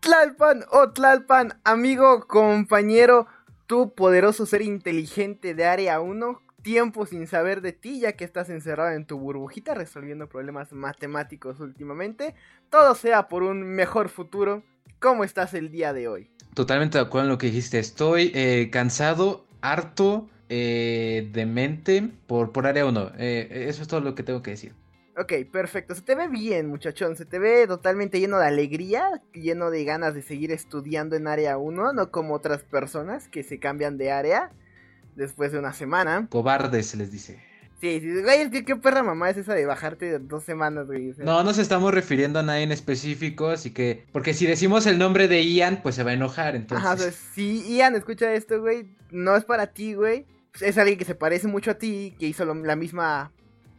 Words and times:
Tlalpan 0.00 0.64
o 0.70 0.90
Tlalpan, 0.90 1.60
amigo, 1.64 2.26
compañero, 2.28 3.26
tu 3.66 3.94
poderoso 3.94 4.46
ser 4.46 4.62
inteligente 4.62 5.54
de 5.54 5.64
área 5.64 6.00
1, 6.00 6.40
tiempo 6.62 7.06
sin 7.06 7.26
saber 7.26 7.60
de 7.60 7.72
ti 7.72 7.98
ya 7.98 8.12
que 8.12 8.24
estás 8.24 8.50
encerrado 8.50 8.90
en 8.90 9.06
tu 9.06 9.18
burbujita 9.18 9.74
resolviendo 9.74 10.28
problemas 10.28 10.72
matemáticos 10.72 11.58
últimamente, 11.58 12.36
todo 12.70 12.94
sea 12.94 13.26
por 13.26 13.42
un 13.42 13.62
mejor 13.64 14.08
futuro. 14.08 14.62
¿Cómo 15.00 15.24
estás 15.24 15.54
el 15.54 15.70
día 15.70 15.92
de 15.92 16.08
hoy? 16.08 16.30
Totalmente 16.54 16.98
de 16.98 17.04
acuerdo 17.04 17.26
en 17.26 17.30
lo 17.30 17.38
que 17.38 17.46
dijiste. 17.46 17.78
Estoy 17.78 18.32
eh, 18.34 18.68
cansado, 18.72 19.44
harto, 19.60 20.28
eh, 20.48 21.28
demente 21.32 22.10
por, 22.26 22.52
por 22.52 22.66
área 22.66 22.86
1. 22.86 23.12
Eh, 23.18 23.66
eso 23.68 23.82
es 23.82 23.88
todo 23.88 24.00
lo 24.00 24.14
que 24.14 24.22
tengo 24.22 24.42
que 24.42 24.52
decir. 24.52 24.74
Ok, 25.16 25.32
perfecto. 25.50 25.96
Se 25.96 26.02
te 26.02 26.14
ve 26.14 26.28
bien, 26.28 26.68
muchachón. 26.68 27.16
Se 27.16 27.24
te 27.24 27.40
ve 27.40 27.66
totalmente 27.66 28.20
lleno 28.20 28.38
de 28.38 28.46
alegría, 28.46 29.20
lleno 29.32 29.70
de 29.70 29.84
ganas 29.84 30.14
de 30.14 30.22
seguir 30.22 30.52
estudiando 30.52 31.16
en 31.16 31.26
área 31.26 31.58
1, 31.58 31.92
no 31.92 32.10
como 32.12 32.34
otras 32.34 32.62
personas 32.62 33.28
que 33.28 33.42
se 33.42 33.58
cambian 33.58 33.98
de 33.98 34.12
área 34.12 34.52
después 35.16 35.50
de 35.50 35.58
una 35.58 35.72
semana. 35.72 36.28
Cobardes 36.30 36.86
se 36.86 36.96
les 36.96 37.10
dice. 37.10 37.47
Sí, 37.80 38.00
sí, 38.00 38.22
güey, 38.22 38.40
es 38.40 38.50
que 38.50 38.64
qué 38.64 38.74
perra 38.76 39.02
mamá 39.04 39.30
es 39.30 39.36
esa 39.36 39.54
de 39.54 39.64
bajarte 39.64 40.18
dos 40.18 40.42
semanas, 40.42 40.86
güey. 40.88 41.10
o 41.10 41.14
sea. 41.14 41.24
No 41.24 41.44
nos 41.44 41.58
estamos 41.58 41.94
refiriendo 41.94 42.40
a 42.40 42.42
nadie 42.42 42.64
en 42.64 42.72
específico, 42.72 43.48
así 43.50 43.70
que... 43.72 44.04
Porque 44.12 44.34
si 44.34 44.46
decimos 44.46 44.86
el 44.86 44.98
nombre 44.98 45.28
de 45.28 45.44
Ian, 45.44 45.80
pues 45.82 45.94
se 45.94 46.02
va 46.02 46.10
a 46.10 46.14
enojar, 46.14 46.56
entonces... 46.56 46.84
Ajá, 46.84 46.94
o 46.94 46.98
sea, 46.98 47.12
si 47.12 47.62
Ian 47.76 47.94
escucha 47.94 48.32
esto, 48.34 48.60
güey, 48.60 48.86
no 49.12 49.36
es 49.36 49.44
para 49.44 49.68
ti, 49.68 49.94
güey. 49.94 50.26
Es 50.60 50.76
alguien 50.76 50.98
que 50.98 51.04
se 51.04 51.14
parece 51.14 51.46
mucho 51.46 51.70
a 51.70 51.74
ti, 51.74 52.16
que 52.18 52.26
hizo 52.26 52.44
lo- 52.44 52.54
la 52.54 52.74
misma 52.74 53.30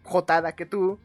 jotada 0.03 0.53
que 0.55 0.65
tú. 0.65 0.97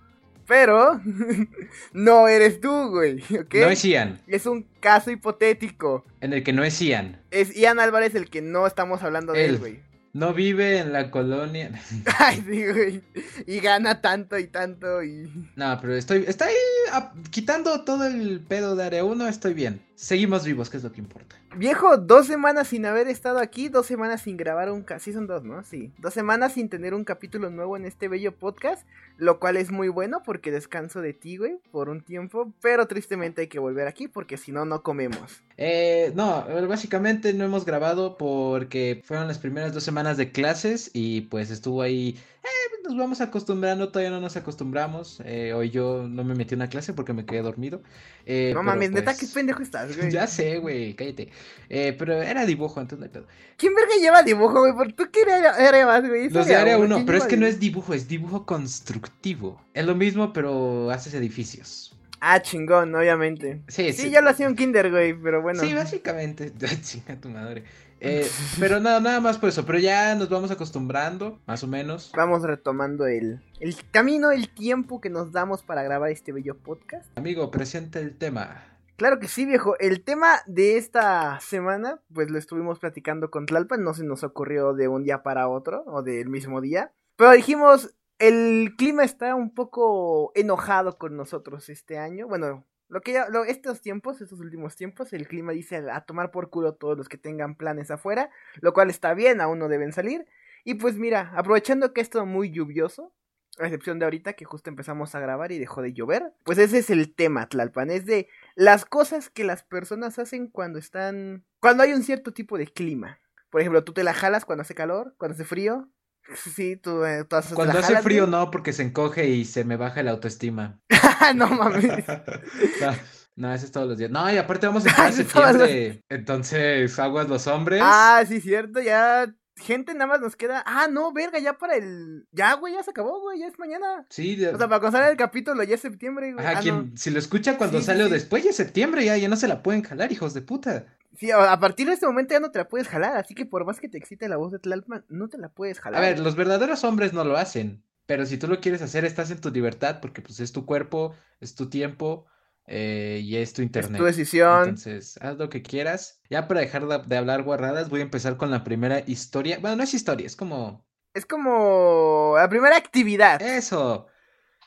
Pero 0.46 1.00
no 1.92 2.28
eres 2.28 2.60
tú, 2.60 2.90
güey, 2.90 3.20
¿ok? 3.22 3.54
No 3.54 3.70
es 3.70 3.82
Ian, 3.84 4.20
Es 4.26 4.46
un 4.46 4.66
caso 4.80 5.10
hipotético. 5.10 6.04
en 6.20 6.32
el 6.32 6.42
que 6.44 6.52
no 6.52 6.62
es 6.64 6.78
Ian. 6.80 7.20
Es 7.30 7.54
Ian 7.56 7.80
Álvarez 7.80 8.14
el 8.14 8.28
que 8.30 8.42
no 8.42 8.66
estamos 8.66 9.02
hablando 9.02 9.32
de 9.32 9.44
él, 9.46 9.50
Él. 9.54 9.58
güey. 9.58 9.80
No 10.14 10.32
vive 10.32 10.78
en 10.78 10.92
la 10.92 11.10
colonia... 11.10 11.72
Ay, 12.20 12.42
sí, 12.46 12.64
güey. 12.66 13.02
Y 13.48 13.58
gana 13.58 14.00
tanto 14.00 14.38
y 14.38 14.46
tanto 14.46 15.02
y... 15.02 15.28
No, 15.56 15.76
pero 15.80 15.96
estoy, 15.96 16.24
estoy 16.28 16.52
ah, 16.92 17.12
quitando 17.30 17.82
todo 17.82 18.06
el 18.06 18.40
pedo 18.40 18.76
de 18.76 18.84
área 18.84 19.04
1, 19.04 19.26
estoy 19.26 19.54
bien. 19.54 19.84
Seguimos 19.96 20.44
vivos, 20.44 20.70
que 20.70 20.76
es 20.76 20.82
lo 20.82 20.90
que 20.90 21.00
importa. 21.00 21.36
Viejo, 21.56 21.96
dos 21.96 22.26
semanas 22.26 22.68
sin 22.68 22.84
haber 22.84 23.06
estado 23.06 23.38
aquí, 23.38 23.68
dos 23.68 23.86
semanas 23.86 24.22
sin 24.22 24.36
grabar 24.36 24.72
un... 24.72 24.84
Sí, 24.98 25.12
son 25.12 25.28
dos, 25.28 25.44
¿no? 25.44 25.62
Sí. 25.62 25.92
Dos 25.98 26.12
semanas 26.12 26.54
sin 26.54 26.68
tener 26.68 26.94
un 26.94 27.04
capítulo 27.04 27.48
nuevo 27.48 27.76
en 27.76 27.84
este 27.84 28.08
bello 28.08 28.36
podcast, 28.36 28.86
lo 29.18 29.38
cual 29.38 29.56
es 29.56 29.70
muy 29.70 29.88
bueno 29.88 30.22
porque 30.24 30.50
descanso 30.50 31.00
de 31.00 31.12
ti, 31.12 31.36
güey, 31.36 31.58
por 31.70 31.88
un 31.88 32.00
tiempo, 32.00 32.52
pero 32.60 32.88
tristemente 32.88 33.42
hay 33.42 33.46
que 33.46 33.60
volver 33.60 33.86
aquí 33.86 34.08
porque 34.08 34.36
si 34.36 34.50
no, 34.50 34.64
no 34.64 34.82
comemos. 34.82 35.42
Eh, 35.56 36.12
no, 36.16 36.44
eh, 36.48 36.66
básicamente 36.66 37.32
no 37.32 37.44
hemos 37.44 37.64
grabado 37.64 38.16
porque 38.16 39.00
fueron 39.04 39.28
las 39.28 39.38
primeras 39.38 39.72
dos 39.72 39.84
semanas 39.84 40.16
de 40.16 40.32
clases 40.32 40.90
y 40.92 41.22
pues 41.22 41.50
estuvo 41.50 41.82
ahí. 41.82 42.18
Eh, 42.44 42.82
nos 42.84 42.94
vamos 42.94 43.22
acostumbrando, 43.22 43.88
todavía 43.88 44.10
no 44.10 44.20
nos 44.20 44.36
acostumbramos. 44.36 45.22
Eh, 45.24 45.54
hoy 45.54 45.70
yo 45.70 46.06
no 46.06 46.24
me 46.24 46.34
metí 46.34 46.54
a 46.54 46.56
una 46.56 46.68
clase 46.68 46.92
porque 46.92 47.14
me 47.14 47.24
quedé 47.24 47.40
dormido. 47.40 47.80
Eh, 48.26 48.52
no 48.54 48.62
mames, 48.62 48.90
neta, 48.90 49.12
pues, 49.12 49.20
qué 49.20 49.26
pendejo 49.34 49.62
estás, 49.62 49.96
güey. 49.96 50.10
Ya 50.10 50.26
sé, 50.26 50.58
güey, 50.58 50.92
cállate. 50.94 51.30
Eh, 51.70 51.96
pero 51.98 52.20
era 52.20 52.44
dibujo, 52.44 52.82
entonces 52.82 52.98
no 52.98 53.04
hay 53.06 53.10
pedo. 53.10 53.26
¿Quién 53.56 53.74
verga 53.74 53.94
lleva 53.98 54.22
dibujo, 54.22 54.60
güey? 54.60 54.74
¿Por 54.74 54.92
tú 54.92 55.04
qué 55.10 55.22
área 55.32 55.86
vas, 55.86 56.06
güey? 56.06 56.28
Los 56.28 56.46
de 56.46 56.56
área 56.56 56.76
uno, 56.76 56.86
1, 56.86 56.94
¿quién 56.96 57.06
pero 57.06 57.18
es 57.18 57.24
que 57.24 57.38
no 57.38 57.46
es 57.46 57.58
dibujo, 57.58 57.94
es 57.94 58.08
dibujo 58.08 58.44
constructivo. 58.44 59.64
Es 59.72 59.86
lo 59.86 59.94
mismo, 59.94 60.34
pero 60.34 60.90
haces 60.90 61.14
edificios. 61.14 61.94
Ah, 62.26 62.40
chingón, 62.40 62.94
obviamente. 62.94 63.60
Sí, 63.68 63.92
Sí, 63.92 64.08
ya 64.08 64.22
lo 64.22 64.30
hacía 64.30 64.48
un 64.48 64.56
kinder, 64.56 64.90
güey, 64.90 65.12
pero 65.12 65.42
bueno. 65.42 65.60
Sí, 65.60 65.74
básicamente. 65.74 66.52
Chinga 66.82 67.20
tu 67.20 67.28
madre. 67.28 67.64
Eh, 68.00 68.28
pero 68.60 68.80
nada, 68.80 69.00
nada 69.00 69.20
más 69.20 69.38
por 69.38 69.48
eso. 69.48 69.64
Pero 69.64 69.78
ya 69.78 70.14
nos 70.14 70.28
vamos 70.28 70.50
acostumbrando, 70.50 71.40
más 71.46 71.62
o 71.64 71.66
menos. 71.66 72.12
Vamos 72.16 72.42
retomando 72.42 73.06
el, 73.06 73.40
el 73.60 73.76
camino, 73.90 74.30
el 74.30 74.48
tiempo 74.48 75.00
que 75.00 75.10
nos 75.10 75.32
damos 75.32 75.62
para 75.62 75.82
grabar 75.82 76.10
este 76.10 76.32
bello 76.32 76.56
podcast. 76.56 77.06
Amigo, 77.16 77.50
presenta 77.50 77.98
el 77.98 78.16
tema. 78.16 78.64
Claro 78.96 79.18
que 79.18 79.26
sí, 79.26 79.44
viejo. 79.44 79.76
El 79.80 80.04
tema 80.04 80.40
de 80.46 80.76
esta 80.76 81.40
semana, 81.40 82.00
pues 82.12 82.30
lo 82.30 82.38
estuvimos 82.38 82.78
platicando 82.78 83.30
con 83.30 83.46
Tlalpan. 83.46 83.82
No 83.82 83.92
se 83.92 84.04
nos 84.04 84.22
ocurrió 84.22 84.72
de 84.72 84.86
un 84.86 85.02
día 85.02 85.22
para 85.22 85.48
otro 85.48 85.82
o 85.86 86.02
del 86.02 86.28
mismo 86.28 86.60
día. 86.60 86.92
Pero 87.16 87.32
dijimos, 87.32 87.94
el 88.18 88.74
clima 88.76 89.02
está 89.02 89.34
un 89.34 89.52
poco 89.52 90.30
enojado 90.36 90.96
con 90.96 91.16
nosotros 91.16 91.68
este 91.68 91.98
año. 91.98 92.28
Bueno, 92.28 92.64
lo 92.88 93.00
que 93.00 93.12
ya, 93.12 93.28
lo- 93.28 93.44
estos 93.44 93.80
tiempos, 93.80 94.20
estos 94.20 94.40
últimos 94.40 94.76
tiempos, 94.76 95.12
el 95.12 95.26
clima 95.28 95.52
dice 95.52 95.76
a 95.90 96.00
tomar 96.02 96.30
por 96.30 96.50
culo 96.50 96.74
todos 96.74 96.96
los 96.96 97.08
que 97.08 97.18
tengan 97.18 97.56
planes 97.56 97.90
afuera. 97.90 98.30
Lo 98.60 98.72
cual 98.72 98.90
está 98.90 99.14
bien, 99.14 99.40
aún 99.40 99.58
no 99.58 99.68
deben 99.68 99.92
salir. 99.92 100.26
Y 100.64 100.74
pues 100.74 100.96
mira, 100.96 101.32
aprovechando 101.36 101.92
que 101.92 102.00
es 102.00 102.10
todo 102.10 102.26
muy 102.26 102.50
lluvioso, 102.50 103.12
a 103.58 103.64
excepción 103.66 103.98
de 103.98 104.06
ahorita 104.06 104.32
que 104.32 104.44
justo 104.44 104.68
empezamos 104.70 105.14
a 105.14 105.20
grabar 105.20 105.52
y 105.52 105.58
dejó 105.58 105.80
de 105.82 105.92
llover, 105.92 106.32
pues 106.44 106.58
ese 106.58 106.78
es 106.78 106.90
el 106.90 107.14
tema, 107.14 107.48
Tlalpan, 107.48 107.90
es 107.90 108.04
de 108.06 108.28
las 108.56 108.84
cosas 108.84 109.30
que 109.30 109.44
las 109.44 109.62
personas 109.62 110.18
hacen 110.18 110.48
cuando 110.48 110.78
están, 110.78 111.44
cuando 111.60 111.82
hay 111.84 111.92
un 111.92 112.02
cierto 112.02 112.32
tipo 112.32 112.58
de 112.58 112.66
clima. 112.66 113.20
Por 113.50 113.60
ejemplo, 113.60 113.84
tú 113.84 113.92
te 113.92 114.02
la 114.02 114.12
jalas 114.14 114.44
cuando 114.44 114.62
hace 114.62 114.74
calor, 114.74 115.14
cuando 115.18 115.34
hace 115.34 115.44
frío. 115.44 115.88
Sí, 116.34 116.76
tú, 116.76 117.04
eh, 117.04 117.24
tú 117.28 117.36
haces 117.36 117.52
Cuando 117.54 117.78
hace 117.78 118.00
frío, 118.00 118.26
no, 118.26 118.50
porque 118.50 118.72
se 118.72 118.82
encoge 118.82 119.28
y 119.28 119.44
se 119.44 119.64
me 119.64 119.76
baja 119.76 120.02
la 120.02 120.12
autoestima. 120.12 120.78
no 121.34 121.48
mames. 121.48 122.04
no, 122.80 122.92
no, 123.36 123.54
eso 123.54 123.66
es 123.66 123.72
todos 123.72 123.86
los 123.88 123.98
días. 123.98 124.10
No, 124.10 124.32
y 124.32 124.36
aparte 124.38 124.66
vamos 124.66 124.84
a 124.86 124.88
entrar 124.88 125.06
a 125.08 125.12
septiembre. 125.12 126.02
Entonces, 126.08 126.98
aguas 126.98 127.28
los 127.28 127.46
hombres. 127.46 127.80
Ah, 127.84 128.24
sí, 128.26 128.40
cierto, 128.40 128.80
ya. 128.80 129.32
Gente, 129.56 129.92
nada 129.94 130.06
más 130.06 130.20
nos 130.20 130.34
queda. 130.34 130.64
Ah, 130.66 130.88
no, 130.90 131.12
verga, 131.12 131.38
ya 131.38 131.56
para 131.58 131.76
el. 131.76 132.26
Ya, 132.32 132.54
güey, 132.54 132.74
ya 132.74 132.82
se 132.82 132.90
acabó, 132.90 133.20
güey, 133.20 133.38
ya 133.38 133.46
es 133.46 133.56
mañana. 133.58 134.04
Sí, 134.10 134.34
de- 134.34 134.48
O 134.48 134.58
sea, 134.58 134.66
para 134.66 134.80
cuando 134.80 134.98
sale 134.98 135.12
el 135.12 135.16
capítulo 135.16 135.62
ya 135.62 135.76
es 135.76 135.80
septiembre, 135.80 136.32
güey. 136.32 136.44
Ajá, 136.44 136.58
Ah, 136.58 136.60
quien- 136.60 136.90
no. 136.90 136.96
si 136.96 137.10
lo 137.10 137.20
escucha 137.20 137.56
cuando 137.56 137.78
sí, 137.78 137.84
sale 137.84 138.02
o 138.02 138.06
sí. 138.08 138.14
después 138.14 138.42
ya 138.42 138.50
es 138.50 138.56
septiembre, 138.56 139.04
ya, 139.04 139.16
ya 139.16 139.28
no 139.28 139.36
se 139.36 139.46
la 139.46 139.62
pueden 139.62 139.82
jalar, 139.82 140.10
hijos 140.10 140.34
de 140.34 140.42
puta. 140.42 140.86
Sí, 141.18 141.30
a 141.30 141.58
partir 141.60 141.86
de 141.86 141.94
este 141.94 142.06
momento 142.06 142.34
ya 142.34 142.40
no 142.40 142.50
te 142.50 142.58
la 142.58 142.68
puedes 142.68 142.88
jalar, 142.88 143.16
así 143.16 143.34
que 143.34 143.46
por 143.46 143.64
más 143.64 143.80
que 143.80 143.88
te 143.88 143.98
excite 143.98 144.28
la 144.28 144.36
voz 144.36 144.52
de 144.52 144.58
Tlalpan, 144.58 145.04
no 145.08 145.28
te 145.28 145.38
la 145.38 145.48
puedes 145.48 145.80
jalar. 145.80 146.02
A 146.02 146.06
ver, 146.06 146.18
los 146.18 146.34
verdaderos 146.36 146.82
hombres 146.84 147.12
no 147.12 147.24
lo 147.24 147.36
hacen, 147.36 147.84
pero 148.06 148.26
si 148.26 148.36
tú 148.38 148.48
lo 148.48 148.60
quieres 148.60 148.82
hacer, 148.82 149.04
estás 149.04 149.30
en 149.30 149.40
tu 149.40 149.50
libertad 149.50 150.00
porque 150.00 150.22
pues 150.22 150.40
es 150.40 150.52
tu 150.52 150.66
cuerpo, 150.66 151.14
es 151.40 151.54
tu 151.54 151.68
tiempo 151.70 152.26
eh, 152.66 153.20
y 153.22 153.36
es 153.36 153.52
tu 153.52 153.62
es 153.62 153.66
internet. 153.66 153.98
tu 153.98 154.04
decisión. 154.04 154.68
Entonces, 154.68 155.16
haz 155.22 155.36
lo 155.38 155.48
que 155.48 155.62
quieras. 155.62 156.20
Ya 156.30 156.48
para 156.48 156.60
dejar 156.60 156.86
de, 156.86 156.98
de 157.06 157.16
hablar 157.16 157.42
guarradas, 157.44 157.88
voy 157.90 158.00
a 158.00 158.04
empezar 158.04 158.36
con 158.36 158.50
la 158.50 158.64
primera 158.64 159.00
historia. 159.06 159.58
Bueno, 159.60 159.76
no 159.76 159.82
es 159.84 159.94
historia, 159.94 160.26
es 160.26 160.36
como 160.36 160.84
Es 161.12 161.26
como 161.26 162.34
la 162.36 162.48
primera 162.48 162.76
actividad. 162.76 163.40
eso. 163.40 164.06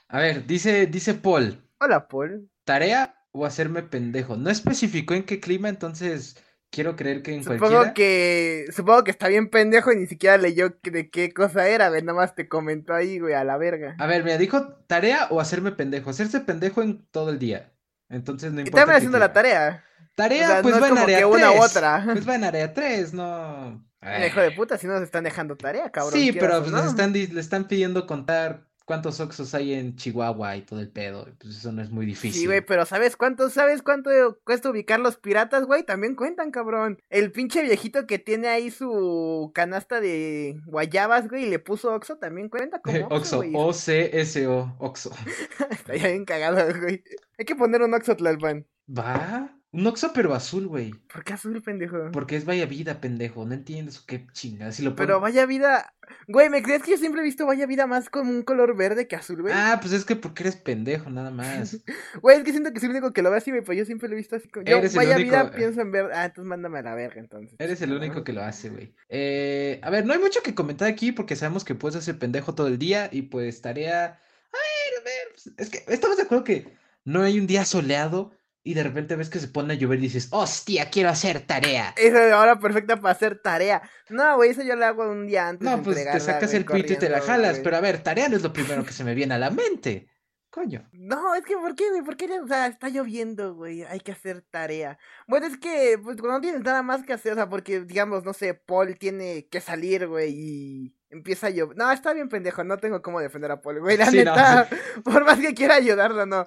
A 0.10 0.20
ver, 0.20 0.46
dice, 0.48 0.88
dice 0.88 1.16
Paul, 1.16 1.64
Hola, 1.80 2.08
Paul. 2.08 2.50
tarea 2.66 3.17
o 3.32 3.46
hacerme 3.46 3.84
pendejo. 3.84 4.36
No 4.38 4.50
especificó 4.50 5.14
en 5.14 5.24
qué 5.24 5.40
clima, 5.40 5.70
entonces 5.70 6.38
quiero 6.72 6.96
creer 6.96 7.22
que 7.24 7.34
en 7.36 7.44
Supongo 7.44 7.60
cualquiera. 7.60 7.94
que 7.94 8.66
supongo 8.76 9.04
que 9.04 9.12
está 9.12 9.28
bien 9.28 9.50
pendejo 9.50 9.92
y 9.92 9.98
ni 9.98 10.08
siquiera 10.08 10.38
leyó 10.38 10.70
de 10.84 11.10
qué 11.10 11.34
cosa 11.34 11.68
era, 11.68 11.90
güey, 11.90 12.02
nada 12.04 12.18
más 12.18 12.36
te 12.36 12.48
comentó 12.48 12.94
ahí, 12.94 13.20
güey, 13.20 13.34
a 13.34 13.44
la 13.44 13.58
verga. 13.58 13.96
A 14.00 14.08
ver, 14.08 14.24
mira, 14.24 14.38
dijo 14.38 14.76
tarea 14.88 15.28
o 15.30 15.40
hacerme 15.40 15.72
pendejo. 15.72 16.10
Hacerse 16.10 16.40
pendejo 16.42 16.82
en 16.82 17.06
todo 17.12 17.30
el 17.30 17.40
día. 17.40 17.74
Entonces 18.10 18.52
no 18.54 18.62
y 18.62 18.64
importa. 18.64 18.86
qué 18.86 18.98
haciendo 18.98 19.20
la 19.20 19.34
tarea. 19.34 19.84
Tarea, 20.16 20.46
O 20.46 20.48
sea, 20.48 20.62
pues 20.64 20.76
no 20.76 20.82
va 20.82 20.88
en 20.90 20.98
área 20.98 21.18
que 21.20 21.26
una 21.26 21.52
u 21.52 21.60
3. 21.60 21.66
otra. 21.66 22.04
Pues 22.12 22.28
va 22.28 22.36
en 22.36 22.44
área 22.44 22.74
3, 22.74 23.14
no. 23.14 23.86
Mira, 24.02 24.28
Hijo 24.28 24.42
de 24.42 24.52
puta, 24.52 24.78
si 24.78 24.88
no 24.88 24.94
nos 24.94 25.04
están 25.04 25.24
dejando 25.24 25.58
tarea, 25.58 25.92
cabrón. 25.92 26.14
sí, 26.14 26.32
pero 26.32 26.60
pues 26.60 26.72
no. 26.72 26.78
les 26.80 26.88
están, 26.88 27.14
le 27.14 27.40
están 27.40 27.68
pidiendo 27.68 28.06
contar 28.08 28.67
cuántos 28.88 29.20
oxos 29.20 29.54
hay 29.54 29.74
en 29.74 29.98
Chihuahua 29.98 30.56
y 30.56 30.62
todo 30.62 30.80
el 30.80 30.90
pedo. 30.90 31.28
Pues 31.40 31.58
eso 31.58 31.72
no 31.74 31.82
es 31.82 31.92
muy 31.92 32.06
difícil. 32.06 32.42
Sí, 32.42 32.46
güey, 32.48 32.62
pero 32.62 32.86
¿sabes 32.86 33.18
cuánto, 33.18 33.50
sabes 33.50 33.84
cuánto 33.84 34.10
cuesta 34.46 34.70
ubicar 34.70 35.00
los 35.02 35.18
piratas, 35.18 35.66
güey? 35.66 35.84
También 35.84 36.16
cuentan, 36.16 36.52
cabrón. 36.52 36.98
El 37.10 37.32
pinche 37.34 37.62
viejito 37.62 38.08
que 38.08 38.18
tiene 38.18 38.48
ahí 38.48 38.72
su 38.72 39.52
canasta 39.54 40.00
de 40.00 40.60
guayabas, 40.66 41.28
güey, 41.28 41.44
y 41.44 41.50
le 41.50 41.60
puso 41.60 41.94
Oxo, 41.94 42.18
también 42.18 42.48
cuenta 42.48 42.80
como 42.80 43.08
Oxo. 43.12 43.44
O-C-S-O, 43.54 44.76
Oxo. 44.80 45.12
Está 45.70 45.96
ya 45.96 46.08
bien 46.08 46.24
cagado, 46.24 46.66
güey. 46.80 47.04
Hay 47.38 47.46
que 47.46 47.56
poner 47.56 47.82
un 47.82 47.94
Oxo 47.94 48.16
Tlalpan. 48.16 48.66
¿Va? 48.88 49.57
Un 49.72 49.86
Oxxo 49.86 50.14
pero 50.14 50.34
azul, 50.34 50.66
güey. 50.68 50.92
¿Por 51.12 51.26
qué 51.26 51.34
azul, 51.34 51.62
pendejo? 51.62 52.10
Porque 52.14 52.38
es 52.38 52.46
Vaya 52.46 52.66
Vida, 52.66 53.02
pendejo. 53.02 53.46
No 53.46 53.54
entiendes 53.54 54.00
qué 54.00 54.26
chingada. 54.32 54.72
Si 54.72 54.82
lo 54.82 54.96
Pero 54.96 55.20
vaya 55.20 55.46
vida. 55.46 55.94
Güey, 56.30 56.50
¿me 56.50 56.64
crees 56.64 56.84
que 56.84 56.92
yo 56.92 56.98
siempre 56.98 57.20
he 57.22 57.24
visto 57.24 57.46
vaya 57.46 57.66
vida 57.66 57.86
más 57.86 58.10
como 58.10 58.32
un 58.32 58.44
color 58.44 58.78
verde 58.78 59.10
que 59.10 59.18
azul, 59.18 59.42
güey? 59.42 59.54
Ah, 59.56 59.78
pues 59.82 59.92
es 59.92 60.06
que 60.06 60.16
porque 60.16 60.44
eres 60.44 60.56
pendejo, 60.56 61.10
nada 61.10 61.32
más. 61.32 61.78
Güey, 62.22 62.38
es 62.38 62.44
que 62.46 62.52
siento 62.52 62.72
que 62.72 62.80
soy 62.80 62.88
el 62.88 62.92
único 62.96 63.12
que 63.12 63.22
lo 63.22 63.30
ve 63.30 63.38
así, 63.38 63.52
güey, 63.52 63.62
pues 63.62 63.78
yo 63.78 63.84
siempre 63.84 64.08
lo 64.08 64.14
he 64.14 64.18
visto 64.18 64.38
así. 64.38 64.48
Como... 64.48 64.66
Yo, 64.66 64.80
vaya 64.96 65.16
único- 65.18 65.30
vida, 65.32 65.52
pienso 65.52 65.82
en 65.82 65.92
verde. 65.92 66.14
Ah, 66.16 66.26
entonces 66.26 66.48
mándame 66.48 66.80
a 66.80 66.84
la 66.84 66.96
verga, 66.96 67.20
entonces. 67.20 67.56
Eres 67.60 67.82
el 67.82 67.92
único 67.92 68.24
que 68.24 68.32
lo 68.32 68.42
hace, 68.44 68.70
güey. 68.70 68.96
Eh, 69.10 69.82
a 69.84 69.90
ver, 69.90 70.06
no 70.06 70.14
hay 70.14 70.20
mucho 70.20 70.42
que 70.42 70.56
comentar 70.56 70.88
aquí 70.88 71.12
porque 71.12 71.36
sabemos 71.36 71.66
que 71.66 71.76
puedes 71.76 71.98
hacer 71.98 72.18
pendejo 72.18 72.56
todo 72.56 72.68
el 72.68 72.80
día 72.80 73.10
y 73.12 73.24
pues 73.24 73.62
tarea. 73.62 74.06
A 74.06 74.08
ver, 74.08 75.02
a 75.02 75.04
ver. 75.04 75.28
pues, 75.34 75.52
Es 75.58 75.70
que 75.70 75.84
estamos 75.94 76.16
de 76.16 76.24
acuerdo 76.24 76.46
que 76.46 76.74
no 77.04 77.22
hay 77.22 77.38
un 77.38 77.48
día 77.48 77.66
soleado 77.66 78.32
y 78.68 78.74
de 78.74 78.84
repente 78.84 79.16
ves 79.16 79.30
que 79.30 79.40
se 79.40 79.48
pone 79.48 79.76
a 79.76 79.78
llover 79.78 80.00
y 80.00 80.04
dices, 80.04 80.28
hostia, 80.32 80.90
quiero 80.90 81.08
hacer 81.08 81.40
tarea. 81.40 81.94
Esa 81.96 82.26
es 82.26 82.30
la 82.32 82.42
hora 82.42 82.60
perfecta 82.60 82.98
para 82.98 83.14
hacer 83.14 83.42
tarea. 83.42 83.82
No, 84.10 84.36
güey, 84.36 84.50
eso 84.50 84.62
yo 84.62 84.76
lo 84.76 84.86
hago 84.86 85.10
un 85.10 85.26
día 85.26 85.48
antes 85.48 85.66
No, 85.66 85.78
de 85.78 85.84
pues 85.84 85.96
te 86.12 86.20
sacas 86.20 86.54
el 86.54 86.66
pito 86.66 86.92
y 86.92 86.98
te 86.98 87.08
la 87.08 87.22
jalas, 87.22 87.60
pero 87.60 87.78
a 87.78 87.80
ver, 87.80 88.04
tarea 88.04 88.28
no 88.28 88.36
es 88.36 88.44
lo 88.44 88.52
primero 88.52 88.84
que 88.84 88.92
se 88.92 89.06
me 89.06 89.16
viene 89.16 89.36
a 89.36 89.38
la 89.38 89.52
mente. 89.52 90.10
Coño. 90.50 90.86
No, 90.92 91.34
es 91.36 91.46
que 91.46 91.56
¿por 91.56 91.76
qué, 91.76 91.90
güey? 91.92 92.02
¿Por 92.02 92.18
qué? 92.18 92.28
O 92.42 92.48
sea, 92.48 92.68
está 92.68 92.90
lloviendo, 92.90 93.56
güey. 93.56 93.84
Hay 93.84 94.02
que 94.02 94.12
hacer 94.12 94.42
tarea. 94.42 94.98
Bueno, 95.28 95.46
es 95.46 95.58
que 95.58 95.98
pues, 96.04 96.18
cuando 96.18 96.40
no 96.40 96.42
tienes 96.42 96.62
nada 96.62 96.84
más 96.84 97.04
que 97.04 97.14
hacer, 97.14 97.34
o 97.34 97.36
sea, 97.36 97.48
porque, 97.48 97.82
digamos, 97.82 98.26
no 98.26 98.34
sé, 98.34 98.54
Paul 98.54 98.98
tiene 98.98 99.48
que 99.50 99.62
salir, 99.62 100.08
güey, 100.08 100.34
y 100.36 100.96
empieza 101.10 101.48
a 101.48 101.50
llover. 101.52 101.78
No, 101.78 101.90
está 101.90 102.12
bien 102.12 102.28
pendejo, 102.28 102.66
no 102.66 102.78
tengo 102.78 103.02
cómo 103.02 103.22
defender 103.22 103.52
a 103.52 103.62
Paul, 103.62 103.80
güey. 103.80 103.96
La 103.96 104.08
Sí, 104.08 104.18
no, 104.24 104.36
neta, 104.36 104.68
por 105.06 105.24
más 105.24 105.40
que 105.40 105.54
quiera 105.54 105.76
ayudarlo, 105.76 106.26
no. 106.26 106.46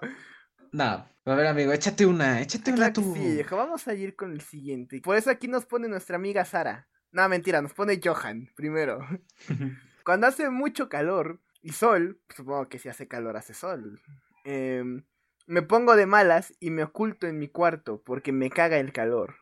No, 0.72 0.84
a 1.25 1.34
ver, 1.34 1.46
amigo, 1.46 1.72
échate 1.72 2.06
una, 2.06 2.40
échate 2.40 2.70
una 2.70 2.76
Claro 2.76 2.93
que 2.94 3.00
tú. 3.02 3.14
sí, 3.14 3.34
viejo. 3.34 3.56
Vamos 3.56 3.87
a 3.88 3.94
ir 3.94 4.14
con 4.17 4.32
el 4.32 4.40
siguiente. 4.40 5.00
Por 5.00 5.17
eso 5.17 5.31
aquí 5.31 5.49
nos 5.49 5.67
pone 5.67 5.88
nuestra 5.88 6.17
amiga 6.17 6.44
Sara. 6.44 6.88
No, 7.12 7.28
mentira, 7.28 7.61
nos 7.61 7.72
pone 7.75 8.00
Johan 8.02 8.49
primero. 8.55 9.00
Cuando 10.05 10.26
hace 10.28 10.49
mucho 10.50 10.88
calor 10.88 11.40
y 11.62 11.72
sol, 11.72 12.20
supongo 12.34 12.69
que 12.69 12.78
si 12.78 12.88
hace 12.88 13.08
calor 13.08 13.37
hace 13.37 13.52
sol. 13.55 14.00
em, 14.44 15.05
me 15.46 15.62
pongo 15.62 15.96
de 15.96 16.06
malas 16.06 16.55
y 16.61 16.70
me 16.70 16.84
oculto 16.84 17.26
en 17.26 17.38
mi 17.38 17.49
cuarto 17.49 18.02
porque 18.05 18.31
me 18.32 18.50
caga 18.50 18.78
el 18.78 18.93
calor. 18.93 19.34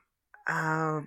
Ah, 0.46 1.02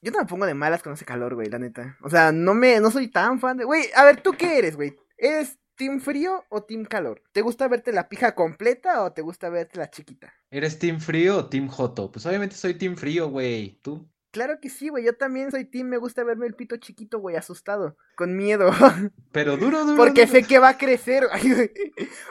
yo 0.00 0.10
no 0.12 0.18
me 0.20 0.24
pongo 0.26 0.46
de 0.46 0.54
malas 0.54 0.82
con 0.82 0.94
ese 0.94 1.04
calor, 1.04 1.34
güey, 1.34 1.48
la 1.50 1.58
neta. 1.58 1.98
O 2.00 2.08
sea, 2.08 2.32
no 2.32 2.54
me, 2.54 2.80
no 2.80 2.90
soy 2.90 3.08
tan 3.08 3.38
fan 3.40 3.58
de. 3.58 3.64
Güey, 3.64 3.84
a 3.94 4.04
ver, 4.04 4.22
¿tú 4.22 4.32
qué 4.32 4.58
eres, 4.58 4.76
güey? 4.76 4.96
¿Eres 5.18 5.58
team 5.78 6.00
frío 6.00 6.44
o 6.50 6.64
team 6.64 6.84
calor? 6.84 7.22
¿Te 7.32 7.40
gusta 7.40 7.68
verte 7.68 7.92
la 7.92 8.08
pija 8.10 8.34
completa 8.34 9.02
o 9.02 9.12
te 9.12 9.22
gusta 9.22 9.48
verte 9.48 9.78
la 9.78 9.90
chiquita? 9.90 10.34
¿Eres 10.50 10.78
team 10.78 11.00
frío 11.00 11.38
o 11.38 11.46
team 11.46 11.68
joto? 11.68 12.12
Pues 12.12 12.26
obviamente 12.26 12.56
soy 12.56 12.74
team 12.74 12.96
frío, 12.96 13.30
güey. 13.30 13.78
¿Tú? 13.80 14.06
Claro 14.30 14.60
que 14.60 14.68
sí, 14.68 14.88
güey. 14.88 15.04
Yo 15.04 15.16
también 15.16 15.50
soy 15.50 15.64
team. 15.64 15.86
Me 15.86 15.96
gusta 15.96 16.24
verme 16.24 16.46
el 16.46 16.54
pito 16.54 16.76
chiquito, 16.76 17.20
güey, 17.20 17.36
asustado. 17.36 17.96
Con 18.16 18.36
miedo. 18.36 18.70
Pero 19.32 19.56
duro, 19.56 19.84
duro. 19.84 19.96
Porque 19.96 20.26
duro. 20.26 20.40
sé 20.40 20.46
que 20.46 20.58
va 20.58 20.70
a 20.70 20.78
crecer. 20.78 21.28
güey. 21.42 21.70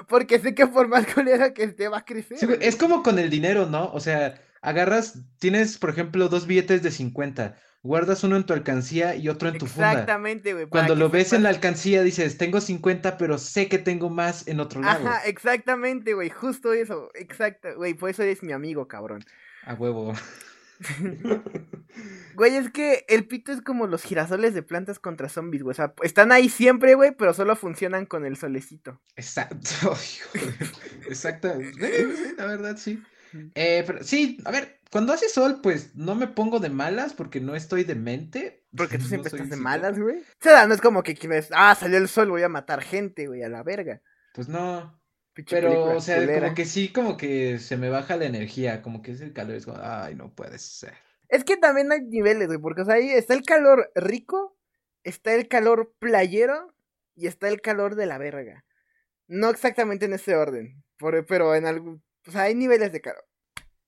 Porque 0.08 0.40
sé 0.40 0.54
que 0.54 0.68
por 0.68 0.88
más 0.88 1.08
culera 1.12 1.54
que 1.54 1.64
esté, 1.64 1.88
va 1.88 2.00
a 2.00 2.06
crecer. 2.06 2.38
Sí, 2.38 2.46
güey, 2.46 2.58
güey. 2.58 2.70
es 2.70 2.76
como 2.76 3.02
con 3.02 3.18
el 3.18 3.30
dinero, 3.30 3.66
¿no? 3.66 3.92
O 3.94 4.00
sea, 4.00 4.40
agarras, 4.62 5.20
tienes, 5.40 5.78
por 5.78 5.90
ejemplo, 5.90 6.28
dos 6.28 6.46
billetes 6.46 6.84
de 6.84 6.92
50, 6.92 7.58
guardas 7.88 8.24
uno 8.24 8.36
en 8.36 8.46
tu 8.46 8.54
alcancía 8.54 9.16
y 9.16 9.30
otro 9.30 9.50
en 9.50 9.58
tu 9.58 9.66
funda. 9.66 9.94
Exactamente, 9.94 10.54
güey. 10.54 10.68
Cuando 10.68 10.96
lo 10.96 11.10
ves 11.10 11.34
en 11.34 11.44
la 11.44 11.50
alcancía 11.50 12.04
dices, 12.04 12.38
tengo 12.38 12.62
50, 12.62 13.18
pero 13.18 13.38
sé 13.38 13.68
que 13.68 13.80
tengo 13.80 14.10
más 14.10 14.48
en 14.48 14.60
otro 14.60 14.82
lado. 14.82 15.08
Ajá, 15.08 15.26
exactamente, 15.26 16.14
güey. 16.14 16.30
Justo 16.30 16.74
eso. 16.74 17.10
Exacto, 17.16 17.70
güey. 17.78 17.94
Por 17.94 18.10
eso 18.10 18.24
eres 18.24 18.44
mi 18.44 18.52
amigo, 18.52 18.88
cabrón. 18.88 19.24
A 19.64 19.74
huevo. 19.74 20.14
Güey, 22.36 22.56
es 22.56 22.70
que 22.70 23.04
el 23.08 23.26
pito 23.26 23.52
es 23.52 23.62
como 23.62 23.88
los 23.88 24.04
girasoles 24.04 24.54
de 24.54 24.62
plantas 24.62 25.00
contra 25.00 25.28
zombies, 25.28 25.64
güey. 25.64 25.72
O 25.72 25.76
sea, 25.76 25.96
están 26.04 26.32
ahí 26.32 26.50
siempre, 26.50 26.94
güey, 26.94 27.16
pero 27.18 27.34
solo 27.34 27.56
funcionan 27.56 28.06
con 28.06 28.26
el 28.26 28.38
solecito. 28.38 29.02
Exacto. 29.16 29.58
Ay, 29.82 30.20
joder. 30.32 30.56
Exacto. 31.08 31.52
La 32.38 32.46
verdad, 32.46 32.78
sí. 32.78 33.02
Eh, 33.56 33.84
pero 33.88 34.04
sí, 34.04 34.38
a 34.46 34.52
ver, 34.52 34.77
cuando 34.92 35.14
hace 35.14 35.30
sol, 35.30 35.60
pues 35.62 35.96
no 35.96 36.16
me 36.16 36.28
pongo 36.28 36.60
de 36.60 36.70
malas 36.70 37.14
porque 37.14 37.40
no 37.42 37.56
estoy 37.56 37.84
demente. 37.84 38.66
Porque 38.76 38.98
tú 38.98 39.04
No 39.04 39.10
siempre 39.10 39.30
estás 39.30 39.50
de 39.50 39.58
malas, 39.58 40.00
güey. 40.00 40.20
O 40.20 40.24
sea, 40.40 40.68
no 40.68 40.74
es 40.74 40.82
como 40.82 41.04
que 41.04 41.16
quieres, 41.16 41.50
ah, 41.54 41.76
salió 41.76 41.98
el 41.98 42.08
sol, 42.08 42.30
voy 42.30 42.44
a 42.44 42.50
matar 42.50 42.82
gente, 42.82 43.28
güey, 43.28 43.44
a 43.44 43.50
la 43.50 43.64
verga. 43.64 44.02
Pues 44.34 44.48
no. 44.48 45.00
Pero, 45.50 45.96
o 45.96 46.02
sea, 46.02 46.18
culera. 46.18 46.42
como 46.42 46.56
que 46.56 46.66
sí, 46.66 46.92
como 46.92 47.16
que 47.16 47.60
se 47.60 47.78
me 47.78 47.90
baja 47.90 48.18
la 48.18 48.26
energía, 48.26 48.82
como 48.82 49.02
que 49.02 49.12
es 49.12 49.22
el 49.22 49.34
calor, 49.34 49.56
es 49.56 49.66
como, 49.66 49.78
ay, 49.82 50.16
no 50.16 50.34
puede 50.34 50.58
ser. 50.58 50.94
Es 51.30 51.44
que 51.44 51.58
también 51.58 51.92
hay 51.92 52.02
niveles, 52.02 52.48
güey, 52.48 52.60
porque, 52.60 52.82
o 52.82 52.86
sea, 52.86 52.96
ahí 52.96 53.10
está 53.10 53.36
el 53.36 53.44
calor 53.44 53.92
rico, 53.94 54.58
está 55.04 55.36
el 55.36 55.48
calor 55.48 55.94
playero 56.00 56.74
y 57.16 57.28
está 57.28 57.50
el 57.50 57.62
calor 57.62 57.96
de 57.96 58.08
la 58.08 58.18
verga. 58.18 58.66
No 59.28 59.50
exactamente 59.50 60.06
en 60.06 60.14
ese 60.14 60.36
orden, 60.36 60.84
pero 61.28 61.54
en 61.54 61.66
algún... 61.66 62.04
O 62.28 62.32
sea, 62.32 62.44
hay 62.44 62.56
niveles 62.56 62.92
de 62.92 63.02
calor. 63.02 63.27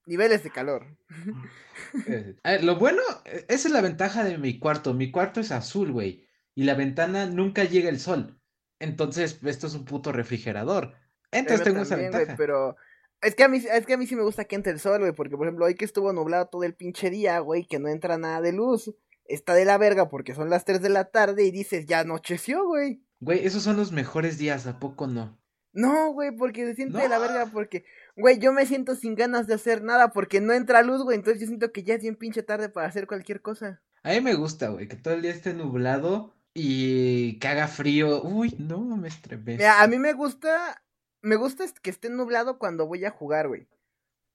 Niveles 0.09 0.43
de 0.43 0.49
calor. 0.49 0.97
A 2.43 2.51
ver, 2.51 2.63
lo 2.63 2.77
bueno, 2.77 3.01
eh, 3.25 3.45
esa 3.47 3.67
es 3.67 3.73
la 3.73 3.81
ventaja 3.81 4.23
de 4.23 4.39
mi 4.39 4.57
cuarto. 4.59 4.95
Mi 4.95 5.11
cuarto 5.11 5.39
es 5.39 5.51
azul, 5.51 5.91
güey. 5.91 6.27
Y 6.55 6.63
la 6.63 6.73
ventana 6.73 7.27
nunca 7.27 7.63
llega 7.63 7.89
el 7.89 7.99
sol. 7.99 8.41
Entonces, 8.79 9.39
esto 9.45 9.67
es 9.67 9.75
un 9.75 9.85
puto 9.85 10.11
refrigerador. 10.11 10.95
Entonces 11.31 11.61
Pero 11.61 11.63
tengo 11.71 11.83
esa 11.83 11.89
también, 11.91 12.11
güey, 12.11 12.21
ventaja. 12.25 12.37
pero 12.37 12.75
es 13.21 13.35
que 13.35 13.43
a 13.43 13.47
mí 13.47 13.57
es 13.57 13.85
que 13.85 13.93
a 13.93 13.97
mí 13.97 14.07
sí 14.07 14.15
me 14.15 14.23
gusta 14.23 14.45
que 14.45 14.55
entre 14.55 14.71
el 14.73 14.79
sol, 14.79 14.99
güey, 14.99 15.11
porque 15.11 15.37
por 15.37 15.45
ejemplo, 15.45 15.65
hoy 15.65 15.75
que 15.75 15.85
estuvo 15.85 16.11
nublado 16.11 16.47
todo 16.47 16.63
el 16.63 16.73
pinche 16.73 17.11
día, 17.11 17.37
güey, 17.39 17.65
que 17.65 17.77
no 17.77 17.87
entra 17.87 18.17
nada 18.17 18.41
de 18.41 18.51
luz, 18.51 18.91
está 19.25 19.53
de 19.53 19.65
la 19.65 19.77
verga 19.77 20.09
porque 20.09 20.33
son 20.33 20.49
las 20.49 20.65
3 20.65 20.81
de 20.81 20.89
la 20.89 21.05
tarde 21.05 21.43
y 21.43 21.51
dices, 21.51 21.85
"Ya 21.85 21.99
anocheció, 21.99 22.65
güey." 22.65 23.03
Güey, 23.19 23.45
esos 23.45 23.61
son 23.61 23.77
los 23.77 23.91
mejores 23.91 24.39
días, 24.39 24.65
¿a 24.65 24.79
poco 24.79 25.05
no? 25.05 25.39
No, 25.71 26.13
güey, 26.13 26.31
porque 26.35 26.65
se 26.65 26.75
siente 26.75 26.97
de 26.97 27.09
la 27.09 27.19
verga 27.19 27.45
porque 27.53 27.85
güey, 28.19 28.39
yo 28.39 28.53
me 28.53 28.65
siento 28.65 28.95
sin 28.95 29.15
ganas 29.15 29.47
de 29.47 29.55
hacer 29.55 29.83
nada 29.83 30.11
porque 30.11 30.41
no 30.41 30.53
entra 30.53 30.83
luz, 30.83 31.03
güey, 31.03 31.17
entonces 31.17 31.41
yo 31.41 31.47
siento 31.47 31.71
que 31.71 31.83
ya 31.83 31.95
es 31.95 32.01
bien 32.01 32.15
pinche 32.15 32.43
tarde 32.43 32.69
para 32.69 32.87
hacer 32.87 33.07
cualquier 33.07 33.41
cosa. 33.41 33.81
A 34.03 34.11
mí 34.11 34.21
me 34.21 34.35
gusta, 34.35 34.69
güey, 34.69 34.87
que 34.87 34.95
todo 34.95 35.13
el 35.13 35.21
día 35.21 35.31
esté 35.31 35.53
nublado 35.53 36.35
y 36.53 37.39
que 37.39 37.47
haga 37.47 37.67
frío. 37.67 38.21
Uy, 38.23 38.55
no, 38.57 38.79
me 38.97 39.07
estremece. 39.07 39.57
Mira, 39.57 39.81
a 39.81 39.87
mí 39.87 39.97
me 39.97 40.13
gusta 40.13 40.81
me 41.21 41.35
gusta 41.35 41.65
que 41.81 41.89
esté 41.89 42.09
nublado 42.09 42.57
cuando 42.57 42.87
voy 42.87 43.05
a 43.05 43.11
jugar, 43.11 43.47
güey. 43.47 43.67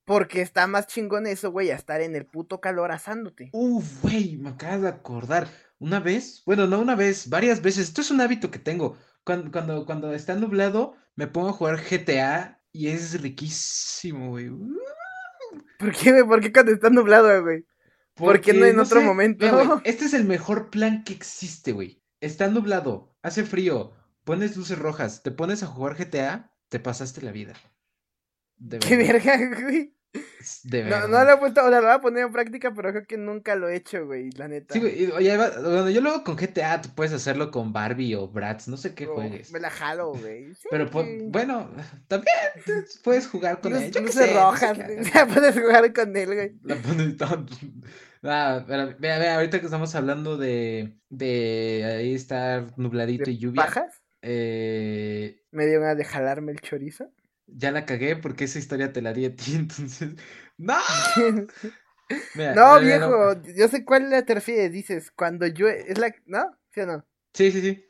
Porque 0.05 0.41
está 0.41 0.67
más 0.67 0.85
chingón 0.85 1.25
eso, 1.25 1.51
güey, 1.51 1.71
a 1.71 1.75
estar 1.75 2.01
en 2.01 2.15
el 2.15 2.27
puto 2.27 2.61
calor 2.61 2.91
asándote. 2.91 3.49
Uf, 3.53 4.03
güey, 4.03 4.37
me 4.37 4.49
acabas 4.49 4.81
de 4.83 4.89
acordar. 4.89 5.47
Una 5.79 5.99
vez, 5.99 6.43
bueno, 6.45 6.67
no 6.67 6.79
una 6.79 6.95
vez, 6.95 7.27
varias 7.27 7.61
veces. 7.61 7.87
Esto 7.87 8.01
es 8.01 8.11
un 8.11 8.21
hábito 8.21 8.51
que 8.51 8.59
tengo. 8.59 8.97
Cuando, 9.23 9.51
cuando, 9.51 9.85
cuando 9.85 10.13
está 10.13 10.35
nublado, 10.35 10.95
me 11.15 11.25
pongo 11.25 11.49
a 11.49 11.53
jugar 11.53 11.81
GTA 11.81 12.54
y 12.75 12.89
es 12.89 13.21
riquísimo, 13.21 14.31
güey. 14.31 14.49
Uh, 14.49 14.77
¿Por 15.79 15.95
qué, 15.95 16.11
güey? 16.11 16.23
¿Por 16.25 16.41
qué 16.41 16.51
cuando 16.51 16.73
está 16.73 16.89
nublado, 16.89 17.41
güey? 17.41 17.65
¿Por 18.15 18.41
qué 18.41 18.53
no 18.53 18.65
en 18.65 18.79
otro 18.79 19.01
momento? 19.01 19.45
Mira, 19.45 19.63
güey, 19.63 19.79
este 19.85 20.05
es 20.05 20.13
el 20.13 20.25
mejor 20.25 20.69
plan 20.69 21.05
que 21.05 21.13
existe, 21.13 21.71
güey. 21.71 22.01
Está 22.19 22.49
nublado, 22.49 23.15
hace 23.21 23.45
frío, 23.45 23.93
pones 24.25 24.57
luces 24.57 24.77
rojas, 24.77 25.23
te 25.23 25.31
pones 25.31 25.63
a 25.63 25.67
jugar 25.67 25.95
GTA, 25.95 26.51
te 26.67 26.81
pasaste 26.81 27.21
la 27.21 27.31
vida. 27.31 27.53
De 28.57 28.79
Qué 28.79 28.97
verga, 28.97 29.37
güey. 29.61 29.95
De 30.63 30.83
No, 30.83 31.07
no 31.07 31.23
lo 31.23 31.33
he 31.33 31.37
puesto, 31.37 31.65
o 31.65 31.69
sea, 31.69 31.79
lo 31.81 31.87
voy 31.87 31.95
a 31.95 31.99
poner 32.01 32.25
en 32.25 32.31
práctica, 32.31 32.73
pero 32.73 32.91
creo 32.91 33.05
que 33.07 33.17
nunca 33.17 33.55
lo 33.55 33.67
he 33.67 33.75
hecho, 33.75 34.05
güey, 34.05 34.29
la 34.31 34.47
neta. 34.47 34.73
Sí, 34.73 34.79
güey, 34.79 35.11
oye, 35.11 35.37
bueno, 35.37 35.89
yo 35.89 36.01
luego 36.01 36.23
con 36.23 36.35
GTA 36.35 36.81
tú 36.81 36.89
puedes 36.95 37.13
hacerlo 37.13 37.51
con 37.51 37.73
Barbie 37.73 38.15
o 38.15 38.27
Bratz, 38.27 38.67
no 38.67 38.77
sé 38.77 38.93
qué 38.93 39.07
Oh, 39.07 39.15
juegues. 39.15 39.51
Me 39.51 39.59
la 39.59 39.69
jalo, 39.69 40.11
güey. 40.11 40.53
Sí, 40.55 40.67
Pero 40.69 40.87
sí. 40.87 41.27
bueno, 41.29 41.69
también 42.07 42.35
puedes 43.03 43.27
jugar 43.27 43.59
con 43.61 43.75
él. 43.75 43.91
No 44.01 44.11
sé 44.11 44.33
rojas, 44.33 44.77
qué 44.77 45.25
puedes 45.33 45.55
jugar 45.55 45.93
con 45.93 46.15
él, 46.15 46.25
güey. 46.33 46.51
La 46.63 46.75
pones 46.75 47.15
Ah, 48.27 48.63
pero 48.67 49.33
ahorita 49.35 49.59
que 49.59 49.65
estamos 49.65 49.93
hablando 49.93 50.35
de, 50.37 50.97
de 51.09 51.83
ahí 51.85 52.15
estar 52.15 52.65
nubladito 52.75 53.25
¿De 53.25 53.31
y 53.31 53.37
lluvia, 53.37 53.63
¿Bajas? 53.63 54.01
eh, 54.23 55.43
Me 55.51 55.67
dio 55.67 55.79
ganas 55.79 55.97
de 55.97 56.05
jalarme 56.05 56.51
el 56.51 56.59
chorizo. 56.59 57.11
Ya 57.47 57.71
la 57.71 57.85
cagué 57.85 58.15
porque 58.15 58.45
esa 58.45 58.59
historia 58.59 58.93
te 58.93 59.01
la 59.01 59.13
di 59.13 59.25
a 59.25 59.35
ti, 59.35 59.55
entonces. 59.55 60.15
¡No! 60.57 60.75
Mira, 62.33 62.55
no, 62.55 62.79
viejo, 62.79 63.33
yo 63.55 63.67
sé 63.67 63.85
cuál 63.85 64.09
te 64.25 64.33
refieres, 64.35 64.71
dices, 64.71 65.11
cuando 65.11 65.47
llueve, 65.47 65.85
es 65.91 65.97
la, 65.97 66.13
¿no? 66.25 66.57
¿Sí 66.71 66.81
o 66.81 66.85
no? 66.85 67.05
Sí, 67.33 67.51
sí, 67.51 67.61
sí. 67.61 67.85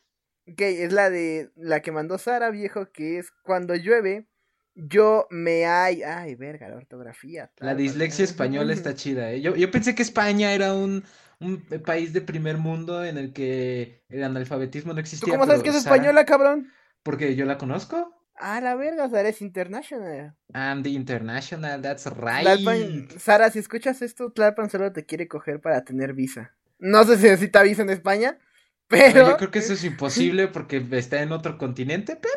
Ok, 0.47 0.62
es 0.62 0.93
la 0.93 1.09
de, 1.09 1.51
la 1.55 1.81
que 1.81 1.91
mandó 1.91 2.17
Sara, 2.17 2.51
viejo, 2.51 2.91
que 2.91 3.17
es 3.17 3.31
cuando 3.43 3.75
llueve, 3.75 4.27
yo 4.75 5.27
me 5.31 5.65
hay, 5.65 6.03
ay, 6.03 6.35
verga, 6.35 6.69
la 6.69 6.75
ortografía. 6.77 7.51
La 7.59 7.74
dislexia 7.75 8.24
española 8.25 8.74
está 8.74 8.93
chida, 8.95 9.31
¿eh? 9.31 9.41
Yo, 9.41 9.55
yo 9.55 9.71
pensé 9.71 9.95
que 9.95 10.03
España 10.03 10.53
era 10.53 10.74
un, 10.74 11.03
un 11.39 11.62
país 11.85 12.13
de 12.13 12.21
primer 12.21 12.57
mundo 12.57 13.03
en 13.03 13.17
el 13.17 13.33
que 13.33 14.03
el 14.09 14.24
analfabetismo 14.24 14.93
no 14.93 15.00
¿Tú 15.19 15.27
existía, 15.27 15.33
cómo 15.39 15.45
sabes 15.45 15.63
que 15.63 15.69
es 15.69 15.75
Sara- 15.75 15.75
española, 15.75 16.25
cabrón? 16.25 16.71
Porque 17.03 17.35
yo 17.35 17.45
la 17.45 17.57
conozco. 17.57 18.25
Ah, 18.37 18.59
la 18.59 18.75
verga, 18.75 19.09
Sara 19.09 19.29
es 19.29 19.41
international. 19.41 20.35
I'm 20.53 20.83
the 20.83 20.89
international, 20.89 21.81
that's 21.81 22.05
right. 22.05 22.43
Tlalpan, 22.43 23.07
Sara, 23.17 23.49
si 23.49 23.59
escuchas 23.59 24.01
esto, 24.01 24.31
Tlalpan 24.31 24.69
solo 24.69 24.91
te 24.91 25.05
quiere 25.05 25.27
coger 25.27 25.61
para 25.61 25.83
tener 25.85 26.13
visa. 26.13 26.53
No 26.77 27.03
sé 27.05 27.17
si 27.17 27.23
necesita 27.23 27.63
visa 27.63 27.83
en 27.83 27.89
España, 27.89 28.37
pero... 28.87 29.29
Yo 29.29 29.37
creo 29.37 29.51
que 29.51 29.59
eso 29.59 29.73
es 29.73 29.83
imposible 29.83 30.47
porque 30.47 30.85
está 30.91 31.21
en 31.21 31.31
otro 31.31 31.57
continente, 31.57 32.15
pero... 32.15 32.33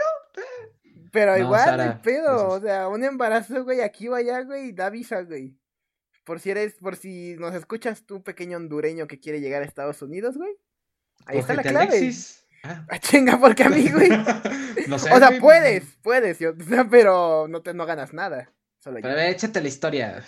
Pero 1.11 1.33
No, 1.33 1.39
igual, 1.39 1.65
Sara, 1.65 1.85
no 1.85 1.93
hay 1.93 1.99
pedo, 2.03 2.49
o 2.49 2.61
sea, 2.61 2.89
un 2.89 3.03
embarazo, 3.03 3.65
güey, 3.65 3.81
aquí 3.81 4.09
o 4.09 4.15
allá, 4.15 4.43
güey, 4.43 4.73
da 4.73 4.91
visa, 4.91 5.23
güey. 5.23 5.57
Por 6.25 6.39
si 6.39 6.51
eres, 6.51 6.75
por 6.75 6.97
si 6.97 7.35
nos 7.39 7.55
escuchas 7.55 8.05
tú, 8.05 8.23
pequeño 8.23 8.59
hondureño 8.59 9.07
que 9.07 9.19
quiere 9.19 9.41
llegar 9.41 9.63
a 9.63 9.65
Estados 9.65 10.03
Unidos, 10.03 10.37
güey. 10.37 10.55
Ahí 11.25 11.39
está 11.39 11.55
la 11.55 11.63
clave. 11.63 11.97
Alexis. 11.97 12.38
Ah. 12.63 12.85
Chinga, 13.01 13.39
porque 13.39 13.65
a 13.65 13.69
mí, 13.69 13.89
güey. 13.91 14.09
no 14.89 14.99
sé, 14.99 15.13
O 15.13 15.19
sea, 15.19 15.29
güey. 15.29 15.41
puedes, 15.41 15.85
puedes, 16.03 16.39
yo- 16.39 16.55
pero 16.91 17.47
no 17.49 17.63
te 17.63 17.75
no 17.75 17.87
ganas 17.87 18.13
nada. 18.13 18.53
Solo 18.79 18.99
Pero 19.03 19.13
a 19.13 19.17
ver, 19.17 19.31
échate 19.31 19.61
la 19.61 19.69
historia. 19.69 20.23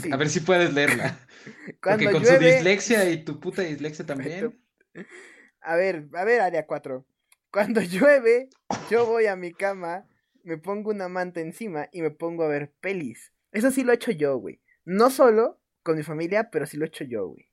Sí. 0.00 0.10
A 0.10 0.16
ver 0.16 0.30
si 0.30 0.40
puedes 0.40 0.72
leerla. 0.72 1.18
Cuando 1.82 2.04
Porque 2.04 2.12
con 2.12 2.26
su 2.26 2.38
dislexia 2.38 3.08
y 3.10 3.24
tu 3.24 3.38
puta 3.40 3.62
dislexia 3.62 4.06
también. 4.06 4.58
A 5.60 5.76
ver, 5.76 6.08
a 6.14 6.24
ver, 6.24 6.40
área 6.40 6.66
4. 6.66 7.06
Cuando 7.52 7.80
llueve, 7.82 8.48
yo 8.90 9.04
voy 9.06 9.26
a 9.26 9.36
mi 9.36 9.52
cama, 9.52 10.06
me 10.44 10.56
pongo 10.56 10.90
una 10.90 11.08
manta 11.08 11.40
encima 11.40 11.88
y 11.92 12.00
me 12.00 12.10
pongo 12.10 12.44
a 12.44 12.48
ver 12.48 12.72
pelis. 12.80 13.32
Eso 13.52 13.70
sí 13.70 13.82
lo 13.84 13.92
he 13.92 13.96
hecho 13.96 14.12
yo, 14.12 14.36
güey. 14.38 14.62
No 14.84 15.10
solo 15.10 15.60
con 15.82 15.96
mi 15.96 16.02
familia, 16.02 16.48
pero 16.50 16.64
sí 16.66 16.76
lo 16.78 16.84
he 16.84 16.88
hecho 16.88 17.04
yo, 17.04 17.28
güey. 17.28 17.49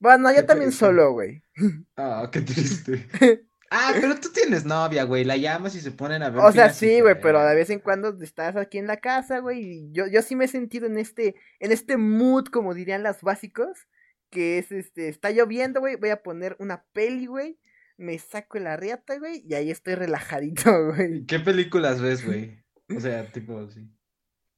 Bueno, 0.00 0.34
yo 0.34 0.44
también 0.46 0.72
solo, 0.72 1.12
güey. 1.12 1.42
Ah, 1.96 2.28
qué 2.32 2.40
triste. 2.40 3.08
Ah, 3.72 3.92
pero 4.00 4.16
tú 4.16 4.30
tienes 4.32 4.64
novia, 4.64 5.04
güey. 5.04 5.22
La 5.22 5.36
llamas 5.36 5.76
y 5.76 5.80
se 5.80 5.92
ponen 5.92 6.24
a 6.24 6.30
ver. 6.30 6.42
O 6.42 6.50
sea, 6.50 6.70
sí, 6.70 7.00
güey, 7.02 7.20
pero 7.20 7.40
de 7.40 7.54
vez 7.54 7.70
en 7.70 7.78
cuando 7.78 8.20
estás 8.20 8.56
aquí 8.56 8.78
en 8.78 8.88
la 8.88 8.96
casa, 8.96 9.38
güey. 9.38 9.60
Y 9.62 9.92
yo, 9.92 10.08
yo 10.08 10.22
sí 10.22 10.34
me 10.34 10.46
he 10.46 10.48
sentido 10.48 10.86
en 10.88 10.98
este, 10.98 11.36
en 11.60 11.70
este 11.70 11.96
mood, 11.96 12.46
como 12.46 12.74
dirían 12.74 13.04
los 13.04 13.22
básicos, 13.22 13.86
que 14.28 14.58
es 14.58 14.72
este, 14.72 15.08
está 15.08 15.30
lloviendo, 15.30 15.78
güey, 15.78 15.94
voy 15.94 16.10
a 16.10 16.20
poner 16.20 16.56
una 16.58 16.84
peli, 16.92 17.26
güey. 17.26 17.60
Me 17.96 18.18
saco 18.18 18.58
la 18.58 18.76
riata, 18.76 19.20
güey, 19.20 19.44
y 19.46 19.54
ahí 19.54 19.70
estoy 19.70 19.94
relajadito, 19.94 20.86
güey. 20.96 21.24
¿Qué 21.26 21.38
películas 21.38 22.02
ves, 22.02 22.26
güey? 22.26 22.64
O 22.92 22.98
sea, 22.98 23.30
tipo, 23.30 23.70
sí. 23.70 23.88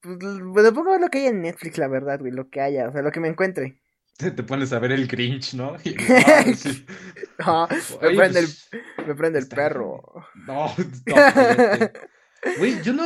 Pues 0.00 0.18
me 0.40 0.72
pongo 0.72 0.96
lo 0.96 1.10
que 1.10 1.18
hay 1.18 1.26
en 1.26 1.42
Netflix, 1.42 1.76
la 1.76 1.88
verdad, 1.88 2.18
güey, 2.18 2.32
lo 2.32 2.48
que 2.48 2.62
haya, 2.62 2.88
o 2.88 2.92
sea, 2.92 3.02
lo 3.02 3.12
que 3.12 3.20
me 3.20 3.28
encuentre. 3.28 3.81
Te, 4.16 4.30
te 4.30 4.42
pones 4.42 4.72
a 4.72 4.78
ver 4.78 4.92
el 4.92 5.06
Grinch, 5.06 5.54
¿no? 5.54 5.76
Y- 5.84 5.96
sí. 6.54 6.86
Me 8.00 8.10
prende 8.10 8.40
pues, 8.42 8.68
el, 8.72 9.06
me 9.06 9.14
prende 9.14 9.38
el 9.38 9.48
perro. 9.48 10.02
No, 10.46 10.74
no. 11.06 11.16
Güey, 12.58 12.82
yo 12.82 12.92
no. 12.92 13.04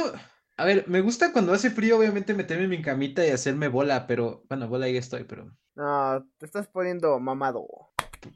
A 0.59 0.65
ver, 0.65 0.85
me 0.89 1.01
gusta 1.01 1.33
cuando 1.33 1.53
hace 1.53 1.71
frío, 1.71 1.99
obviamente, 1.99 2.35
meterme 2.35 2.65
en 2.65 2.71
mi 2.71 2.83
camita 2.83 3.27
y 3.27 3.31
hacerme 3.31 3.69
bola, 3.69 4.07
pero. 4.07 4.45
Bueno, 4.49 4.69
bola 4.69 4.87
ahí 4.87 4.97
estoy, 4.97 5.25
pero. 5.25 5.55
No, 5.75 6.27
te 6.39 6.47
estás 6.47 6.67
poniendo 6.69 7.19
mamado. 7.21 7.67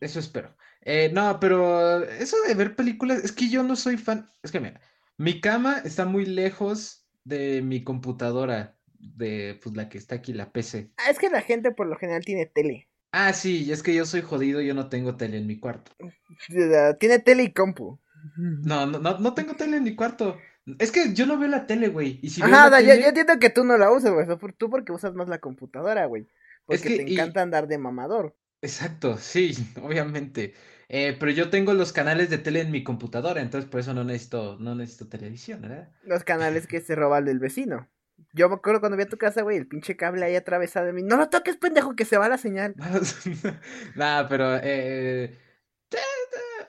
Eso 0.01 0.19
espero. 0.19 0.55
Eh, 0.83 1.11
no, 1.13 1.41
pero 1.41 2.03
eso 2.05 2.37
de 2.47 2.55
ver 2.55 2.77
películas, 2.77 3.25
es 3.25 3.33
que 3.33 3.49
yo 3.49 3.63
no 3.63 3.77
soy 3.77 3.97
fan. 3.97 4.29
Es 4.43 4.53
que 4.53 4.61
mira, 4.61 4.81
mi 5.17 5.41
cama 5.41 5.81
está 5.85 6.05
muy 6.05 6.27
lejos 6.27 7.07
de 7.25 7.63
mi 7.63 7.83
computadora, 7.85 8.77
de 9.01 9.59
pues 9.63 9.77
la 9.77 9.89
que 9.89 9.99
está 9.99 10.17
aquí, 10.17 10.33
la 10.33 10.53
PC. 10.53 10.91
Ah, 10.99 11.11
es 11.11 11.19
que 11.19 11.31
la 11.31 11.43
gente 11.43 11.73
por 11.73 11.87
lo 11.89 11.97
general 11.97 12.25
tiene 12.25 12.47
tele. 12.47 12.89
Ah, 13.13 13.33
sí, 13.33 13.71
es 13.73 13.83
que 13.83 13.95
yo 13.95 14.07
soy 14.07 14.21
jodido, 14.23 14.61
yo 14.61 14.75
no 14.75 14.89
tengo 14.89 15.17
tele 15.17 15.39
en 15.39 15.47
mi 15.47 15.59
cuarto. 15.59 15.93
Tiene 16.99 17.19
tele 17.19 17.43
y 17.45 17.53
compu. 17.53 17.99
No, 18.37 18.87
no, 18.87 18.99
no, 18.99 19.19
no 19.19 19.35
tengo 19.35 19.55
tele 19.55 19.79
en 19.79 19.85
mi 19.85 19.97
cuarto. 19.97 20.39
Es 20.79 20.93
que 20.93 21.15
yo 21.15 21.27
no 21.27 21.39
veo 21.39 21.49
la 21.49 21.67
tele, 21.67 21.89
güey. 21.89 22.21
Y 22.23 22.31
si 22.31 22.43
Ajá, 22.43 22.71
da, 22.71 22.81
yo, 22.81 22.89
tele- 22.89 23.03
yo 23.03 23.09
entiendo 23.09 23.39
que 23.39 23.51
tú 23.51 23.65
no 23.65 23.77
la 23.79 23.91
usas, 23.91 24.13
güey. 24.13 24.27
Tú 24.59 24.71
porque 24.71 24.93
usas 24.93 25.15
más 25.15 25.29
la 25.29 25.39
computadora, 25.39 26.07
güey. 26.07 26.29
Porque 26.67 26.89
que- 26.89 26.97
te 26.99 27.11
y- 27.11 27.15
encanta 27.15 27.43
andar 27.43 27.67
de 27.67 27.79
mamador. 27.79 28.37
Exacto, 28.63 29.17
sí, 29.19 29.53
obviamente. 29.83 30.55
Eh, 30.89 31.17
pero 31.19 31.33
yo 31.33 31.51
tengo 31.51 31.73
los 31.73 31.93
canales 31.93 32.31
de 32.31 32.39
tele 32.39 32.61
en 32.61 32.71
mi 32.71 32.83
computadora, 32.85 33.41
entonces 33.41 33.71
por 33.71 33.81
eso 33.81 33.95
no 33.95 34.05
necesito, 34.05 34.57
no 34.59 34.75
necesito 34.75 35.09
televisión, 35.09 35.63
¿verdad? 35.63 35.89
Los 36.03 36.25
canales 36.25 36.67
que 36.67 36.81
se 36.83 36.95
roban 36.95 37.25
del 37.25 37.39
vecino. 37.39 37.89
Yo 38.33 38.49
me 38.49 38.57
acuerdo 38.57 38.81
cuando 38.81 38.97
vi 38.97 39.05
a 39.05 39.09
tu 39.09 39.17
casa, 39.17 39.43
güey, 39.43 39.57
el 39.57 39.67
pinche 39.67 39.97
cable 39.97 40.25
ahí 40.25 40.37
atravesado 40.37 40.87
de 40.87 40.93
mí. 40.93 41.03
No 41.03 41.17
lo 41.17 41.29
toques, 41.29 41.57
pendejo, 41.57 41.95
que 41.97 42.05
se 42.05 42.19
va 42.19 42.29
la 42.29 42.39
señal. 42.39 42.75
Nada, 43.97 44.29
pero 44.29 44.57
eh, 44.57 44.61
eh, 44.63 45.39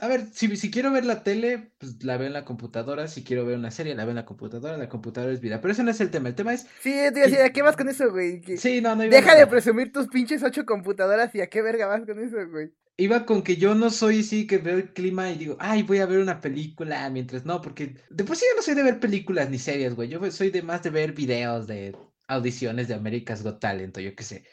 a 0.02 0.08
ver, 0.08 0.26
si, 0.34 0.56
si 0.58 0.72
quiero 0.72 0.92
ver 0.92 1.06
la 1.06 1.24
tele, 1.24 1.72
pues 1.78 2.04
la 2.04 2.18
veo 2.18 2.26
en 2.26 2.34
la 2.34 2.44
computadora. 2.44 3.08
Si 3.08 3.24
quiero 3.24 3.46
ver 3.46 3.58
una 3.58 3.70
serie, 3.70 3.94
la 3.94 4.04
veo 4.04 4.12
en 4.12 4.16
la 4.16 4.26
computadora. 4.26 4.76
La 4.76 4.90
computadora 4.90 5.32
es 5.32 5.42
vida. 5.42 5.62
Pero 5.62 5.74
ese 5.74 5.84
no 5.84 5.92
es 5.92 6.02
el 6.02 6.10
tema. 6.10 6.28
El 6.30 6.34
tema 6.34 6.54
es. 6.54 6.68
Sí, 6.82 6.92
tío, 7.14 7.26
sí, 7.26 7.38
¿a 7.38 7.52
qué 7.52 7.62
vas 7.62 7.78
con 7.78 7.88
eso, 7.88 8.10
güey? 8.10 8.42
Sí, 8.58 8.82
no, 8.82 8.96
no 8.96 9.04
iba 9.04 9.16
a 9.16 9.22
Deja 9.22 9.36
de 9.36 9.46
presumir 9.46 9.92
tus 9.92 10.08
pinches 10.08 10.42
ocho 10.42 10.66
computadoras 10.66 11.36
y 11.36 11.42
a 11.42 11.48
qué 11.48 11.62
verga 11.62 11.86
vas 11.86 12.02
con 12.06 12.18
eso, 12.18 12.38
güey. 12.50 12.74
Iba 13.02 13.26
con 13.26 13.42
que 13.42 13.56
yo 13.56 13.74
no 13.74 13.90
soy 13.90 14.20
así 14.20 14.46
que 14.46 14.60
veo 14.60 14.78
el 14.78 14.94
clima 14.94 15.32
y 15.32 15.38
digo, 15.38 15.58
ay, 15.60 15.82
voy 15.82 15.98
a 16.00 16.06
ver 16.06 16.20
una 16.20 16.40
película 16.40 17.10
mientras 17.10 17.46
no, 17.46 17.60
porque 17.60 17.96
de 18.12 18.24
por 18.24 18.36
sí 18.36 18.46
yo 18.48 18.56
no 18.56 18.62
soy 18.62 18.76
de 18.76 18.84
ver 18.84 19.00
películas 19.00 19.50
ni 19.50 19.58
series, 19.58 19.96
güey. 19.96 20.08
Yo 20.08 20.30
soy 20.30 20.52
de 20.52 20.62
más 20.62 20.84
de 20.84 20.92
ver 20.92 21.14
videos 21.14 21.66
de 21.66 21.96
audiciones 22.28 22.88
de 22.88 22.94
America's 22.94 23.42
Got 23.42 23.60
Talent 23.60 23.98
o 23.98 24.02
yo 24.02 24.16
qué 24.16 24.24
sé. 24.24 24.44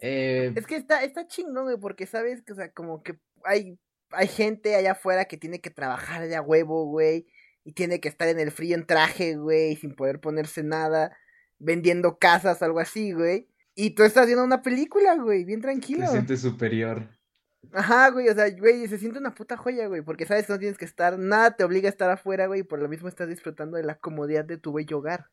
Eh, 0.00 0.52
Es 0.56 0.66
que 0.66 0.76
está, 0.76 1.04
está 1.04 1.26
chingón, 1.26 1.64
güey, 1.64 1.76
porque 1.78 2.06
sabes 2.06 2.40
que, 2.42 2.52
o 2.52 2.56
sea, 2.56 2.72
como 2.72 3.02
que 3.02 3.18
hay, 3.44 3.78
hay 4.10 4.26
gente 4.26 4.74
allá 4.74 4.92
afuera 4.92 5.26
que 5.26 5.36
tiene 5.36 5.60
que 5.60 5.68
trabajar 5.68 6.26
de 6.26 6.34
a 6.34 6.40
huevo, 6.40 6.86
güey, 6.86 7.26
y 7.62 7.72
tiene 7.72 8.00
que 8.00 8.08
estar 8.08 8.28
en 8.28 8.40
el 8.40 8.52
frío 8.52 8.74
en 8.74 8.86
traje, 8.86 9.36
güey, 9.36 9.76
sin 9.76 9.94
poder 9.94 10.18
ponerse 10.18 10.62
nada, 10.62 11.14
vendiendo 11.58 12.16
casas, 12.18 12.62
algo 12.62 12.80
así, 12.80 13.12
güey. 13.12 13.48
Y 13.74 13.90
tú 13.90 14.02
estás 14.02 14.26
viendo 14.26 14.44
una 14.44 14.62
película, 14.62 15.14
güey, 15.16 15.44
bien 15.44 15.60
te 15.60 15.66
tranquilo. 15.66 16.06
sientes 16.06 16.40
superior. 16.40 17.17
Ajá, 17.72 18.10
güey, 18.10 18.28
o 18.28 18.34
sea, 18.34 18.48
güey, 18.50 18.86
se 18.88 18.98
siente 18.98 19.18
una 19.18 19.34
puta 19.34 19.56
joya, 19.56 19.86
güey, 19.88 20.02
porque 20.02 20.26
sabes 20.26 20.46
que 20.46 20.52
no 20.52 20.58
tienes 20.58 20.78
que 20.78 20.84
estar, 20.84 21.18
nada 21.18 21.56
te 21.56 21.64
obliga 21.64 21.88
a 21.88 21.90
estar 21.90 22.10
afuera, 22.10 22.46
güey, 22.46 22.60
y 22.60 22.64
por 22.64 22.78
lo 22.78 22.88
mismo 22.88 23.08
estás 23.08 23.28
disfrutando 23.28 23.76
de 23.76 23.84
la 23.84 23.98
comodidad 23.98 24.44
de 24.44 24.58
tu 24.58 24.72
bello 24.72 24.98
hogar. 24.98 25.30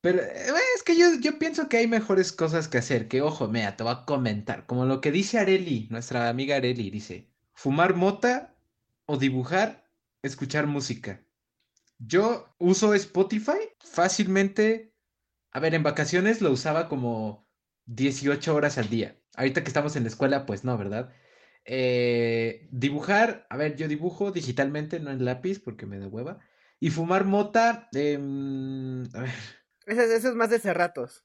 Pero 0.00 0.20
eh, 0.22 0.46
es 0.74 0.82
que 0.82 0.96
yo, 0.96 1.14
yo 1.20 1.38
pienso 1.38 1.68
que 1.68 1.76
hay 1.76 1.86
mejores 1.86 2.32
cosas 2.32 2.68
que 2.68 2.78
hacer. 2.78 3.08
Que 3.08 3.22
ojo, 3.22 3.48
mira, 3.48 3.76
te 3.76 3.84
voy 3.84 3.92
a 3.92 4.04
comentar. 4.04 4.66
Como 4.66 4.86
lo 4.86 5.00
que 5.00 5.12
dice 5.12 5.38
Areli, 5.38 5.88
nuestra 5.90 6.28
amiga 6.28 6.56
Areli, 6.56 6.90
dice: 6.90 7.28
fumar 7.52 7.94
mota 7.94 8.56
o 9.06 9.18
dibujar, 9.18 9.84
escuchar 10.22 10.66
música. 10.66 11.22
Yo 11.98 12.54
uso 12.58 12.94
Spotify 12.94 13.58
fácilmente. 13.78 14.94
A 15.52 15.60
ver, 15.60 15.74
en 15.74 15.82
vacaciones 15.82 16.40
lo 16.40 16.50
usaba 16.52 16.88
como 16.88 17.46
18 17.94 18.54
horas 18.54 18.78
al 18.78 18.88
día. 18.88 19.16
Ahorita 19.36 19.62
que 19.62 19.68
estamos 19.68 19.96
en 19.96 20.04
la 20.04 20.08
escuela, 20.08 20.46
pues 20.46 20.64
no, 20.64 20.76
¿verdad? 20.78 21.12
Eh, 21.64 22.68
dibujar, 22.72 23.46
a 23.50 23.56
ver, 23.56 23.76
yo 23.76 23.88
dibujo 23.88 24.32
digitalmente, 24.32 25.00
no 25.00 25.10
en 25.10 25.24
lápiz, 25.24 25.60
porque 25.60 25.86
me 25.86 25.98
da 25.98 26.06
hueva. 26.08 26.38
Y 26.78 26.90
fumar 26.90 27.24
mota, 27.24 27.88
em, 27.92 29.04
a 29.14 29.20
ver, 29.20 29.30
Eso, 29.86 30.00
es- 30.02 30.10
eso 30.10 30.28
es 30.28 30.34
más 30.34 30.50
de 30.50 30.58
cerratos. 30.58 31.24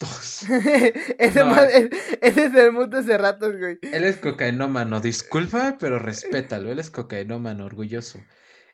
ese, 1.18 1.40
No, 1.40 1.46
más- 1.46 1.72
es- 1.72 1.90
ese 2.22 2.44
es 2.46 2.54
el 2.54 2.72
mundo 2.72 2.96
de 2.96 3.02
cerratos, 3.02 3.56
güey. 3.58 3.78
Él 3.82 4.04
es 4.04 4.16
cocainómano, 4.16 5.00
disculpa, 5.00 5.76
pero 5.78 5.98
respétalo, 5.98 6.70
él 6.70 6.78
es 6.78 6.90
cocainómano, 6.90 7.64
orgulloso. 7.66 8.20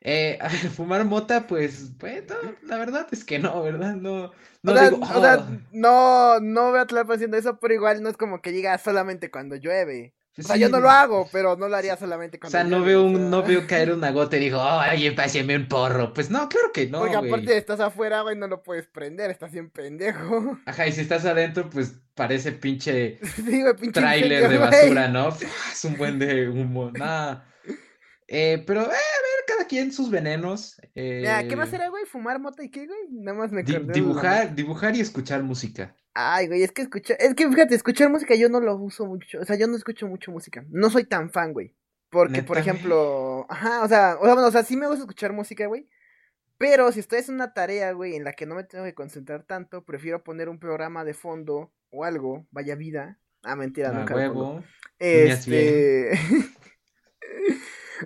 Eh, 0.04 0.38
fumar 0.76 1.04
mota, 1.06 1.46
pues, 1.46 1.96
bueno, 1.98 2.34
la 2.62 2.76
verdad 2.78 3.08
es 3.12 3.24
que 3.24 3.38
no, 3.38 3.62
¿verdad? 3.62 3.96
No, 3.96 4.32
no 4.62 4.72
o 4.72 4.76
sea, 4.76 4.90
digo, 4.90 5.00
o 5.00 5.20
sea, 5.20 5.38
"Oh". 5.38 5.58
no, 5.72 6.40
no 6.40 6.72
veo 6.72 6.82
a 6.82 6.86
Tlalpan 6.86 7.16
haciendo 7.16 7.36
eso, 7.38 7.58
pero 7.58 7.74
igual 7.74 8.02
no 8.02 8.10
es 8.10 8.16
como 8.16 8.42
que 8.42 8.52
diga 8.52 8.76
solamente 8.78 9.30
cuando 9.30 9.56
llueve. 9.56 10.14
O 10.36 10.42
sea, 10.42 10.56
Sí, 10.56 10.60
yo 10.60 10.68
no 10.68 10.80
lo 10.80 10.90
hago, 10.90 11.28
pero 11.32 11.56
no 11.56 11.68
lo 11.68 11.76
haría 11.76 11.96
solamente 11.96 12.38
O 12.38 12.40
cuando 12.40 12.50
sea, 12.50 12.64
no 12.64 12.80
llueve, 12.80 12.84
veo 12.84 13.04
o 13.04 13.06
un, 13.06 13.14
sea. 13.14 13.24
no 13.30 13.42
veo 13.44 13.66
caer 13.66 13.92
una 13.92 14.10
gota 14.10 14.36
y 14.36 14.40
digo, 14.40 14.60
oye, 14.62 15.12
páseme 15.12 15.56
un 15.56 15.68
porro. 15.68 16.12
Pues 16.12 16.30
no, 16.30 16.48
claro 16.48 16.72
que 16.72 16.86
no, 16.88 16.98
Porque 16.98 17.16
aparte 17.16 17.56
estás 17.56 17.80
afuera, 17.80 18.22
güey, 18.22 18.36
no 18.36 18.46
lo 18.48 18.62
puedes 18.62 18.86
prender, 18.88 19.30
estás 19.30 19.52
bien 19.52 19.70
pendejo. 19.70 20.58
Ajá, 20.66 20.86
y 20.86 20.92
si 20.92 21.02
estás 21.02 21.24
adentro, 21.24 21.70
pues 21.70 21.94
parece 22.14 22.52
pinche 22.52 23.18
sí, 23.22 23.62
pinche 23.80 24.00
incendio, 24.00 24.48
de 24.48 24.58
basura, 24.58 25.08
¿no? 25.08 25.28
Es 25.72 25.84
un 25.84 25.96
buen 25.96 26.18
de 26.18 26.48
humo, 26.48 26.90
nada. 26.90 27.46
Eh, 28.26 28.62
pero, 28.66 28.82
eh, 28.82 28.96
cada 29.46 29.66
quien 29.66 29.92
sus 29.92 30.10
venenos. 30.10 30.80
Mira, 30.94 31.46
¿qué 31.48 31.56
más 31.56 31.72
eh, 31.72 31.76
era, 31.76 31.88
güey? 31.88 32.04
¿Fumar 32.06 32.38
mota 32.40 32.62
y 32.64 32.70
qué, 32.70 32.86
güey? 32.86 32.98
Nada 33.10 33.38
más 33.38 33.52
me 33.52 33.62
di- 33.62 33.72
de 33.72 33.92
dibujar, 33.92 34.54
dibujar 34.54 34.94
y 34.96 35.00
escuchar 35.00 35.42
música. 35.42 35.94
Ay, 36.14 36.46
güey, 36.46 36.62
es 36.62 36.70
que 36.70 36.82
escuchar, 36.82 37.16
es 37.18 37.34
que 37.34 37.48
fíjate, 37.48 37.74
escuchar 37.74 38.08
música 38.08 38.34
yo 38.36 38.48
no 38.48 38.60
lo 38.60 38.76
uso 38.76 39.04
mucho, 39.04 39.40
o 39.40 39.44
sea, 39.44 39.56
yo 39.56 39.66
no 39.66 39.76
escucho 39.76 40.06
mucho 40.06 40.30
música, 40.30 40.64
no 40.70 40.88
soy 40.88 41.04
tan 41.06 41.28
fan, 41.28 41.52
güey, 41.52 41.74
porque, 42.08 42.44
por 42.44 42.56
ejemplo, 42.56 43.46
ajá, 43.48 43.82
o 43.82 43.88
sea, 43.88 44.16
o 44.20 44.24
sea, 44.24 44.34
bueno, 44.34 44.46
o 44.46 44.52
sea, 44.52 44.62
sí 44.62 44.76
me 44.76 44.86
gusta 44.86 45.02
escuchar 45.02 45.32
música, 45.32 45.66
güey, 45.66 45.88
pero 46.56 46.92
si 46.92 47.00
estoy 47.00 47.18
haciendo 47.18 47.42
una 47.42 47.52
tarea, 47.52 47.90
güey, 47.90 48.14
en 48.14 48.22
la 48.22 48.32
que 48.32 48.46
no 48.46 48.54
me 48.54 48.62
tengo 48.62 48.84
que 48.84 48.94
concentrar 48.94 49.42
tanto, 49.42 49.84
prefiero 49.84 50.22
poner 50.22 50.48
un 50.48 50.60
programa 50.60 51.04
de 51.04 51.14
fondo 51.14 51.72
o 51.90 52.04
algo, 52.04 52.46
vaya 52.52 52.76
vida, 52.76 53.18
ah, 53.42 53.56
mentira, 53.56 53.88
A 53.88 53.92
nunca 53.94 54.14
huevo. 54.14 54.62
Este, 55.00 56.12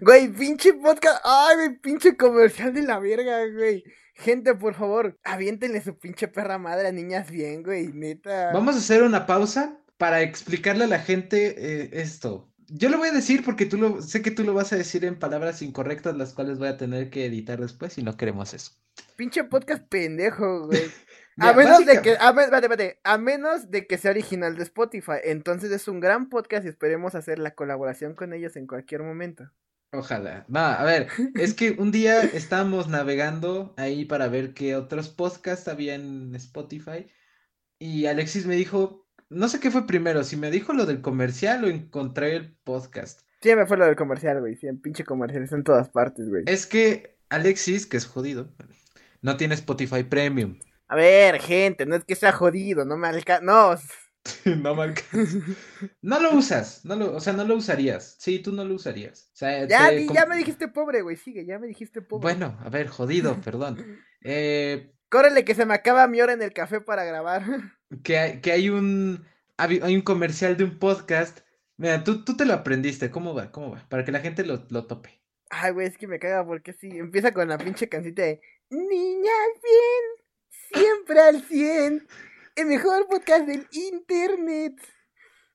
güey, 0.01 0.29
pinche 0.29 0.75
podcast, 0.75 1.21
ay, 1.25 1.57
güey, 1.57 1.79
pinche 1.79 2.17
comercial 2.17 2.73
de 2.73 2.83
la 2.83 2.99
verga, 2.99 3.47
güey, 3.47 3.85
Gente, 4.19 4.53
por 4.57 4.75
favor, 4.75 5.17
aviéntenle 5.23 5.81
su 5.81 5.97
pinche 5.97 6.27
perra 6.27 6.59
madre 6.59 6.89
a 6.89 6.93
niñas 6.93 7.31
bien, 7.31 7.63
güey, 7.63 7.93
neta. 7.93 8.51
Vamos 8.53 8.75
a 8.75 8.79
hacer 8.79 9.05
una 9.05 9.27
pausa 9.27 9.79
para 9.97 10.23
explicarle 10.23 10.85
a 10.85 10.89
la 10.89 10.99
gente 10.99 11.55
eh, 11.57 11.91
esto. 11.93 12.53
Yo 12.67 12.89
lo 12.89 12.99
voy 12.99 13.09
a 13.09 13.13
decir 13.13 13.45
porque 13.45 13.65
tú 13.65 13.77
lo, 13.77 14.03
sé 14.03 14.21
que 14.21 14.33
tú 14.33 14.43
lo 14.43 14.55
vas 14.55 14.73
a 14.73 14.77
decir 14.77 15.05
en 15.05 15.21
palabras 15.21 15.63
incorrectas, 15.63 16.17
las 16.17 16.33
cuales 16.33 16.59
voy 16.59 16.67
a 16.67 16.77
tener 16.77 17.11
que 17.11 17.27
editar 17.27 17.61
después 17.61 17.97
y 17.97 18.03
no 18.03 18.17
queremos 18.17 18.55
eso. 18.55 18.73
Pinche 19.15 19.45
podcast 19.45 19.87
pendejo, 19.89 20.67
güey. 20.67 20.83
A 21.41 21.53
menos 21.53 21.87
de 21.87 22.03
que, 22.03 22.17
a, 22.19 22.31
espérate, 22.31 22.67
espérate, 22.67 23.01
a 23.05 23.17
menos 23.17 23.71
de 23.71 23.87
que 23.87 23.97
sea 23.97 24.11
original 24.11 24.57
de 24.57 24.65
Spotify. 24.65 25.19
Entonces 25.23 25.71
es 25.71 25.87
un 25.87 26.01
gran 26.01 26.29
podcast 26.31 26.67
y 26.67 26.69
esperemos 26.69 27.15
hacer 27.15 27.39
la 27.39 27.55
colaboración 27.55 28.17
con 28.17 28.33
ellos 28.33 28.57
en 28.57 28.67
cualquier 28.67 29.05
momento. 29.05 29.49
Ojalá. 29.93 30.47
Va, 30.55 30.75
a 30.75 30.85
ver, 30.85 31.09
es 31.35 31.55
que 31.55 31.73
un 31.73 31.91
día 31.91 32.21
estábamos 32.21 32.89
navegando 32.89 33.75
ahí 33.77 34.05
para 34.05 34.29
ver 34.29 34.53
qué 34.53 34.77
otros 34.77 35.09
podcasts 35.09 35.69
había 35.69 35.95
en 35.95 36.35
Spotify 36.35 37.07
y 37.79 38.07
Alexis 38.07 38.45
me 38.47 38.57
dijo, 38.57 39.07
no 39.31 39.49
sé 39.49 39.61
qué 39.61 39.71
fue 39.71 39.87
primero, 39.87 40.25
si 40.25 40.37
me 40.37 40.51
dijo 40.51 40.73
lo 40.73 40.85
del 40.85 41.01
comercial 41.01 41.65
o 41.65 41.69
encontré 41.69 42.37
el 42.37 42.57
podcast. 42.65 43.21
Sí, 43.41 43.55
me 43.55 43.67
fue 43.67 43.77
lo 43.77 43.87
del 43.87 43.97
comercial, 43.97 44.41
güey. 44.41 44.57
Sí, 44.57 44.67
en 44.67 44.81
pinche 44.81 45.05
comercial, 45.05 45.45
está 45.45 45.57
en 45.57 45.65
todas 45.65 45.89
partes, 45.89 46.29
güey. 46.29 46.43
Es 46.47 46.67
que 46.67 47.19
Alexis, 47.29 47.87
que 47.87 47.97
es 47.97 48.07
jodido, 48.07 48.53
no 49.23 49.37
tiene 49.37 49.55
Spotify 49.55 50.03
Premium. 50.03 50.59
A 50.89 50.97
ver, 50.97 51.41
gente, 51.41 51.87
no 51.87 51.97
es 51.97 52.05
que 52.05 52.17
sea 52.17 52.33
jodido, 52.33 52.85
no 52.85 52.97
me 52.97 53.09
alcanza. 53.09 53.45
No. 53.45 53.79
no 54.45 54.81
alcanza. 54.81 55.39
No 56.03 56.21
lo 56.21 56.35
usas, 56.35 56.85
no 56.85 56.97
lo, 56.97 57.15
o 57.15 57.21
sea, 57.21 57.33
no 57.33 57.45
lo 57.45 57.57
usarías. 57.57 58.17
Sí, 58.19 58.39
tú 58.39 58.53
no 58.53 58.65
lo 58.65 58.75
usarías. 58.75 59.31
O 59.35 59.37
sea, 59.37 59.67
ya, 59.67 59.93
ya 59.93 60.27
me 60.27 60.37
dijiste 60.37 60.69
pobre, 60.69 61.03
güey, 61.03 61.17
sigue, 61.17 61.45
ya 61.47 61.59
me 61.59 61.67
dijiste 61.67 62.03
pobre. 62.03 62.23
Bueno, 62.23 62.59
a 62.65 62.69
ver, 62.71 62.89
jodido, 62.89 63.41
perdón. 63.45 64.01
Eh, 64.23 64.93
Córrele 65.09 65.45
que 65.45 65.55
se 65.55 65.65
me 65.65 65.75
acaba 65.75 66.07
mi 66.07 66.21
hora 66.21 66.33
en 66.33 66.43
el 66.43 66.53
café 66.53 66.81
para 66.81 67.05
grabar. 67.05 67.43
Que 68.05 68.19
hay, 68.19 68.41
que 68.43 68.53
hay 68.53 68.69
un 68.69 69.25
hay 69.57 69.97
un 69.97 70.03
comercial 70.03 70.59
de 70.59 70.65
un 70.65 70.79
podcast. 70.79 71.39
Mira, 71.79 72.05
tú, 72.05 72.23
tú 72.23 72.37
te 72.37 72.45
lo 72.45 72.53
aprendiste, 72.53 73.11
¿cómo 73.11 73.33
va? 73.35 73.51
¿Cómo 73.51 73.71
va? 73.71 73.89
Para 73.89 74.05
que 74.05 74.13
la 74.13 74.21
gente 74.21 74.45
lo, 74.45 74.67
lo 74.69 74.87
tope. 74.87 75.23
Ay, 75.49 75.73
güey, 75.73 75.87
es 75.87 75.97
que 75.97 76.07
me 76.07 76.19
caga 76.19 76.45
porque 76.47 76.75
sí, 76.75 76.91
empieza 76.99 77.33
con 77.33 77.49
la 77.49 77.57
pinche 77.57 77.89
cancita 77.89 78.21
de 78.21 78.43
Niña 78.69 79.33
bien 79.63 80.29
siempre 80.73 81.21
al 81.21 81.43
100, 81.43 82.07
el 82.59 82.67
mejor 82.67 83.07
podcast 83.09 83.47
del 83.47 83.67
internet. 83.71 84.75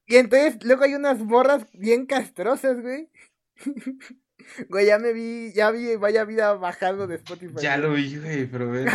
Y 0.05 0.15
entonces 0.15 0.63
luego 0.63 0.83
hay 0.83 0.95
unas 0.95 1.19
morras 1.19 1.65
bien 1.73 2.05
castrosas, 2.05 2.81
güey. 2.81 3.09
Güey, 4.67 4.87
ya 4.87 4.99
me 4.99 5.13
vi, 5.13 5.53
ya 5.53 5.71
vi 5.71 5.95
Vaya 5.95 6.25
Vida 6.25 6.53
bajando 6.55 7.07
de 7.07 7.15
Spotify. 7.15 7.61
Ya 7.61 7.77
lo 7.77 7.93
vi, 7.93 8.17
güey, 8.17 8.45
pero 8.45 8.69
ver. 8.71 8.91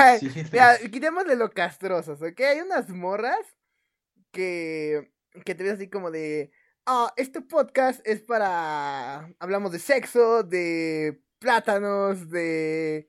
Mira, 0.52 0.76
quitémosle 0.90 1.36
lo 1.36 1.50
castrosos, 1.50 2.20
¿ok? 2.20 2.38
Hay 2.40 2.60
unas 2.60 2.90
morras 2.90 3.40
que, 4.30 5.10
que 5.46 5.54
te 5.54 5.64
ves 5.64 5.74
así 5.74 5.88
como 5.88 6.10
de, 6.10 6.52
ah, 6.84 7.14
este 7.16 7.40
podcast 7.40 8.06
es 8.06 8.20
para, 8.20 9.32
hablamos 9.38 9.72
de 9.72 9.78
sexo, 9.78 10.42
de 10.42 11.22
plátanos, 11.38 12.28
de, 12.28 13.08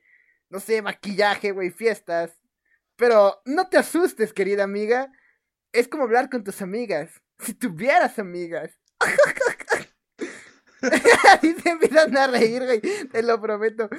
no 0.50 0.62
sé, 0.62 0.82
maquillaje, 0.82 1.51
güey, 1.51 1.72
fiestas. 1.72 2.38
Pero 3.00 3.41
no 3.46 3.70
te 3.70 3.77
asustes, 3.77 4.34
querida 4.34 4.65
amiga. 4.65 5.10
Es 5.72 5.88
como 5.88 6.03
hablar 6.03 6.29
con 6.29 6.44
tus 6.44 6.62
amigas. 6.62 7.10
Si 7.39 7.53
tuvieras 7.53 8.20
amigas. 8.20 8.72
Así 11.29 11.56
se 11.63 11.70
empiezan 11.70 12.18
a 12.18 12.27
reír, 12.27 12.65
güey. 12.65 12.82
Te 12.82 13.24
lo 13.24 13.41
prometo. 13.41 13.89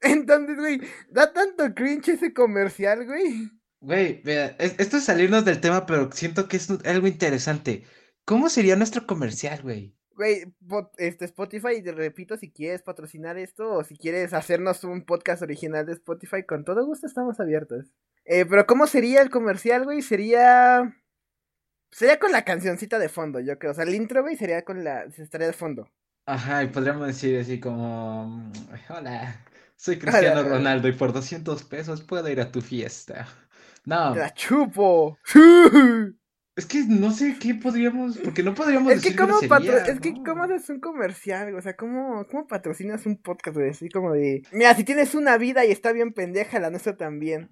Entonces, 0.00 0.56
güey, 0.56 0.80
da 1.08 1.32
tanto 1.32 1.72
cringe 1.72 2.08
ese 2.08 2.34
comercial, 2.34 3.06
güey. 3.06 3.48
Güey, 3.80 4.22
vea, 4.22 4.56
esto 4.58 4.96
es 4.96 5.04
salirnos 5.04 5.44
del 5.44 5.60
tema, 5.60 5.86
pero 5.86 6.10
siento 6.10 6.48
que 6.48 6.56
es 6.56 6.68
algo 6.84 7.06
interesante. 7.06 7.84
¿Cómo 8.24 8.48
sería 8.48 8.74
nuestro 8.74 9.06
comercial, 9.06 9.62
güey? 9.62 9.96
Güey, 10.18 10.52
este 10.96 11.26
Spotify, 11.26 11.80
te 11.80 11.92
repito, 11.92 12.36
si 12.36 12.50
quieres 12.50 12.82
patrocinar 12.82 13.38
esto 13.38 13.70
o 13.70 13.84
si 13.84 13.96
quieres 13.96 14.34
hacernos 14.34 14.82
un 14.82 15.04
podcast 15.04 15.42
original 15.42 15.86
de 15.86 15.92
Spotify, 15.92 16.42
con 16.42 16.64
todo 16.64 16.84
gusto 16.84 17.06
estamos 17.06 17.38
abiertos. 17.38 17.86
Eh, 18.24 18.44
pero 18.44 18.66
¿cómo 18.66 18.88
sería 18.88 19.22
el 19.22 19.30
comercial, 19.30 19.84
güey? 19.84 20.02
Sería... 20.02 20.92
Sería 21.92 22.18
con 22.18 22.32
la 22.32 22.44
cancioncita 22.44 22.98
de 22.98 23.08
fondo, 23.08 23.38
yo 23.38 23.60
creo. 23.60 23.70
O 23.70 23.74
sea, 23.74 23.84
el 23.84 23.94
intro, 23.94 24.22
güey, 24.22 24.34
sería 24.34 24.64
con 24.64 24.82
la... 24.82 25.04
Estaría 25.04 25.46
de 25.46 25.52
fondo. 25.52 25.88
Ajá, 26.26 26.64
y 26.64 26.66
podríamos 26.66 27.06
decir 27.06 27.38
así 27.38 27.60
como... 27.60 28.26
Mm, 28.26 28.52
hola, 28.88 29.44
soy 29.76 29.98
Cristiano 30.00 30.42
Ronaldo 30.42 30.88
y 30.88 30.94
por 30.94 31.12
200 31.12 31.62
pesos 31.62 32.02
puedo 32.02 32.28
ir 32.28 32.40
a 32.40 32.50
tu 32.50 32.60
fiesta. 32.60 33.28
No. 33.84 34.14
¡Te 34.14 34.18
la 34.18 34.34
chupo! 34.34 35.16
Es 36.58 36.66
que 36.66 36.82
no 36.88 37.12
sé 37.12 37.36
qué 37.38 37.54
podríamos, 37.54 38.18
porque 38.18 38.42
no 38.42 38.52
podríamos 38.52 38.92
es 38.92 39.00
que 39.00 39.14
cómo 39.14 39.38
Es 39.38 40.00
que 40.00 40.14
cómo 40.26 40.42
haces 40.42 40.68
un 40.70 40.80
comercial, 40.80 41.54
o 41.54 41.62
sea, 41.62 41.76
cómo, 41.76 42.26
cómo 42.28 42.48
patrocinas 42.48 43.06
un 43.06 43.16
podcast, 43.16 43.56
güey, 43.56 43.70
así 43.70 43.88
como 43.88 44.12
de... 44.12 44.42
Mira, 44.50 44.74
si 44.74 44.82
tienes 44.82 45.14
una 45.14 45.38
vida 45.38 45.64
y 45.64 45.70
está 45.70 45.92
bien 45.92 46.12
pendeja, 46.12 46.58
la 46.58 46.70
nuestra 46.70 46.96
también. 46.96 47.50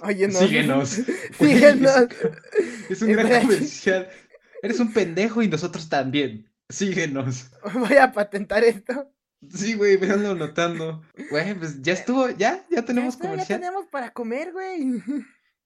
Oye, 0.00 0.28
no. 0.28 0.38
Síguenos. 0.38 0.90
Síguenos. 1.38 1.96
Es, 2.90 3.00
un 3.00 3.12
gran 3.12 3.40
comercial. 3.40 4.10
Eres 4.60 4.80
un 4.80 4.92
pendejo 4.92 5.42
y 5.42 5.48
nosotros 5.48 5.88
también. 5.88 6.52
Síguenos. 6.68 7.50
Voy 7.74 7.96
a 7.96 8.12
patentar 8.12 8.64
esto. 8.64 9.10
Sí, 9.48 9.72
güey, 9.72 9.96
véanlo 9.96 10.34
notando. 10.34 11.02
Güey, 11.30 11.54
pues 11.54 11.80
ya 11.80 11.94
estuvo, 11.94 12.28
ya, 12.28 12.62
ya 12.70 12.84
tenemos 12.84 13.16
comercial. 13.16 13.60
Ya 13.60 13.66
tenemos 13.66 13.86
para 13.86 14.12
comer, 14.12 14.52
güey. 14.52 15.02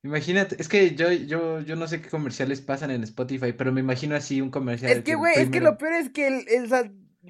Imagínate, 0.07 0.55
es 0.61 0.69
que 0.69 0.95
yo, 0.95 1.11
yo, 1.11 1.59
yo 1.61 1.75
no 1.75 1.89
sé 1.89 2.01
qué 2.01 2.09
comerciales 2.09 2.61
pasan 2.61 2.93
en 2.93 3.03
Spotify, 3.03 3.53
pero 3.53 3.73
me 3.73 3.81
imagino 3.81 4.15
así 4.15 4.41
un 4.41 4.53
comercial. 4.53 4.93
Es 4.93 5.03
que, 5.03 5.17
güey, 5.17 5.35
es 5.37 5.51
que 5.51 5.61
lo 5.61 5.77
peor 5.79 5.95
es 5.95 6.11
que 6.11 6.29
el, 6.29 6.45
el, 6.49 6.71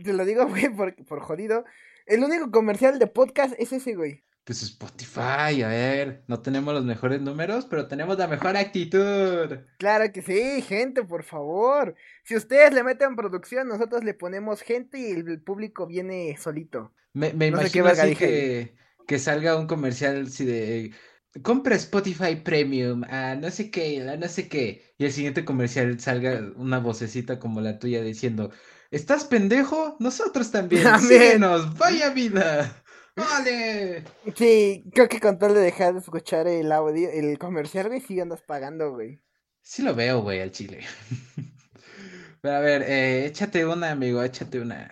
te 0.05 0.13
lo 0.13 0.27
digo, 0.27 0.47
güey, 0.49 0.69
por, 0.69 0.95
por 1.07 1.21
jodido, 1.21 1.65
el 2.05 2.23
único 2.23 2.51
comercial 2.51 2.99
de 2.99 3.07
podcast 3.07 3.55
es 3.59 3.73
ese, 3.73 3.95
güey. 3.95 4.23
Pues 4.45 4.63
Spotify, 4.63 5.63
a 5.63 5.69
ver, 5.69 6.23
no 6.29 6.41
tenemos 6.43 6.75
los 6.75 6.85
mejores 6.85 7.23
números, 7.23 7.65
pero 7.65 7.89
tenemos 7.89 8.19
la 8.19 8.29
mejor 8.29 8.59
actitud. 8.59 9.57
Claro 9.79 10.13
que 10.13 10.21
sí, 10.21 10.61
gente, 10.61 11.03
por 11.03 11.25
favor. 11.25 11.95
Si 12.25 12.37
ustedes 12.37 12.75
le 12.75 12.85
meten 12.85 13.17
producción, 13.17 13.69
nosotros 13.69 14.05
le 14.05 14.13
ponemos 14.13 14.61
gente 14.61 14.99
y 14.99 15.13
el 15.13 15.41
público 15.41 15.87
viene 15.87 16.37
solito. 16.37 16.93
Me, 17.15 17.33
me 17.33 17.47
imagino 17.47 17.87
así 17.87 18.15
que, 18.15 18.77
que 19.07 19.19
salga 19.19 19.57
un 19.57 19.67
comercial 19.67 20.27
así 20.27 20.45
de 20.45 20.93
compra 21.43 21.77
Spotify 21.77 22.37
Premium 22.37 23.05
a 23.05 23.35
no 23.35 23.51
sé 23.51 23.71
qué, 23.71 24.09
a 24.09 24.17
no 24.17 24.29
sé 24.29 24.49
qué. 24.49 24.95
Y 24.99 25.05
el 25.05 25.13
siguiente 25.13 25.45
comercial 25.45 25.99
salga 26.01 26.41
una 26.57 26.79
vocecita 26.79 27.39
como 27.39 27.61
la 27.61 27.79
tuya 27.79 28.03
diciendo, 28.03 28.51
¿estás 28.91 29.25
pendejo? 29.25 29.97
Nosotros 30.01 30.51
también. 30.51 30.85
Síguenos, 31.01 31.77
vaya 31.79 32.11
vida. 32.11 32.83
¡Vale! 33.17 34.05
Sí, 34.35 34.85
creo 34.93 35.09
que 35.09 35.21
con 35.21 35.39
tal 35.39 35.55
de 35.55 35.61
dejar 35.61 35.95
de 35.95 36.01
escuchar 36.01 36.47
el 36.47 36.71
audio, 36.71 37.09
el 37.11 37.39
comercial, 37.39 37.89
güey, 37.89 38.01
sí 38.01 38.21
andas 38.21 38.43
pagando, 38.43 38.93
güey. 38.93 39.23
Sí 39.63 39.83
lo 39.83 39.95
veo, 39.95 40.21
güey, 40.21 40.41
al 40.41 40.53
chile. 40.53 40.81
Pero 42.43 42.55
a 42.55 42.61
ver, 42.61 42.83
eh, 42.83 43.27
échate 43.27 43.65
una, 43.65 43.91
amigo, 43.91 44.23
échate 44.23 44.61
una. 44.61 44.91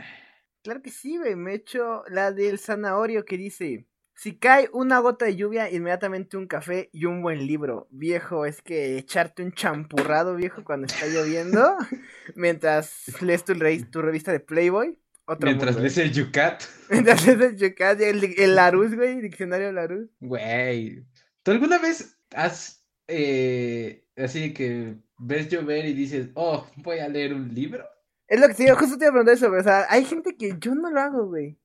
Claro 0.63 0.81
que 0.81 0.91
sí, 0.91 1.19
güey, 1.19 1.37
me 1.37 1.55
echo 1.55 2.03
la 2.09 2.33
del 2.33 2.59
zanahorio 2.59 3.25
que 3.25 3.37
dice... 3.37 3.87
Si 4.17 4.39
cae 4.39 4.71
una 4.73 5.01
gota 5.01 5.25
de 5.25 5.35
lluvia, 5.35 5.71
inmediatamente 5.71 6.37
un 6.37 6.47
café 6.47 6.89
y 6.93 7.05
un 7.07 7.21
buen 7.21 7.47
libro. 7.47 7.89
Viejo, 7.91 8.47
es 8.47 8.63
que 8.63 8.97
echarte 8.97 9.43
un 9.43 9.53
champurrado, 9.53 10.37
viejo, 10.37 10.63
cuando 10.63 10.87
está 10.87 11.07
lloviendo, 11.07 11.77
mientras 12.37 13.21
lees 13.21 13.45
tu, 13.45 13.55
tu 13.91 14.03
revista 14.03 14.31
de 14.31 14.41
Playboy. 14.41 14.99
Mientras 15.41 15.77
lees 15.77 15.99
el 15.99 16.13
Yucat. 16.13 16.63
Mientras 16.91 17.27
lees 17.27 17.41
el 17.41 17.57
Yucat, 17.57 18.01
el, 18.01 18.35
el 18.39 18.55
Larus, 18.55 18.95
güey, 18.95 19.21
diccionario 19.21 19.73
Larus. 19.73 20.09
Güey. 20.21 21.05
¿Tú 21.43 21.51
alguna 21.51 21.79
vez 21.79 22.19
has, 22.35 22.87
eh, 23.09 24.07
así 24.17 24.53
que 24.55 24.97
ves 25.19 25.49
llover 25.49 25.87
y 25.87 25.95
dices, 25.95 26.29
oh, 26.35 26.67
voy 26.77 26.99
a 26.99 27.09
leer 27.09 27.35
un 27.35 27.53
libro? 27.55 27.85
Es 28.29 28.41
lo 28.41 28.49
que 28.49 28.55
digo, 28.55 28.77
justo 28.77 28.97
te 28.97 29.05
iba 29.05 29.11
a 29.11 29.13
preguntar 29.13 29.35
eso. 29.35 29.51
O 29.51 29.63
sea, 29.63 29.87
hay 29.89 30.05
gente 30.05 30.37
que 30.37 30.55
yo 30.59 30.75
no 30.75 30.91
lo 30.91 31.01
hago, 31.01 31.27
güey. 31.27 31.59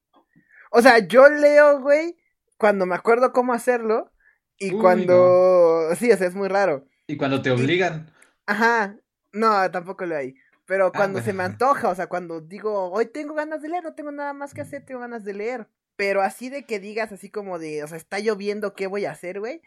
O 0.72 0.82
sea, 0.82 1.00
yo 1.00 1.30
leo, 1.30 1.82
güey, 1.82 2.16
cuando 2.60 2.86
me 2.86 2.96
acuerdo 2.96 3.32
cómo 3.32 3.54
hacerlo 3.54 4.12
y 4.60 4.72
cuando... 4.72 5.96
Sí, 5.96 6.12
o 6.12 6.18
sea, 6.18 6.28
es 6.28 6.36
muy 6.36 6.50
raro. 6.50 6.86
Y 7.08 7.18
cuando 7.18 7.42
te 7.42 7.50
obligan. 7.50 8.12
Ajá. 8.46 8.98
No, 9.32 9.72
tampoco 9.72 10.06
lo 10.06 10.18
hay. 10.18 10.36
Pero 10.66 10.88
ah, 10.88 10.92
cuando 10.92 11.22
se 11.22 11.34
me 11.34 11.44
antoja, 11.44 11.90
o 11.90 11.96
sea, 11.96 12.08
cuando 12.08 12.42
digo, 12.42 12.92
hoy 12.92 13.08
tengo 13.08 13.34
ganas 13.34 13.62
de 13.62 13.70
leer, 13.70 13.84
no 13.84 13.96
tengo 13.96 14.12
nada 14.12 14.34
más 14.34 14.54
que 14.54 14.62
hacer, 14.62 14.86
tengo 14.86 15.00
ganas 15.00 15.24
de 15.24 15.34
leer. 15.34 15.68
Pero 15.96 16.22
así 16.22 16.50
de 16.50 16.66
que 16.66 16.80
digas 16.80 17.12
así 17.12 17.30
como 17.30 17.58
de, 17.58 17.84
o 17.84 17.88
sea, 17.88 17.98
está 17.98 18.20
lloviendo, 18.20 18.74
¿qué 18.74 18.88
voy 18.88 19.06
a 19.06 19.12
hacer, 19.12 19.40
güey? 19.40 19.62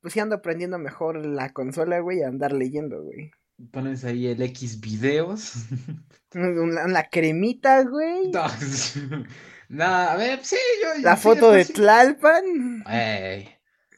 Pues 0.00 0.14
sí 0.14 0.20
ando 0.20 0.36
aprendiendo 0.36 0.78
mejor 0.78 1.24
la 1.24 1.52
consola, 1.52 2.00
güey, 2.00 2.22
a 2.22 2.28
andar 2.28 2.52
leyendo, 2.52 3.02
güey. 3.02 3.30
Pones 3.70 4.04
ahí 4.04 4.26
el 4.26 4.40
X 4.42 4.80
videos. 4.80 5.54
La, 6.32 7.08
cremita, 7.08 7.82
güey. 7.84 8.32
No, 9.68 9.84
a 9.84 10.16
ver, 10.16 10.44
sí, 10.44 10.56
yo. 10.82 11.02
La 11.02 11.16
foto 11.16 11.52
de 11.52 11.64
Tlalpan. 11.64 12.84
Ey. 12.88 13.48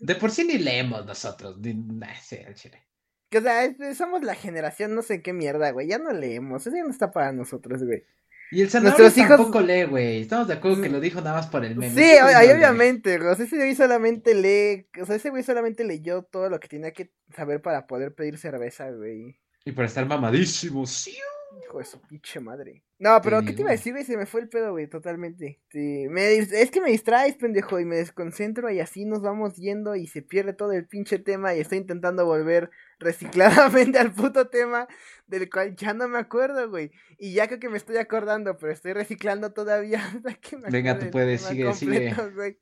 De 0.00 0.14
por 0.16 0.30
sí 0.30 0.44
ni 0.44 0.58
leemos 0.58 1.04
nosotros. 1.06 1.58
Ni... 1.58 1.74
Nah, 1.74 2.14
sí, 2.20 2.38
al 2.46 2.54
chile. 2.54 2.82
Que, 3.28 3.38
o 3.38 3.42
sea, 3.42 3.72
somos 3.94 4.22
la 4.22 4.34
generación 4.34 4.94
no 4.94 5.02
sé 5.02 5.22
qué 5.22 5.32
mierda, 5.32 5.70
güey. 5.70 5.86
Ya 5.86 5.98
no 5.98 6.10
leemos. 6.12 6.66
Eso 6.66 6.74
ya 6.76 6.82
no 6.82 6.90
está 6.90 7.10
para 7.12 7.32
nosotros, 7.32 7.84
güey. 7.84 8.02
Y 8.50 8.62
el 8.62 8.70
Zanahoria 8.70 8.98
Nuestros 9.04 9.24
hijos- 9.24 9.36
tampoco 9.36 9.60
lee, 9.60 9.84
güey. 9.84 10.22
Estamos 10.22 10.48
de 10.48 10.54
acuerdo 10.54 10.82
que 10.82 10.88
lo 10.88 10.98
dijo 10.98 11.20
nada 11.20 11.36
más 11.36 11.46
por 11.46 11.64
el 11.64 11.76
meme. 11.76 11.94
Sí, 11.94 12.18
no 12.18 12.26
lee. 12.26 12.50
obviamente, 12.50 13.18
güey. 13.18 13.30
O 13.30 13.34
sea, 13.36 13.44
ese 13.44 13.56
güey 13.56 13.76
solamente 13.76 14.34
lee. 14.34 14.88
O 15.00 15.06
sea, 15.06 15.14
ese 15.14 15.30
güey 15.30 15.44
solamente 15.44 15.84
leyó 15.84 16.22
todo 16.24 16.48
lo 16.48 16.58
que 16.58 16.66
tenía 16.66 16.90
que 16.92 17.12
saber 17.36 17.62
para 17.62 17.86
poder 17.86 18.12
pedir 18.14 18.38
cerveza, 18.38 18.90
güey. 18.90 19.38
Y 19.64 19.70
por 19.70 19.84
estar 19.84 20.04
mamadísimo. 20.06 20.84
Sí. 20.86 21.16
Hijo 21.58 21.78
de 21.78 21.84
su 21.84 22.00
pinche 22.00 22.38
madre. 22.38 22.84
No, 22.98 23.20
pero 23.22 23.42
¿qué 23.42 23.52
te 23.52 23.62
iba 23.62 23.70
a 23.70 23.72
decir, 23.72 23.92
güey? 23.92 24.04
Se 24.04 24.16
me 24.16 24.26
fue 24.26 24.42
el 24.42 24.48
pedo, 24.48 24.72
güey, 24.72 24.86
totalmente. 24.86 25.58
Sí, 25.70 26.06
me 26.08 26.36
Es 26.36 26.70
que 26.70 26.80
me 26.80 26.90
distraes, 26.90 27.34
pendejo, 27.34 27.80
y 27.80 27.84
me 27.84 27.96
desconcentro 27.96 28.70
y 28.70 28.78
así 28.78 29.04
nos 29.04 29.22
vamos 29.22 29.56
yendo 29.56 29.96
y 29.96 30.06
se 30.06 30.22
pierde 30.22 30.52
todo 30.52 30.72
el 30.72 30.86
pinche 30.86 31.18
tema 31.18 31.54
y 31.54 31.60
estoy 31.60 31.78
intentando 31.78 32.26
volver 32.26 32.70
recicladamente 32.98 33.98
al 33.98 34.12
puto 34.12 34.48
tema 34.48 34.86
del 35.26 35.48
cual 35.50 35.74
ya 35.76 35.94
no 35.94 36.08
me 36.08 36.18
acuerdo, 36.18 36.68
güey. 36.68 36.92
Y 37.18 37.32
ya 37.32 37.46
creo 37.46 37.58
que 37.58 37.68
me 37.68 37.78
estoy 37.78 37.96
acordando, 37.96 38.56
pero 38.58 38.72
estoy 38.72 38.92
reciclando 38.92 39.52
todavía 39.52 40.04
hasta 40.14 40.34
que 40.34 40.56
me 40.58 40.70
Venga, 40.70 40.98
tú 40.98 41.10
puedes, 41.10 41.40
sigue, 41.40 41.72
sigue. 41.74 42.14
güey. 42.34 42.58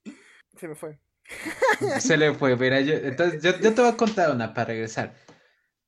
Se 0.57 0.69
me 0.69 0.75
fue. 0.75 0.99
Se 2.01 2.17
le 2.17 2.33
fue, 2.33 2.57
mira, 2.57 2.81
yo, 2.81 2.95
entonces 2.95 3.43
yo, 3.43 3.59
yo 3.61 3.75
te 3.75 3.83
voy 3.83 3.91
a 3.91 3.97
contar 3.97 4.31
una 4.31 4.55
para 4.55 4.69
regresar. 4.69 5.15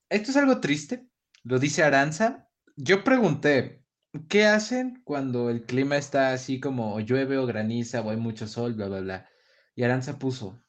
Esto 0.09 0.33
es 0.33 0.37
algo 0.37 0.61
triste, 0.61 1.07
lo 1.45 1.59
dice 1.59 1.83
Aranza. 1.83 2.50
Yo 2.83 3.05
pregunté, 3.05 3.85
¿qué 4.31 4.47
hacen 4.47 5.03
cuando 5.05 5.51
el 5.51 5.67
clima 5.67 5.99
está 5.99 6.33
así 6.33 6.61
como 6.61 6.95
o 6.95 7.01
llueve 7.01 7.37
o 7.37 7.45
graniza 7.45 8.01
o 8.01 8.09
hay 8.09 8.17
mucho 8.17 8.47
sol, 8.47 8.73
bla, 8.73 8.89
bla, 8.89 9.01
bla? 9.01 9.29
Y 9.75 9.83
Aranza 9.83 10.19
puso, 10.19 10.65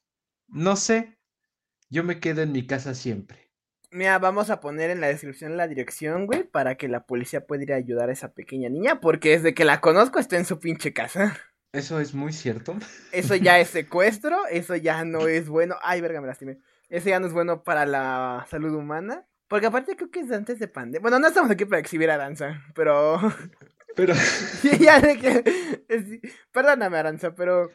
no 0.49 0.75
sé, 0.75 1.17
yo 1.89 2.03
me 2.03 2.19
quedo 2.19 2.41
en 2.41 2.51
mi 2.51 2.67
casa 2.67 2.95
siempre. 2.95 3.53
Mira, 3.91 4.19
vamos 4.19 4.49
a 4.49 4.59
poner 4.59 4.89
en 4.89 4.99
la 4.99 5.07
descripción 5.07 5.55
la 5.55 5.69
dirección, 5.69 6.25
güey, 6.25 6.43
para 6.43 6.75
que 6.75 6.89
la 6.89 7.05
policía 7.05 7.47
pueda 7.47 7.63
ir 7.63 7.71
a 7.71 7.77
ayudar 7.77 8.09
a 8.09 8.13
esa 8.13 8.33
pequeña 8.33 8.67
niña, 8.67 8.99
porque 8.99 9.29
desde 9.29 9.53
que 9.53 9.63
la 9.63 9.79
conozco 9.79 10.19
está 10.19 10.35
en 10.35 10.43
su 10.43 10.59
pinche 10.59 10.91
casa. 10.91 11.37
Eso 11.71 12.01
es 12.01 12.13
muy 12.13 12.33
cierto. 12.33 12.75
Eso 13.13 13.35
ya 13.35 13.57
es 13.59 13.69
secuestro, 13.69 14.47
eso 14.47 14.75
ya 14.75 15.05
no 15.05 15.27
es 15.29 15.47
bueno. 15.47 15.75
Ay, 15.81 16.01
verga, 16.01 16.19
me 16.19 16.27
lastimé. 16.27 16.59
Eso 16.89 17.07
ya 17.07 17.21
no 17.21 17.27
es 17.27 17.31
bueno 17.31 17.63
para 17.63 17.85
la 17.85 18.45
salud 18.49 18.75
humana. 18.75 19.25
Porque 19.51 19.67
aparte 19.67 19.97
creo 19.97 20.09
que 20.09 20.21
es 20.21 20.31
antes 20.31 20.59
de 20.59 20.69
pandemia. 20.69 21.01
Bueno, 21.01 21.19
no 21.19 21.27
estamos 21.27 21.51
aquí 21.51 21.65
para 21.65 21.81
exhibir 21.81 22.09
a 22.09 22.13
Aranza, 22.13 22.63
pero... 22.73 23.19
Pero 23.97 24.13
ya 24.79 25.01
de 25.01 25.17
que... 25.17 26.21
Perdóname, 26.53 26.97
Aranza, 26.97 27.35
pero... 27.35 27.69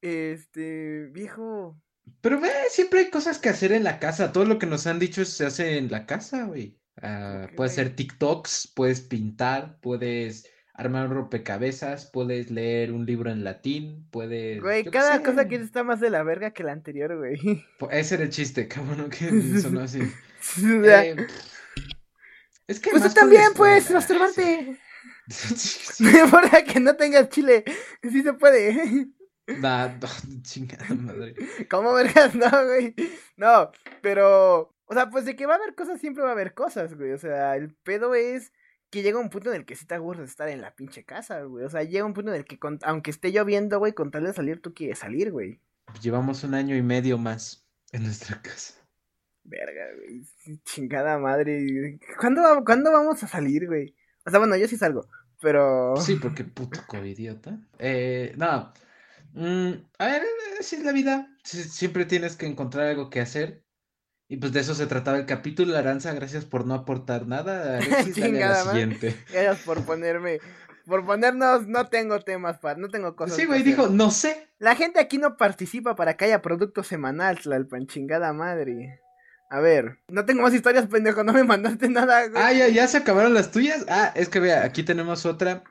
Este... 0.00 1.08
Viejo... 1.10 1.82
Pero 2.20 2.40
ve, 2.40 2.50
siempre 2.68 3.00
hay 3.00 3.10
cosas 3.10 3.40
que 3.40 3.48
hacer 3.48 3.72
en 3.72 3.82
la 3.82 3.98
casa. 3.98 4.30
Todo 4.30 4.44
lo 4.44 4.60
que 4.60 4.66
nos 4.66 4.86
han 4.86 5.00
dicho 5.00 5.24
se 5.24 5.44
hace 5.44 5.78
en 5.78 5.90
la 5.90 6.06
casa, 6.06 6.44
güey. 6.44 6.78
Ah, 7.02 7.48
puedes 7.56 7.72
hacer 7.72 7.96
TikToks, 7.96 8.72
puedes 8.76 9.00
pintar, 9.00 9.80
puedes 9.80 10.48
armar 10.74 11.08
un 11.08 11.14
rompecabezas, 11.14 12.08
puedes 12.12 12.52
leer 12.52 12.92
un 12.92 13.04
libro 13.04 13.32
en 13.32 13.42
latín, 13.42 14.06
puedes... 14.12 14.62
Güey, 14.62 14.84
cada 14.84 15.20
cosa 15.24 15.48
que 15.48 15.56
está 15.56 15.82
más 15.82 15.98
de 15.98 16.10
la 16.10 16.22
verga 16.22 16.52
que 16.52 16.62
la 16.62 16.70
anterior, 16.70 17.16
güey. 17.16 17.64
Ese 17.90 18.14
era 18.14 18.22
el 18.22 18.30
chiste, 18.30 18.68
cabrón, 18.68 19.10
que 19.10 19.58
sonó 19.58 19.80
así. 19.80 20.02
Eh, 20.58 21.26
es 22.68 22.80
que 22.80 22.90
pues 22.90 23.02
tú 23.04 23.10
también 23.14 23.52
puedes 23.54 23.88
escuela, 23.90 24.00
masturbarte. 24.00 24.78
No 26.00 26.10
importa 26.24 26.64
que 26.64 26.80
no 26.80 26.96
tengas 26.96 27.28
chile. 27.28 27.64
Sí 28.02 28.22
se 28.22 28.32
puede. 28.32 29.08
Nah, 29.58 29.88
no, 29.88 30.08
chingada 30.42 30.86
madre. 30.94 31.34
¿Cómo 31.70 31.92
vergas? 31.94 32.34
No, 32.34 32.48
güey. 32.66 32.94
No, 33.36 33.70
pero. 34.02 34.72
O 34.88 34.94
sea, 34.94 35.10
pues 35.10 35.24
de 35.24 35.34
que 35.34 35.46
va 35.46 35.54
a 35.54 35.56
haber 35.56 35.74
cosas, 35.74 36.00
siempre 36.00 36.22
va 36.22 36.28
a 36.30 36.32
haber 36.32 36.54
cosas, 36.54 36.94
güey. 36.94 37.12
O 37.12 37.18
sea, 37.18 37.56
el 37.56 37.74
pedo 37.74 38.14
es 38.14 38.52
que 38.90 39.02
llega 39.02 39.18
un 39.18 39.30
punto 39.30 39.50
en 39.50 39.56
el 39.56 39.64
que 39.66 39.74
sí 39.74 39.84
te 39.84 39.96
aburres 39.96 40.20
de 40.20 40.26
estar 40.26 40.48
en 40.48 40.60
la 40.60 40.74
pinche 40.76 41.04
casa, 41.04 41.42
güey. 41.42 41.64
O 41.64 41.70
sea, 41.70 41.82
llega 41.82 42.04
un 42.04 42.14
punto 42.14 42.30
en 42.30 42.36
el 42.36 42.44
que, 42.44 42.58
con- 42.60 42.78
aunque 42.82 43.10
esté 43.10 43.32
lloviendo, 43.32 43.80
güey, 43.80 43.92
con 43.94 44.12
tal 44.12 44.24
de 44.24 44.32
salir, 44.32 44.62
tú 44.62 44.74
quieres 44.74 45.00
salir, 45.00 45.32
güey. 45.32 45.60
Llevamos 46.00 46.44
un 46.44 46.54
año 46.54 46.76
y 46.76 46.82
medio 46.82 47.18
más 47.18 47.66
en 47.90 48.04
nuestra 48.04 48.40
casa. 48.42 48.74
Verga, 49.48 49.84
güey. 49.96 50.22
Chingada 50.64 51.18
madre. 51.18 51.98
¿Cuándo, 52.20 52.42
¿Cuándo 52.64 52.90
vamos 52.92 53.22
a 53.22 53.28
salir, 53.28 53.66
güey? 53.66 53.94
O 54.24 54.30
sea, 54.30 54.38
bueno, 54.40 54.56
yo 54.56 54.66
sí 54.68 54.76
salgo, 54.76 55.08
pero. 55.40 55.94
Sí, 55.96 56.16
porque 56.16 56.44
puto 56.44 56.80
covidiota. 56.86 57.58
Eh, 57.78 58.32
no. 58.36 58.72
Mm, 59.34 59.72
a 59.98 60.06
ver, 60.06 60.22
así 60.58 60.76
es 60.76 60.84
la 60.84 60.92
vida. 60.92 61.28
Sie- 61.44 61.62
Siempre 61.68 62.04
tienes 62.06 62.36
que 62.36 62.46
encontrar 62.46 62.86
algo 62.86 63.10
que 63.10 63.20
hacer. 63.20 63.62
Y 64.28 64.38
pues 64.38 64.52
de 64.52 64.58
eso 64.60 64.74
se 64.74 64.86
trataba 64.88 65.18
el 65.18 65.26
capítulo. 65.26 65.76
Aranza, 65.76 66.12
gracias 66.12 66.44
por 66.44 66.66
no 66.66 66.74
aportar 66.74 67.28
nada. 67.28 67.76
Alexis, 67.78 68.16
dale 68.16 68.42
a 68.42 68.48
la 68.48 68.54
Chingada 68.54 68.64
madre. 68.64 68.80
siguiente. 68.80 69.16
Gracias 69.32 69.58
por 69.64 69.84
ponerme. 69.84 70.40
Por 70.86 71.04
ponernos, 71.04 71.66
no 71.68 71.88
tengo 71.88 72.18
temas 72.20 72.58
para. 72.58 72.78
No 72.78 72.88
tengo 72.88 73.14
cosas. 73.14 73.36
Sí, 73.36 73.44
güey, 73.44 73.62
dijo, 73.62 73.88
no 73.88 74.10
sé. 74.10 74.48
La 74.58 74.74
gente 74.74 74.98
aquí 75.00 75.18
no 75.18 75.36
participa 75.36 75.94
para 75.94 76.16
que 76.16 76.24
haya 76.24 76.42
producto 76.42 76.82
semanal, 76.82 77.38
Tlalpan, 77.38 77.86
chingada 77.86 78.32
madre. 78.32 79.00
A 79.48 79.60
ver, 79.60 80.00
no 80.08 80.24
tengo 80.24 80.42
más 80.42 80.54
historias, 80.54 80.86
pendejo, 80.86 81.22
no 81.22 81.32
me 81.32 81.44
mandaste 81.44 81.88
nada, 81.88 82.26
güey. 82.28 82.42
Ah, 82.42 82.52
ya, 82.52 82.68
ya 82.68 82.88
se 82.88 82.98
acabaron 82.98 83.34
las 83.34 83.52
tuyas. 83.52 83.84
Ah, 83.88 84.12
es 84.14 84.28
que 84.28 84.40
vea, 84.40 84.64
aquí 84.64 84.82
tenemos 84.82 85.24
otra 85.24 85.62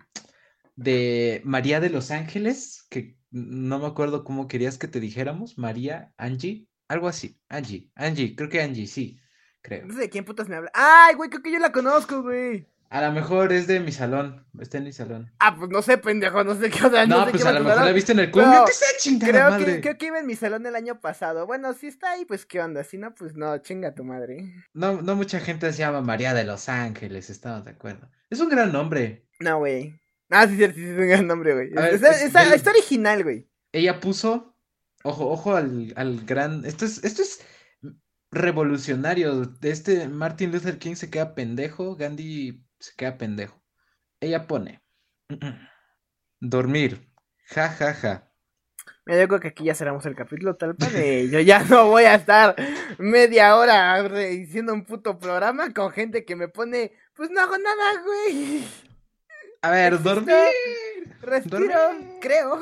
de 0.76 1.42
María 1.44 1.80
de 1.80 1.90
los 1.90 2.12
Ángeles, 2.12 2.86
que 2.90 3.18
no 3.32 3.80
me 3.80 3.88
acuerdo 3.88 4.24
cómo 4.24 4.48
querías 4.48 4.78
que 4.78 4.88
te 4.88 5.00
dijéramos. 5.00 5.58
María, 5.58 6.14
Angie, 6.18 6.68
algo 6.88 7.08
así. 7.08 7.42
Angie, 7.50 7.92
Angie, 7.96 8.36
creo 8.36 8.50
que 8.50 8.62
Angie, 8.62 8.88
sí, 8.88 9.20
creo. 9.62 9.86
No 9.86 9.94
sé 9.94 10.00
de 10.00 10.10
quién 10.10 10.24
putas 10.24 10.48
me 10.48 10.56
habla. 10.56 10.72
Ay, 10.74 11.16
güey, 11.16 11.30
creo 11.30 11.42
que 11.42 11.52
yo 11.52 11.60
la 11.60 11.72
conozco, 11.74 12.22
güey. 12.22 12.70
A 12.96 13.02
lo 13.02 13.12
mejor 13.12 13.52
es 13.52 13.68
de 13.68 13.82
mi 13.82 13.92
salón, 13.92 14.48
está 14.58 14.78
en 14.78 14.86
mi 14.86 14.94
salón. 14.94 15.30
Ah, 15.40 15.54
pues 15.58 15.70
no 15.70 15.82
sé, 15.82 15.98
pendejo, 15.98 16.46
no 16.46 16.56
sé 16.56 16.70
qué, 16.70 16.86
o 16.86 16.90
sea, 16.90 17.06
no, 17.06 17.18
No, 17.20 17.26
sé 17.26 17.32
pues 17.32 17.44
qué 17.44 17.50
a 17.50 17.52
lo 17.52 17.60
mejor 17.60 17.84
la 17.84 17.92
viste 17.92 18.14
en 18.14 18.20
el 18.20 18.32
club. 18.32 18.46
No, 18.46 18.54
Yo 18.60 18.66
qué 18.68 18.72
sé, 18.72 18.86
chingada 19.00 19.32
Creo 19.34 19.50
madre. 19.50 19.66
que, 19.66 19.82
creo 19.82 19.98
que 19.98 20.06
iba 20.06 20.20
en 20.20 20.26
mi 20.26 20.36
salón 20.36 20.66
el 20.66 20.76
año 20.78 21.02
pasado. 21.02 21.46
Bueno, 21.46 21.74
si 21.74 21.88
está 21.88 22.12
ahí, 22.12 22.24
pues 22.24 22.46
qué 22.46 22.62
onda. 22.62 22.86
Si 22.86 22.98
no, 22.98 23.14
pues 23.14 23.36
no, 23.36 23.58
chinga 23.58 23.94
tu 23.96 24.06
madre. 24.06 24.46
No, 24.74 25.02
no 25.02 25.16
mucha 25.18 25.42
gente 25.42 25.74
se 25.74 25.80
llama 25.80 26.00
María 26.00 26.34
de 26.34 26.46
los 26.46 26.70
Ángeles, 26.70 27.30
estamos 27.30 27.66
de 27.66 27.72
acuerdo. 27.72 28.10
Es 28.30 28.40
un 28.40 28.48
gran 28.48 28.72
nombre. 28.72 29.28
No, 29.42 29.58
güey. 29.58 30.00
Ah, 30.30 30.48
sí, 30.48 30.56
sí, 30.56 30.72
sí, 30.74 30.84
es 30.86 30.98
un 30.98 31.08
gran 31.10 31.28
nombre, 31.28 31.54
güey. 31.54 31.68
Está, 31.68 31.90
es 31.90 32.22
está- 32.24 32.44
del- 32.46 32.54
está 32.54 32.70
original, 32.72 33.24
güey. 33.24 33.50
Ella 33.74 34.00
puso, 34.00 34.56
ojo, 35.04 35.30
ojo 35.30 35.54
al, 35.58 35.92
al 35.98 36.26
gran, 36.26 36.64
esto 36.64 36.86
es, 36.86 37.04
esto 37.04 37.24
es 37.24 37.42
revolucionario. 38.32 39.54
Este 39.62 40.08
Martin 40.08 40.52
Luther 40.52 40.78
King 40.78 40.96
se 40.96 41.10
queda 41.10 41.36
pendejo, 41.36 41.96
Gandhi 41.96 42.65
se 42.80 42.94
queda 42.96 43.18
pendejo. 43.18 43.62
Ella 44.20 44.48
pone, 44.48 44.82
dormir, 46.40 47.08
ja, 47.46 47.70
ja, 47.70 47.94
ja. 47.94 48.32
Mira, 49.06 49.22
yo 49.22 49.28
creo 49.28 49.40
que 49.40 49.48
aquí 49.50 49.64
ya 49.66 49.76
cerramos 49.76 50.06
el 50.08 50.16
capítulo, 50.16 50.56
tal 50.56 50.76
de 50.78 51.30
yo 51.32 51.40
ya 51.40 51.64
no 51.64 51.90
voy 51.90 52.06
a 52.06 52.16
estar 52.16 52.56
media 52.98 53.56
hora 53.56 54.02
diciendo 54.30 54.74
un 54.74 54.84
puto 54.84 55.20
programa 55.20 55.74
con 55.74 55.92
gente 55.92 56.26
que 56.26 56.36
me 56.36 56.48
pone, 56.48 56.92
pues 57.14 57.30
no 57.30 57.42
hago 57.42 57.58
nada, 57.58 58.02
güey. 58.04 58.64
A 59.62 59.70
ver, 59.70 60.02
dormir. 60.02 60.36
Respiro, 61.22 61.60
dormir. 61.60 62.20
creo. 62.20 62.60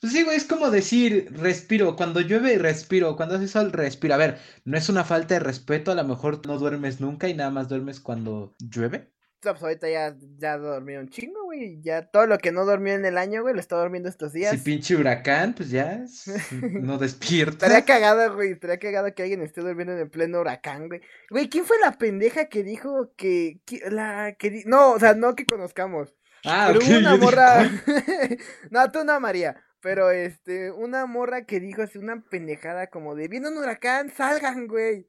Pues 0.00 0.12
sí, 0.12 0.22
güey, 0.22 0.36
es 0.36 0.44
como 0.44 0.70
decir, 0.70 1.32
respiro. 1.32 1.96
Cuando 1.96 2.20
llueve, 2.20 2.58
respiro. 2.58 3.16
Cuando 3.16 3.36
hace 3.36 3.48
sol, 3.48 3.72
respiro. 3.72 4.14
A 4.14 4.18
ver, 4.18 4.38
no 4.64 4.76
es 4.76 4.88
una 4.88 5.02
falta 5.02 5.34
de 5.34 5.40
respeto. 5.40 5.92
A 5.92 5.94
lo 5.94 6.04
mejor 6.04 6.46
no 6.46 6.58
duermes 6.58 7.00
nunca 7.00 7.28
y 7.28 7.34
nada 7.34 7.50
más 7.50 7.68
duermes 7.68 8.00
cuando 8.00 8.54
llueve. 8.58 9.13
Pues 9.52 9.62
ahorita 9.62 9.88
ya, 9.88 10.16
ya 10.38 10.56
dormí 10.58 10.96
un 10.96 11.08
chingo, 11.08 11.44
güey. 11.44 11.80
Ya 11.82 12.06
todo 12.10 12.26
lo 12.26 12.38
que 12.38 12.52
no 12.52 12.64
dormí 12.64 12.90
en 12.92 13.04
el 13.04 13.18
año, 13.18 13.42
güey, 13.42 13.54
lo 13.54 13.60
está 13.60 13.76
durmiendo 13.76 14.08
estos 14.08 14.32
días. 14.32 14.52
Si 14.52 14.58
pinche 14.58 14.96
huracán, 14.96 15.54
pues 15.54 15.70
ya 15.70 15.92
es- 16.04 16.24
no 16.62 16.98
despierta. 16.98 17.66
Estaría 17.66 17.84
cagado, 17.84 18.34
güey. 18.34 18.52
Estaría 18.52 18.78
cagado 18.78 19.14
que 19.14 19.22
alguien 19.22 19.42
esté 19.42 19.60
durmiendo 19.60 19.96
en 19.98 20.08
pleno 20.10 20.40
huracán, 20.40 20.88
güey. 20.88 21.00
Güey, 21.30 21.48
¿quién 21.48 21.64
fue 21.64 21.78
la 21.80 21.92
pendeja 21.92 22.46
que 22.46 22.62
dijo 22.64 23.12
que. 23.16 23.60
que- 23.66 23.82
la 23.90 24.34
que 24.38 24.50
di- 24.50 24.64
No, 24.66 24.92
o 24.92 24.98
sea, 24.98 25.14
no 25.14 25.34
que 25.34 25.44
conozcamos. 25.46 26.14
Ah, 26.44 26.66
Pero 26.72 26.80
hubo 26.84 26.98
una 26.98 27.12
dije, 27.12 27.24
morra. 27.24 27.70
no, 28.70 28.90
tú 28.92 29.04
no, 29.04 29.18
María. 29.20 29.56
Pero 29.80 30.10
este, 30.10 30.70
una 30.70 31.04
morra 31.06 31.44
que 31.44 31.60
dijo 31.60 31.82
así 31.82 31.98
una 31.98 32.22
pendejada 32.30 32.86
como 32.88 33.14
de 33.14 33.28
viene 33.28 33.48
un 33.48 33.58
huracán, 33.58 34.10
salgan, 34.10 34.66
güey. 34.66 35.08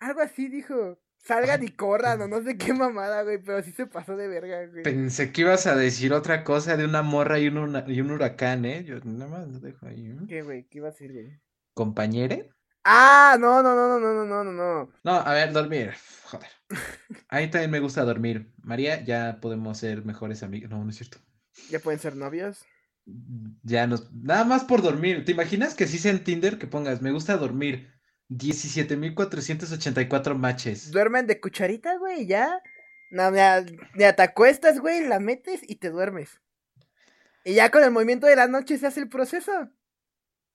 Algo 0.00 0.20
así 0.20 0.48
dijo. 0.48 0.98
Salgan 1.24 1.62
y 1.62 1.68
corran, 1.68 2.22
o 2.22 2.28
no 2.28 2.42
sé 2.42 2.56
qué 2.56 2.72
mamada, 2.72 3.22
güey. 3.22 3.38
Pero 3.38 3.62
sí 3.62 3.72
se 3.72 3.86
pasó 3.86 4.16
de 4.16 4.28
verga, 4.28 4.66
güey. 4.66 4.82
Pensé 4.82 5.30
que 5.32 5.42
ibas 5.42 5.66
a 5.66 5.76
decir 5.76 6.12
otra 6.12 6.42
cosa 6.44 6.76
de 6.76 6.84
una 6.84 7.02
morra 7.02 7.38
y 7.38 7.48
un, 7.48 7.58
una- 7.58 7.84
y 7.86 8.00
un 8.00 8.10
huracán, 8.10 8.64
¿eh? 8.64 8.84
Yo 8.84 8.98
nada 9.04 9.28
más 9.30 9.48
lo 9.48 9.60
dejo 9.60 9.86
ahí. 9.86 10.06
¿eh? 10.06 10.16
¿Qué, 10.28 10.42
güey? 10.42 10.64
¿Qué 10.68 10.78
iba 10.78 10.88
a 10.88 10.90
decir, 10.92 11.12
güey? 11.12 11.38
¿Compañere? 11.74 12.50
Ah, 12.84 13.36
no, 13.38 13.62
no, 13.62 13.74
no, 13.74 13.88
no, 13.88 13.98
no, 14.00 14.24
no, 14.24 14.44
no, 14.44 14.52
no. 14.52 14.92
No, 15.04 15.12
a 15.12 15.32
ver, 15.34 15.52
dormir. 15.52 15.92
Joder. 16.24 16.48
A 17.28 17.40
mí 17.40 17.50
también 17.50 17.70
me 17.70 17.80
gusta 17.80 18.04
dormir. 18.04 18.52
María, 18.62 19.02
ya 19.04 19.38
podemos 19.40 19.76
ser 19.78 20.04
mejores 20.04 20.42
amigos. 20.42 20.70
No, 20.70 20.82
no 20.82 20.88
es 20.90 20.96
cierto. 20.96 21.18
Ya 21.68 21.80
pueden 21.80 22.00
ser 22.00 22.16
novios. 22.16 22.64
Ya 23.62 23.86
nos. 23.86 24.12
Nada 24.12 24.44
más 24.44 24.64
por 24.64 24.80
dormir. 24.82 25.24
¿Te 25.24 25.32
imaginas 25.32 25.74
que 25.74 25.86
si 25.86 25.98
sea 25.98 26.12
en 26.12 26.24
Tinder 26.24 26.58
que 26.58 26.66
pongas 26.66 27.02
me 27.02 27.10
gusta 27.12 27.36
dormir? 27.36 27.97
17.484 28.30 30.36
matches. 30.36 30.90
Duermen 30.90 31.26
de 31.26 31.40
cucharita, 31.40 31.96
güey, 31.96 32.26
ya. 32.26 32.60
No, 33.10 33.34
ya, 33.34 33.64
ya 33.96 34.14
te 34.14 34.22
acuestas, 34.22 34.80
güey, 34.80 35.06
la 35.06 35.18
metes 35.18 35.60
y 35.62 35.76
te 35.76 35.88
duermes. 35.90 36.42
Y 37.44 37.54
ya 37.54 37.70
con 37.70 37.82
el 37.82 37.90
movimiento 37.90 38.26
de 38.26 38.36
la 38.36 38.48
noche 38.48 38.76
se 38.76 38.86
hace 38.86 39.00
el 39.00 39.08
proceso. 39.08 39.70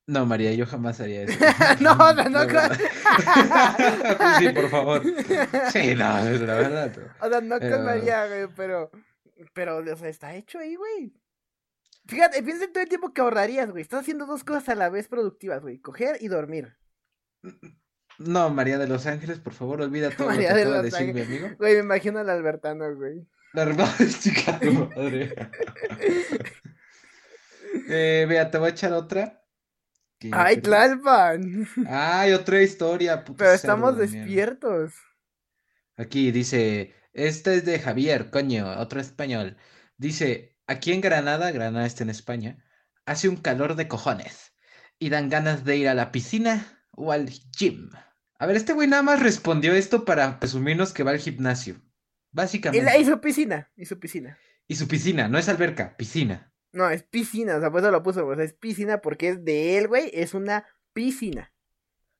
No, 0.06 0.26
María, 0.26 0.54
yo 0.54 0.66
jamás 0.66 1.00
haría 1.00 1.24
eso. 1.24 1.40
no, 1.80 1.96
no, 1.96 2.30
no. 2.30 2.44
sí, 4.40 4.50
por 4.50 4.70
favor. 4.70 5.02
Sí, 5.72 5.96
no, 5.96 6.28
es 6.28 6.42
la 6.42 6.56
verdad. 6.56 6.92
O 7.22 7.30
sea, 7.30 7.42
no 7.42 7.60
con 7.60 7.86
María, 7.86 8.28
güey, 8.28 8.48
pero. 8.56 8.92
Pero, 9.54 9.78
o 9.78 9.96
sea, 9.96 10.10
está 10.10 10.36
hecho 10.36 10.60
ahí, 10.60 10.76
güey. 10.76 11.14
Fíjate, 12.06 12.44
piensa 12.44 12.66
en 12.66 12.74
todo 12.74 12.84
el 12.84 12.90
tiempo 12.90 13.14
que 13.14 13.22
ahorrarías, 13.22 13.72
güey. 13.72 13.82
Estás 13.82 14.02
haciendo 14.02 14.26
dos 14.26 14.44
cosas 14.44 14.68
a 14.70 14.76
la 14.76 14.90
vez 14.90 15.08
productivas, 15.08 15.62
güey. 15.62 15.80
Coger 15.80 16.18
y 16.22 16.28
dormir. 16.28 16.76
No, 18.20 18.50
María 18.50 18.78
de 18.78 18.88
los 18.88 19.06
Ángeles, 19.06 19.40
por 19.40 19.54
favor, 19.54 19.82
olvida 19.82 20.10
todo 20.16 20.32
lo 20.32 20.38
que 20.38 20.48
acaba 20.48 20.78
de 20.82 20.92
decir 20.92 21.14
mi 21.14 21.22
amigo. 21.22 21.50
Güey, 21.58 21.76
me 21.76 21.80
imagino 21.80 22.20
al 22.20 22.30
Albertano, 22.30 22.96
güey. 22.96 23.26
La 23.54 23.64
hermana 23.64 23.96
chica 24.20 24.60
tu 24.60 24.72
madre. 24.96 25.36
eh, 27.90 28.26
vea, 28.28 28.50
te 28.50 28.58
voy 28.58 28.68
a 28.68 28.72
echar 28.72 28.94
otra. 28.94 29.42
Ay, 30.32 30.62
Tlalpan. 30.62 31.68
Ay, 31.88 32.32
otra 32.32 32.62
historia. 32.62 33.24
Pero 33.26 33.52
estamos 33.52 33.98
despiertos. 33.98 34.94
Aquí 35.98 36.32
dice, 36.32 36.96
este 37.14 37.56
es 37.56 37.66
de 37.66 37.80
Javier, 37.80 38.30
coño, 38.30 38.80
otro 38.80 39.00
español. 39.00 39.58
Dice, 39.98 40.58
aquí 40.66 40.92
en 40.94 41.02
Granada, 41.02 41.52
Granada 41.52 41.86
está 41.86 42.04
en 42.04 42.10
España, 42.10 42.64
hace 43.06 43.30
un 43.30 43.38
calor 43.38 43.76
de 43.76 43.88
cojones 43.88 44.54
y 44.98 45.10
dan 45.10 45.30
ganas 45.30 45.66
de 45.66 45.78
ir 45.78 45.90
a 45.90 45.94
la 45.94 46.12
piscina 46.12 46.83
o 46.96 47.12
al 47.12 47.30
gym. 47.58 47.90
A 48.40 48.46
ver, 48.46 48.56
este 48.56 48.74
güey 48.74 48.88
nada 48.88 49.04
más 49.04 49.22
respondió 49.22 49.74
esto 49.74 50.06
para 50.06 50.40
presumirnos 50.40 50.94
que 50.94 51.04
va 51.04 51.12
al 51.12 51.20
gimnasio. 51.20 51.82
Básicamente. 52.32 53.00
Y, 53.00 53.06
su 53.06 53.22
piscina, 53.22 53.72
y 53.76 53.86
su 53.86 54.00
piscina. 54.00 54.38
Y 54.68 54.76
su 54.76 54.88
piscina, 54.88 55.28
no 55.28 55.38
es 55.38 55.50
alberca, 55.50 55.96
piscina. 55.96 56.52
No, 56.72 56.90
es 56.90 57.04
piscina, 57.04 57.58
o 57.58 57.60
sea, 57.60 57.72
pues 57.72 57.84
eso 57.84 57.92
lo 57.92 58.02
puso, 58.02 58.26
o 58.26 58.36
sea, 58.36 58.44
es 58.44 58.54
piscina 58.54 59.00
porque 59.00 59.30
es 59.30 59.46
de 59.46 59.78
él, 59.78 59.88
güey, 59.88 60.10
es 60.14 60.34
una 60.34 60.66
piscina. 60.94 61.54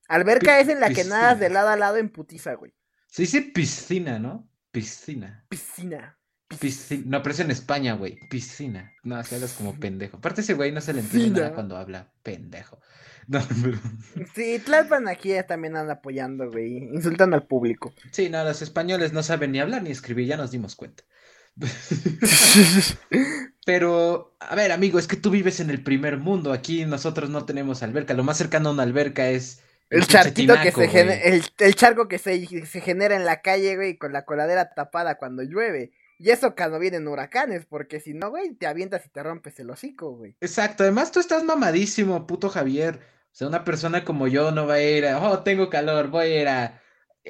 Alberca 0.08 0.60
es 0.60 0.68
en 0.68 0.80
la 0.80 0.90
que 0.90 1.04
nadas 1.04 1.40
de 1.40 1.50
lado 1.50 1.68
a 1.68 1.76
lado 1.76 1.96
en 1.96 2.10
putiza, 2.10 2.54
güey. 2.54 2.74
Se 3.06 3.22
dice 3.22 3.42
piscina, 3.42 4.18
¿no? 4.18 4.48
Piscina. 4.70 5.44
Piscina. 5.48 6.18
Piscina. 6.58 7.04
No, 7.06 7.22
pero 7.22 7.32
es 7.32 7.40
en 7.40 7.50
España, 7.50 7.94
güey. 7.94 8.18
Piscina. 8.28 8.92
No, 9.02 9.16
así 9.16 9.34
hablas 9.34 9.54
como 9.54 9.78
pendejo. 9.78 10.18
Aparte 10.18 10.42
ese 10.42 10.54
güey 10.54 10.72
no 10.72 10.80
se 10.80 10.92
le 10.92 11.00
entiende 11.00 11.40
nada 11.40 11.54
cuando 11.54 11.76
habla 11.76 12.12
pendejo. 12.22 12.80
No, 13.28 13.40
pero... 13.62 13.78
Sí, 14.34 14.58
Tlalpan 14.58 15.08
aquí 15.08 15.32
también 15.48 15.76
anda 15.76 15.94
apoyando, 15.94 16.50
güey. 16.50 16.76
Insultando 16.76 17.36
al 17.36 17.46
público. 17.46 17.92
Sí, 18.10 18.28
no, 18.28 18.44
los 18.44 18.60
españoles 18.62 19.12
no 19.12 19.22
saben 19.22 19.52
ni 19.52 19.60
hablar 19.60 19.82
ni 19.82 19.90
escribir, 19.90 20.26
ya 20.26 20.36
nos 20.36 20.50
dimos 20.50 20.76
cuenta. 20.76 21.04
Pero, 23.64 24.36
a 24.40 24.54
ver, 24.54 24.72
amigo, 24.72 24.98
es 24.98 25.06
que 25.06 25.16
tú 25.16 25.30
vives 25.30 25.60
en 25.60 25.70
el 25.70 25.82
primer 25.82 26.18
mundo. 26.18 26.52
Aquí 26.52 26.84
nosotros 26.84 27.30
no 27.30 27.46
tenemos 27.46 27.82
alberca. 27.82 28.14
Lo 28.14 28.24
más 28.24 28.36
cercano 28.38 28.68
a 28.68 28.72
una 28.72 28.82
alberca 28.82 29.30
es. 29.30 29.62
El 29.90 30.06
charquito 30.06 30.54
que 30.62 30.72
se 30.72 30.88
genera. 30.88 31.20
El, 31.22 31.74
charco 31.74 32.08
que 32.08 32.18
se, 32.18 32.66
se, 32.66 32.80
genera 32.80 33.14
en 33.16 33.24
la 33.24 33.40
calle, 33.42 33.76
güey, 33.76 33.96
con 33.96 34.12
la 34.12 34.24
coladera 34.24 34.74
tapada 34.74 35.16
cuando 35.16 35.42
llueve. 35.42 35.92
Y 36.18 36.30
eso 36.30 36.54
cuando 36.54 36.78
vienen 36.78 37.08
huracanes, 37.08 37.66
porque 37.66 38.00
si 38.00 38.14
no, 38.14 38.30
güey, 38.30 38.54
te 38.54 38.66
avientas 38.66 39.04
y 39.06 39.08
te 39.08 39.22
rompes 39.22 39.58
el 39.58 39.70
hocico, 39.70 40.12
güey. 40.12 40.36
Exacto, 40.40 40.84
además 40.84 41.12
tú 41.12 41.20
estás 41.20 41.44
mamadísimo, 41.44 42.26
puto 42.26 42.48
Javier. 42.48 43.00
O 43.34 43.36
sea, 43.36 43.48
una 43.48 43.64
persona 43.64 44.04
como 44.04 44.28
yo 44.28 44.52
no 44.52 44.64
va 44.64 44.74
a 44.74 44.80
ir 44.80 45.06
a, 45.06 45.18
oh, 45.18 45.42
tengo 45.42 45.68
calor, 45.68 46.06
voy 46.06 46.26
a 46.26 46.40
ir 46.40 46.46
a, 46.46 46.80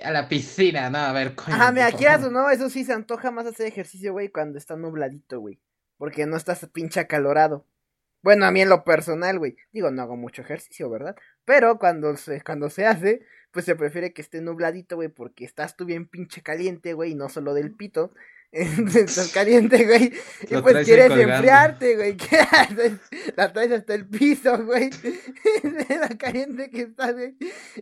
a 0.04 0.10
la 0.10 0.28
piscina, 0.28 0.90
no, 0.90 0.98
a 0.98 1.12
ver, 1.12 1.34
coño. 1.34 1.54
Ajá, 1.54 1.72
me 1.72 1.80
quieras 1.94 2.22
o 2.24 2.30
no, 2.30 2.50
eso 2.50 2.68
sí 2.68 2.84
se 2.84 2.92
antoja 2.92 3.30
más 3.30 3.46
hacer 3.46 3.66
ejercicio, 3.66 4.12
güey, 4.12 4.28
cuando 4.28 4.58
está 4.58 4.76
nubladito, 4.76 5.40
güey. 5.40 5.58
Porque 5.96 6.26
no 6.26 6.36
estás 6.36 6.68
pinche 6.74 7.00
acalorado. 7.00 7.64
Bueno, 8.20 8.44
a 8.44 8.50
mí 8.50 8.60
en 8.60 8.68
lo 8.68 8.84
personal, 8.84 9.38
güey. 9.38 9.56
Digo, 9.72 9.90
no 9.90 10.02
hago 10.02 10.18
mucho 10.18 10.42
ejercicio, 10.42 10.90
¿verdad? 10.90 11.16
Pero 11.46 11.78
cuando 11.78 12.18
se, 12.18 12.42
cuando 12.42 12.68
se 12.68 12.84
hace, 12.84 13.24
pues 13.50 13.64
se 13.64 13.74
prefiere 13.74 14.12
que 14.12 14.20
esté 14.20 14.42
nubladito, 14.42 14.96
güey, 14.96 15.08
porque 15.08 15.46
estás 15.46 15.74
tú 15.74 15.86
bien 15.86 16.06
pinche 16.06 16.42
caliente, 16.42 16.92
güey, 16.92 17.12
y 17.12 17.14
no 17.14 17.30
solo 17.30 17.54
del 17.54 17.74
pito. 17.74 18.12
estás 18.94 19.32
caliente, 19.32 19.84
güey. 19.84 20.12
Y 20.48 20.62
pues 20.62 20.84
quieres 20.84 21.10
enfriarte, 21.10 21.96
güey. 21.96 22.16
¿Qué 22.16 22.36
haces? 22.36 22.92
La 23.36 23.52
traes 23.52 23.72
hasta 23.72 23.94
el 23.94 24.06
piso, 24.06 24.64
güey. 24.64 24.90
La 25.88 26.08
caliente 26.16 26.70
que 26.70 26.82
estás, 26.82 27.14
güey. 27.14 27.36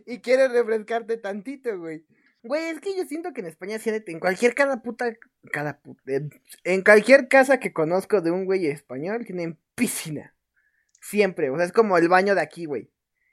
Y 0.07 0.19
quieres 0.19 0.51
refrescarte 0.51 1.17
tantito, 1.17 1.77
güey. 1.77 2.05
Güey, 2.41 2.69
es 2.69 2.81
que 2.81 2.97
yo 2.97 3.05
siento 3.05 3.33
que 3.33 3.41
en 3.41 3.47
España, 3.47 3.77
en 3.85 4.19
cualquier 4.19 4.53
cada 4.55 4.81
puta, 4.81 5.15
cada 5.51 5.79
puta, 5.79 6.01
en 6.63 6.81
cualquier 6.81 7.29
casa 7.29 7.59
que 7.59 7.71
conozco 7.71 8.19
de 8.19 8.31
un 8.31 8.45
güey 8.45 8.65
español, 8.65 9.23
tienen 9.25 9.59
piscina. 9.75 10.35
Siempre, 10.99 11.49
o 11.51 11.55
sea, 11.55 11.65
es 11.65 11.71
como 11.71 11.97
el 11.97 12.09
baño 12.09 12.35
de 12.35 12.41
aquí, 12.41 12.65
güey. 12.65 12.91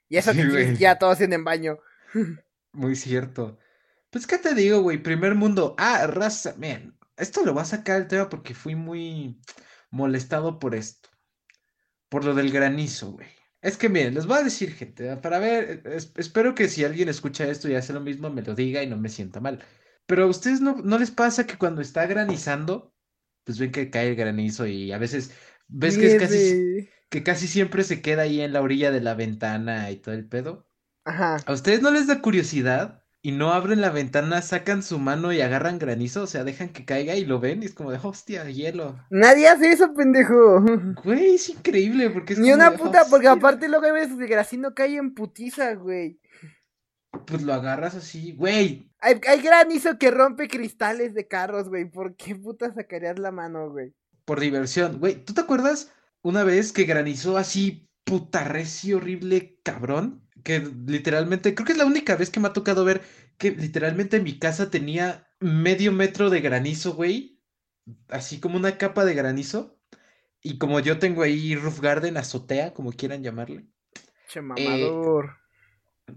Y 0.09 0.19
eso 0.19 0.33
que 0.33 0.77
ya 0.77 0.99
todos 0.99 1.19
tienen 1.19 1.43
baño. 1.43 1.79
Muy 2.73 2.95
cierto. 2.95 3.59
Pues, 4.11 4.27
¿qué 4.27 4.39
te 4.39 4.55
digo, 4.55 4.81
güey? 4.81 4.99
Primer 4.99 5.35
mundo. 5.35 5.75
Ah, 5.79 6.07
raza, 6.07 6.55
man. 6.57 7.00
Esto 7.21 7.45
lo 7.45 7.53
voy 7.53 7.63
a 7.63 7.67
sacar 7.67 8.01
el 8.01 8.09
tema 8.09 8.29
porque 8.29 8.55
fui 8.55 8.75
muy 8.75 9.41
molestado 9.91 10.59
por 10.59 10.75
esto. 10.75 11.09
Por 12.09 12.25
lo 12.25 12.35
del 12.35 12.51
granizo, 12.51 13.13
güey. 13.13 13.29
Es 13.63 13.77
que 13.77 13.89
miren, 13.89 14.15
les 14.15 14.27
voy 14.27 14.39
a 14.39 14.43
decir, 14.43 14.73
gente, 14.73 15.17
para 15.19 15.39
ver, 15.39 15.83
espero 16.17 16.55
que 16.55 16.69
si 16.69 16.83
alguien 16.83 17.09
escucha 17.09 17.47
esto 17.47 17.69
y 17.69 17.75
hace 17.75 17.93
lo 17.93 18.01
mismo, 18.01 18.31
me 18.31 18.43
lo 18.43 18.55
diga 18.55 18.83
y 18.83 18.87
no 18.87 18.97
me 18.97 19.11
sienta 19.11 19.41
mal. 19.41 19.63
Pero 20.07 20.25
a 20.25 20.27
ustedes 20.27 20.61
no, 20.61 20.77
no 20.77 20.99
les 20.99 21.11
pasa 21.11 21.47
que 21.47 21.59
cuando 21.59 21.83
está 21.83 22.07
granizando, 22.07 22.95
pues 23.45 23.59
ven 23.59 23.71
que 23.71 23.91
cae 23.91 24.09
el 24.09 24.17
granizo 24.17 24.67
y 24.67 24.93
a 24.93 24.99
veces 24.99 25.33
ves 25.69 25.99
que 25.99 26.07
es 26.07 26.21
casi, 26.21 26.89
que 27.11 27.23
casi 27.23 27.47
siempre 27.47 27.85
se 27.85 28.01
queda 28.01 28.23
ahí 28.23 28.41
en 28.41 28.55
la 28.55 28.63
orilla 28.63 28.91
de 28.91 29.03
la 29.03 29.15
ventana 29.15 29.91
y 29.91 29.97
todo 29.97 30.15
el 30.15 30.27
pedo. 30.27 30.67
Ajá. 31.05 31.37
¿A 31.45 31.53
ustedes 31.53 31.83
no 31.83 31.91
les 31.91 32.07
da 32.07 32.23
curiosidad? 32.23 33.00
Y 33.23 33.33
no 33.33 33.53
abren 33.53 33.81
la 33.81 33.91
ventana, 33.91 34.41
sacan 34.41 34.83
su 34.83 34.99
mano 34.99 35.33
y 35.33 35.43
agarran 35.43 35.79
granizo, 35.79 36.23
o 36.23 36.27
sea, 36.27 36.43
dejan 36.43 36.71
que 36.71 36.87
caiga 36.87 37.17
y 37.17 37.27
lo 37.27 37.39
ven 37.39 37.63
y 37.63 37.67
es 37.67 37.75
como 37.75 37.91
de 37.91 37.99
hostia, 38.03 38.49
hielo. 38.49 38.99
Nadie 39.11 39.49
hace 39.49 39.73
eso, 39.73 39.93
pendejo. 39.95 40.61
Güey, 41.05 41.35
es 41.35 41.49
increíble 41.51 42.11
porque 42.11 42.33
es 42.33 42.39
Ni 42.39 42.53
una 42.53 42.73
puta, 42.73 43.05
porque 43.11 43.29
aparte 43.29 43.69
luego 43.69 43.93
ves 43.93 44.09
que 44.09 44.27
granizo 44.27 44.75
cae 44.75 44.97
en 44.97 45.15
putiza, 45.15 45.75
güey. 45.75 46.19
Pues 47.27 47.43
lo 47.43 47.53
agarras 47.53 47.95
así, 47.95 48.33
güey. 48.33 48.91
Hay, 49.01 49.21
hay 49.29 49.43
granizo 49.43 49.99
que 49.99 50.11
rompe 50.11 50.49
cristales 50.49 51.13
de 51.13 51.27
carros, 51.27 51.69
güey. 51.69 51.91
¿Por 51.91 52.17
qué 52.17 52.37
puta 52.37 52.73
sacarías 52.73 53.19
la 53.19 53.33
mano, 53.33 53.71
güey? 53.71 53.93
Por 54.25 54.41
diversión, 54.41 54.99
güey. 54.99 55.25
¿Tú 55.25 55.35
te 55.35 55.41
acuerdas 55.43 55.93
una 56.23 56.45
vez 56.45 56.73
que 56.73 56.85
granizó 56.85 57.37
así 57.37 57.91
putarrecio 58.05 58.99
horrible 58.99 59.59
cabrón? 59.63 60.23
Que 60.43 60.61
literalmente, 60.87 61.55
creo 61.55 61.67
que 61.67 61.73
es 61.73 61.79
la 61.79 61.87
única 61.87 62.17
vez 62.17 62.31
que 62.31 62.41
me 62.41 62.49
ha 62.49 62.53
tocado 62.53 62.85
ver 62.85 63.03
que 63.39 63.51
literalmente 63.53 64.21
mi 64.21 64.39
casa 64.39 64.71
tenía 64.71 65.29
medio 65.41 65.93
metro 65.93 66.31
de 66.31 66.41
granizo, 66.41 66.95
güey. 66.95 67.41
Así 68.09 68.41
como 68.41 68.57
una 68.57 68.79
capa 68.79 69.05
de 69.05 69.15
granizo. 69.15 69.79
Y 70.43 70.59
como 70.59 70.81
yo 70.81 70.99
tengo 70.99 71.23
ahí 71.23 71.55
roof 71.55 71.81
garden, 71.81 72.17
azotea, 72.17 72.73
como 72.73 72.93
quieran 72.93 73.23
llamarle. 73.23 73.67
Che 74.29 74.41
mamador. 74.41 75.37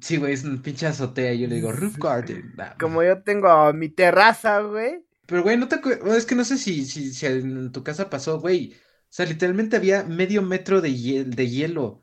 sí, 0.01 0.17
güey, 0.17 0.33
es 0.33 0.43
un 0.43 0.61
pinche 0.61 0.85
azotea. 0.87 1.33
Yo 1.33 1.47
le 1.47 1.55
digo 1.55 1.71
roof 1.71 1.97
garden. 1.97 2.53
como 2.79 3.03
yo 3.03 3.23
tengo 3.23 3.73
mi 3.73 3.89
terraza, 3.89 4.61
güey. 4.61 5.05
Pero, 5.25 5.43
güey, 5.43 5.57
no 5.57 5.67
te 5.67 5.79
es 6.17 6.25
que 6.25 6.35
no 6.35 6.43
sé 6.43 6.57
si, 6.57 6.85
si, 6.85 7.13
si 7.13 7.25
en 7.25 7.71
tu 7.71 7.83
casa 7.83 8.09
pasó, 8.09 8.39
güey. 8.39 8.73
O 8.73 9.15
sea, 9.15 9.25
literalmente 9.25 9.75
había 9.77 10.03
medio 10.03 10.41
metro 10.41 10.81
de, 10.81 11.23
de 11.25 11.49
hielo. 11.49 12.02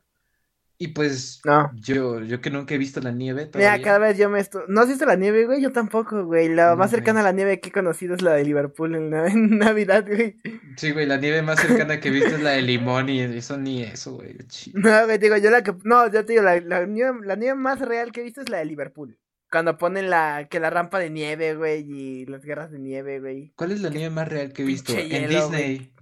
Y 0.81 0.87
pues, 0.87 1.41
no. 1.45 1.69
yo, 1.75 2.21
yo 2.21 2.41
que 2.41 2.49
nunca 2.49 2.73
he 2.73 2.79
visto 2.79 3.01
la 3.01 3.11
nieve. 3.11 3.45
Todavía. 3.45 3.73
Mira, 3.73 3.83
cada 3.83 3.99
vez 3.99 4.17
yo 4.17 4.31
me 4.31 4.39
estoy. 4.39 4.63
¿No 4.67 4.81
has 4.81 4.87
visto 4.87 5.05
la 5.05 5.15
nieve, 5.15 5.45
güey? 5.45 5.61
Yo 5.61 5.71
tampoco, 5.71 6.25
güey. 6.25 6.49
La 6.49 6.75
más 6.75 6.89
cercana 6.89 7.19
a 7.19 7.23
la 7.23 7.31
nieve 7.31 7.59
que 7.59 7.69
he 7.69 7.71
conocido 7.71 8.15
es 8.15 8.23
la 8.23 8.33
de 8.33 8.43
Liverpool 8.43 8.95
en, 9.13 9.59
Navidad, 9.59 10.03
güey. 10.07 10.37
Sí, 10.77 10.89
güey, 10.89 11.05
la 11.05 11.17
nieve 11.17 11.43
más 11.43 11.59
cercana 11.59 11.99
que 11.99 12.07
he 12.07 12.11
visto 12.11 12.33
es 12.33 12.41
la 12.41 12.53
de 12.53 12.63
limón 12.63 13.09
y 13.09 13.21
eso 13.21 13.59
ni 13.59 13.83
eso, 13.83 14.15
güey. 14.15 14.35
No, 14.73 15.05
güey, 15.05 15.19
digo, 15.19 15.37
yo 15.37 15.51
la 15.51 15.61
que. 15.61 15.75
No, 15.83 16.11
yo 16.11 16.25
te 16.25 16.33
digo, 16.33 16.41
la, 16.41 16.59
la, 16.59 16.87
nieve, 16.87 17.19
la 17.25 17.35
nieve 17.35 17.53
más 17.53 17.79
real 17.79 18.11
que 18.11 18.21
he 18.21 18.23
visto 18.23 18.41
es 18.41 18.49
la 18.49 18.57
de 18.57 18.65
Liverpool. 18.65 19.19
Cuando 19.51 19.77
ponen 19.77 20.09
la 20.09 20.47
que 20.49 20.59
la 20.59 20.71
rampa 20.71 20.97
de 20.97 21.11
nieve, 21.11 21.53
güey, 21.53 21.85
y 21.87 22.25
las 22.25 22.43
guerras 22.43 22.71
de 22.71 22.79
nieve, 22.79 23.19
güey. 23.19 23.53
¿Cuál 23.55 23.71
es 23.71 23.81
la 23.81 23.91
nieve 23.91 24.09
más 24.09 24.27
real 24.27 24.51
que 24.51 24.63
he 24.63 24.65
visto? 24.65 24.93
en 24.97 25.29
Disney. 25.29 25.93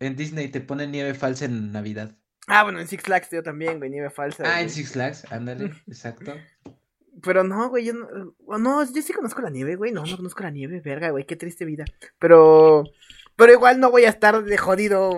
En 0.00 0.16
Disney 0.16 0.48
te 0.48 0.62
ponen 0.62 0.92
nieve 0.92 1.12
falsa 1.12 1.44
en 1.44 1.72
Navidad. 1.72 2.17
Ah, 2.48 2.62
bueno, 2.64 2.80
en 2.80 2.88
Six 2.88 3.02
Flags 3.04 3.28
yo 3.30 3.42
también, 3.42 3.78
güey, 3.78 3.90
nieve 3.90 4.10
falsa. 4.10 4.42
Ah, 4.46 4.60
en 4.62 4.70
Six 4.70 4.92
Flags, 4.92 5.24
ándale, 5.30 5.72
exacto. 5.86 6.34
Pero 7.22 7.42
no, 7.42 7.68
güey, 7.68 7.84
yo 7.84 7.94
no, 7.94 8.58
no, 8.58 8.84
yo 8.84 9.02
sí 9.02 9.12
conozco 9.12 9.42
la 9.42 9.50
nieve, 9.50 9.74
güey, 9.76 9.90
no, 9.92 10.04
no 10.06 10.16
conozco 10.16 10.42
la 10.44 10.50
nieve, 10.50 10.80
verga, 10.80 11.10
güey, 11.10 11.26
qué 11.26 11.34
triste 11.36 11.64
vida. 11.64 11.84
Pero, 12.20 12.84
Pero 13.34 13.52
igual 13.52 13.80
no 13.80 13.90
voy 13.90 14.04
a 14.04 14.08
estar 14.08 14.42
de 14.44 14.56
jodido 14.56 15.10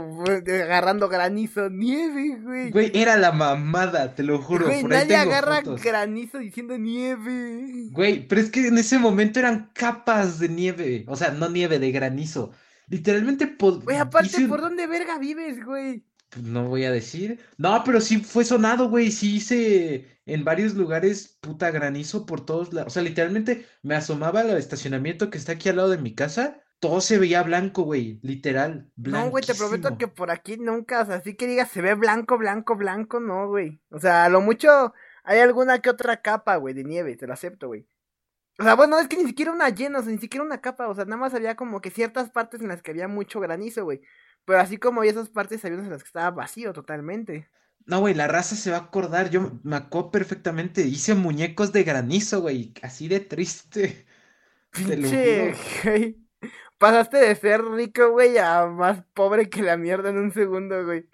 de- 0.43 0.63
agarrando 0.63 1.09
granizo, 1.11 1.69
nieve, 1.69 2.39
güey. 2.43 2.71
Güey, 2.71 2.91
era 2.95 3.17
la 3.19 3.33
mamada, 3.33 4.15
te 4.15 4.23
lo 4.23 4.39
juro. 4.41 4.67
Güey, 4.67 4.81
por 4.83 4.93
ahí 4.95 4.99
nadie 5.01 5.17
tengo 5.19 5.31
agarra 5.31 5.57
fotos. 5.57 5.83
granizo 5.83 6.39
diciendo 6.39 6.79
nieve. 6.79 7.89
Güey, 7.93 8.27
pero 8.27 8.41
es 8.41 8.51
que 8.51 8.67
en 8.69 8.79
ese 8.79 8.99
momento 8.99 9.39
eran 9.39 9.71
capas 9.75 10.39
de 10.39 10.49
nieve. 10.49 11.05
O 11.07 11.17
sea, 11.17 11.31
no 11.33 11.49
nieve, 11.51 11.79
de 11.79 11.93
granizo. 11.93 12.51
Literalmente 12.89 13.47
pod- 13.59 13.85
Güey, 13.85 13.99
aparte, 13.99 14.47
¿por 14.49 14.61
dónde 14.63 14.87
verga 14.87 15.19
vives, 15.19 15.63
güey? 15.65 16.05
No 16.37 16.69
voy 16.69 16.85
a 16.85 16.93
decir. 16.93 17.41
No, 17.59 17.83
pero 17.85 18.01
sí 18.01 18.19
fue 18.19 18.45
sonado, 18.45 18.89
güey. 18.89 19.11
Sí 19.11 19.37
hice 19.37 20.21
en 20.27 20.45
varios 20.45 20.75
lugares 20.75 21.39
puta 21.41 21.71
granizo 21.71 22.27
por 22.27 22.45
todos 22.45 22.73
lados. 22.73 22.93
O 22.93 22.95
sea, 22.95 23.03
literalmente 23.03 23.67
me 23.83 23.97
asomaba 23.97 24.41
al 24.41 24.57
estacionamiento 24.57 25.31
que 25.31 25.39
está 25.39 25.53
aquí 25.53 25.69
al 25.69 25.77
lado 25.77 25.91
de 25.91 25.99
mi 25.99 26.15
casa. 26.15 26.63
Todo 26.79 27.01
se 27.01 27.19
veía 27.19 27.43
blanco, 27.43 27.83
güey. 27.83 28.21
Literal. 28.23 28.91
No, 28.97 29.29
güey, 29.31 29.45
te 29.45 29.55
prometo 29.55 29.89
blanquísimo. 29.89 29.99
que 29.99 30.09
por 30.09 30.31
aquí 30.31 30.57
nunca, 30.57 31.03
o 31.03 31.07
sea, 31.07 31.17
así 31.17 31.35
que 31.35 31.47
digas 31.47 31.71
se 31.71 31.83
ve 31.83 31.95
blanco, 31.95 32.39
blanco, 32.39 32.77
blanco, 32.77 33.21
no, 33.21 33.49
güey. 33.49 33.83
O 33.91 33.99
sea, 33.99 34.25
a 34.25 34.29
lo 34.29 34.41
mucho 34.41 34.95
hay 35.25 35.41
alguna 35.41 35.81
que 35.81 35.91
otra 35.91 36.23
capa, 36.23 36.57
güey, 36.57 36.75
de 36.75 36.85
nieve, 36.85 37.17
te 37.17 37.27
lo 37.27 37.33
acepto, 37.35 37.69
güey. 37.69 37.87
O 38.59 38.63
sea, 38.63 38.75
bueno, 38.75 38.99
es 38.99 39.09
que 39.09 39.17
ni 39.17 39.25
siquiera 39.27 39.53
una 39.53 39.71
llena, 39.71 40.01
o 40.01 40.03
sea, 40.03 40.13
ni 40.13 40.19
siquiera 40.19 40.45
una 40.45 40.61
capa, 40.61 40.89
o 40.89 40.95
sea, 40.95 41.05
nada 41.07 41.17
más 41.17 41.35
había 41.35 41.57
como 41.57 41.81
que 41.81 41.91
ciertas 41.91 42.31
partes 42.31 42.61
en 42.61 42.69
las 42.69 42.83
que 42.83 42.91
había 42.91 43.09
mucho 43.09 43.41
granizo, 43.41 43.85
güey. 43.85 44.03
Pero 44.51 44.63
así 44.63 44.79
como 44.79 44.99
había 44.99 45.13
esas 45.13 45.29
partes, 45.29 45.65
había 45.65 45.77
unas 45.77 45.87
en 45.87 45.93
las 45.93 46.03
que 46.03 46.09
estaba 46.09 46.33
vacío 46.33 46.73
totalmente. 46.73 47.49
No, 47.87 48.01
güey, 48.01 48.15
la 48.15 48.27
raza 48.27 48.57
se 48.57 48.73
va 48.73 48.79
a 48.79 48.81
acordar. 48.81 49.31
Yo 49.31 49.61
me 49.63 49.77
acuerdo 49.77 50.11
perfectamente. 50.11 50.83
Hice 50.83 51.15
muñecos 51.15 51.73
de 51.73 51.85
granizo, 51.85 52.41
güey. 52.41 52.75
Así 52.83 53.07
de 53.07 53.21
triste. 53.21 54.07
Pinche, 54.73 55.55
güey. 55.85 56.19
Pasaste 56.79 57.19
de 57.19 57.37
ser 57.37 57.65
rico, 57.65 58.11
güey, 58.11 58.39
a 58.39 58.67
más 58.67 59.05
pobre 59.15 59.49
que 59.49 59.63
la 59.63 59.77
mierda 59.77 60.11
en 60.11 60.19
un 60.19 60.33
segundo, 60.33 60.85
güey. 60.85 61.09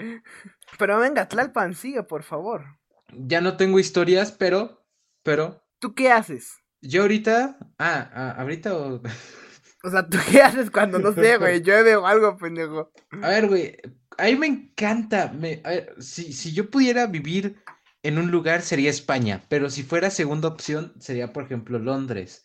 Pero 0.78 0.98
venga, 0.98 1.28
Tlalpan, 1.28 1.74
sigue, 1.74 2.04
por 2.04 2.22
favor. 2.22 2.64
Ya 3.12 3.42
no 3.42 3.58
tengo 3.58 3.78
historias, 3.78 4.32
pero, 4.32 4.86
pero, 5.22 5.62
¿Tú 5.78 5.94
qué 5.94 6.10
haces? 6.10 6.62
yo 6.80 7.02
ahorita, 7.02 7.58
ah, 7.78 8.10
ah, 8.14 8.34
ahorita 8.38 8.72
o... 9.82 9.90
Sea, 9.90 10.08
¿tú 10.08 10.18
qué 10.30 10.42
haces 10.42 10.70
cuando, 10.70 10.98
no 10.98 11.12
sé, 11.12 11.36
güey, 11.38 11.60
llueve 11.62 11.96
o 11.96 12.06
algo, 12.06 12.36
pendejo? 12.36 12.92
A 13.22 13.28
ver, 13.28 13.48
güey, 13.48 13.76
a 14.18 14.24
mí 14.24 14.36
me 14.36 14.46
encanta, 14.46 15.32
me, 15.32 15.60
a 15.64 15.70
ver, 15.70 15.94
si, 16.00 16.32
si 16.32 16.52
yo 16.52 16.70
pudiera 16.70 17.06
vivir 17.06 17.56
en 18.02 18.18
un 18.18 18.30
lugar 18.30 18.62
sería 18.62 18.90
España, 18.90 19.42
pero 19.48 19.68
si 19.68 19.82
fuera 19.82 20.10
segunda 20.10 20.48
opción 20.48 20.94
sería, 21.00 21.32
por 21.32 21.44
ejemplo, 21.44 21.78
Londres. 21.78 22.44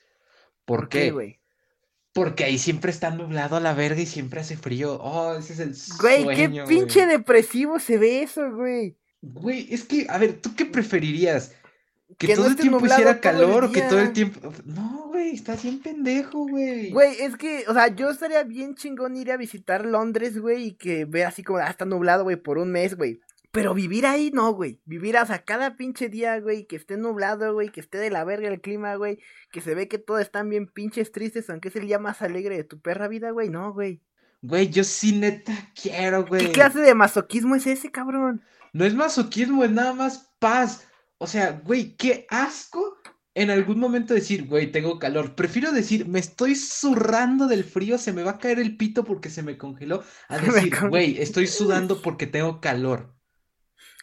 ¿Por 0.65 0.89
qué? 0.89 1.12
güey? 1.12 1.39
Porque 2.13 2.44
ahí 2.44 2.58
siempre 2.58 2.91
está 2.91 3.12
nublado 3.12 3.56
a 3.56 3.62
la 3.62 3.74
verga 3.74 4.02
y 4.02 4.06
siempre 4.06 4.41
hace 4.41 4.58
frío. 4.58 5.00
Oh, 5.02 5.36
ese 5.36 5.54
es 5.54 5.60
el 5.60 5.76
Güey, 6.00 6.36
qué 6.36 6.63
pinche 6.67 7.06
depresivo 7.06 7.80
se 7.80 7.98
ve 7.98 8.24
eso, 8.24 8.52
güey. 8.52 8.98
Güey, 9.22 9.74
es 9.74 9.84
que, 9.84 10.08
a 10.10 10.17
ver, 10.17 10.41
¿tú 10.41 10.56
qué 10.56 10.65
preferirías? 10.65 11.54
¿Que, 12.17 12.28
Que 12.28 12.36
no 12.36 12.41
todo 12.41 12.48
el 12.48 12.56
tiempo 12.58 12.86
hiciera 12.86 13.22
calor 13.22 13.65
o 13.65 13.72
que 13.72 13.82
todo 13.84 14.00
el 14.00 14.12
tiempo... 14.12 14.52
No, 14.65 15.01
güey, 15.22 15.36
estás 15.36 15.64
bien 15.64 15.80
pendejo, 15.80 16.48
güey. 16.48 16.92
Güey, 16.92 17.22
es 17.22 17.38
que, 17.38 17.66
o 17.68 17.74
sea, 17.74 17.88
yo 17.94 18.10
estaría 18.10 18.44
bien 18.44 18.76
chingón 18.76 19.16
ir 19.16 19.32
a 19.32 19.38
visitar 19.38 19.86
Londres, 19.86 20.40
güey, 20.40 20.68
y 20.68 20.72
que 20.74 21.06
vea 21.06 21.28
así 21.28 21.44
como, 21.44 21.60
ah, 21.60 21.70
está 21.70 21.86
nublado, 21.86 22.24
güey, 22.24 22.38
por 22.38 22.58
un 22.58 22.72
mes, 22.72 22.96
güey. 22.96 23.22
Pero 23.52 23.74
vivir 23.74 24.06
ahí 24.06 24.32
no, 24.34 24.54
güey. 24.54 24.80
Vivir, 24.86 25.18
o 25.18 25.26
sea, 25.26 25.44
cada 25.44 25.76
pinche 25.76 26.08
día, 26.08 26.40
güey, 26.40 26.66
que 26.66 26.78
esté 26.78 26.98
nublado, 26.98 27.54
güey, 27.54 27.70
que 27.70 27.82
esté 27.82 27.98
de 27.98 28.10
la 28.10 28.24
verga 28.24 28.48
el 28.48 28.62
clima, 28.62 28.96
güey, 28.96 29.20
que 29.52 29.62
se 29.62 29.76
ve 29.76 29.88
que 29.88 29.98
todos 29.98 30.22
están 30.22 30.50
bien 30.50 30.68
pinches 30.68 31.12
tristes, 31.12 31.50
aunque 31.50 31.68
es 31.68 31.76
el 31.76 31.88
día 31.88 32.00
más 32.00 32.22
alegre 32.22 32.56
de 32.56 32.64
tu 32.64 32.80
perra 32.80 33.08
vida, 33.08 33.32
güey, 33.32 33.50
no, 33.50 33.74
güey. 33.74 34.02
Güey, 34.42 34.70
yo 34.70 34.84
sí 34.84 35.12
neta 35.12 35.54
quiero, 35.80 36.26
güey. 36.26 36.48
¿Qué 36.48 36.52
clase 36.52 36.80
de 36.80 36.96
masoquismo 36.96 37.56
es 37.56 37.68
ese, 37.68 37.92
cabrón? 37.92 38.42
No 38.74 38.86
es 38.86 38.96
masoquismo, 38.96 39.64
es 39.64 39.72
nada 39.72 39.94
más 39.94 40.34
paz. 40.40 40.88
O 41.18 41.28
sea, 41.28 41.62
güey, 41.64 41.96
qué 41.98 42.26
asco 42.30 42.98
en 43.34 43.50
algún 43.50 43.80
momento 43.80 44.13
decir, 44.13 44.48
güey, 44.48 44.72
tengo 44.72 45.00
calor. 45.00 45.36
Prefiero 45.36 45.72
decir, 45.72 46.08
me 46.08 46.20
estoy 46.20 46.56
zurrando 46.56 47.48
del 47.48 47.63
frío, 47.63 47.98
se 47.98 48.12
me 48.12 48.24
va 48.24 48.32
a 48.32 48.39
caer 48.39 48.60
el 48.60 48.76
pito 48.76 49.04
porque 49.04 49.30
se 49.30 49.44
me 49.44 49.58
congeló. 49.58 50.04
A 50.28 50.38
decir, 50.39 50.74
güey, 50.89 51.22
estoy 51.22 51.48
sudando 51.48 52.02
porque 52.02 52.28
tengo 52.28 52.60
calor. 52.60 53.15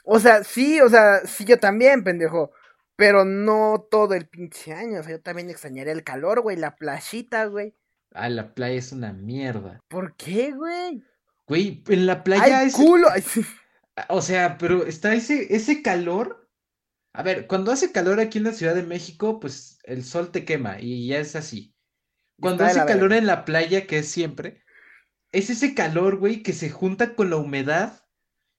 O 0.05 0.19
sea, 0.19 0.43
sí, 0.45 0.81
o 0.81 0.89
sea, 0.89 1.21
sí, 1.27 1.45
yo 1.45 1.59
también, 1.59 2.03
pendejo. 2.03 2.53
Pero 2.97 3.25
no 3.25 3.87
todo 3.91 4.15
el 4.15 4.27
pinche 4.27 4.73
año. 4.73 5.01
O 5.01 5.03
sea, 5.03 5.13
yo 5.13 5.21
también 5.21 5.51
extrañaría 5.51 5.93
el 5.93 6.03
calor, 6.03 6.41
güey, 6.41 6.57
la 6.57 6.75
playita, 6.75 7.45
güey. 7.45 7.75
Ah, 8.13 8.29
la 8.31 8.55
playa 8.55 8.75
es 8.75 8.91
una 8.91 9.13
mierda. 9.13 9.79
¿Por 9.89 10.17
qué, 10.17 10.53
güey? 10.53 11.05
Güey, 11.47 11.85
en 11.89 12.07
la 12.07 12.25
playa 12.25 12.61
¡Ay, 12.61 12.69
es. 12.69 12.75
culo! 12.75 13.09
O 14.09 14.23
sea, 14.23 14.59
pero 14.59 14.87
está 14.87 15.15
ese, 15.15 15.55
ese 15.55 15.83
calor. 15.83 16.48
A 17.19 17.25
ver, 17.25 17.49
cuando 17.49 17.73
hace 17.73 17.91
calor 17.91 18.21
aquí 18.21 18.39
en 18.39 18.45
la 18.45 18.53
Ciudad 18.53 18.77
de 18.77 18.85
México, 18.85 19.41
pues 19.41 19.81
el 19.83 20.05
sol 20.05 20.31
te 20.31 20.45
quema 20.45 20.77
y 20.79 21.09
ya 21.09 21.19
es 21.19 21.35
así. 21.35 21.75
Cuando 22.41 22.65
hace 22.65 22.85
calor 22.87 23.13
en 23.13 23.27
la 23.27 23.45
playa, 23.45 23.89
que 23.89 23.99
es 23.99 24.09
siempre, 24.09 24.63
es 25.33 25.51
ese 25.51 25.75
calor, 25.75 26.19
güey, 26.19 26.45
que 26.45 26.53
se 26.53 26.71
junta 26.71 27.17
con 27.17 27.31
la 27.31 27.37
humedad 27.37 28.05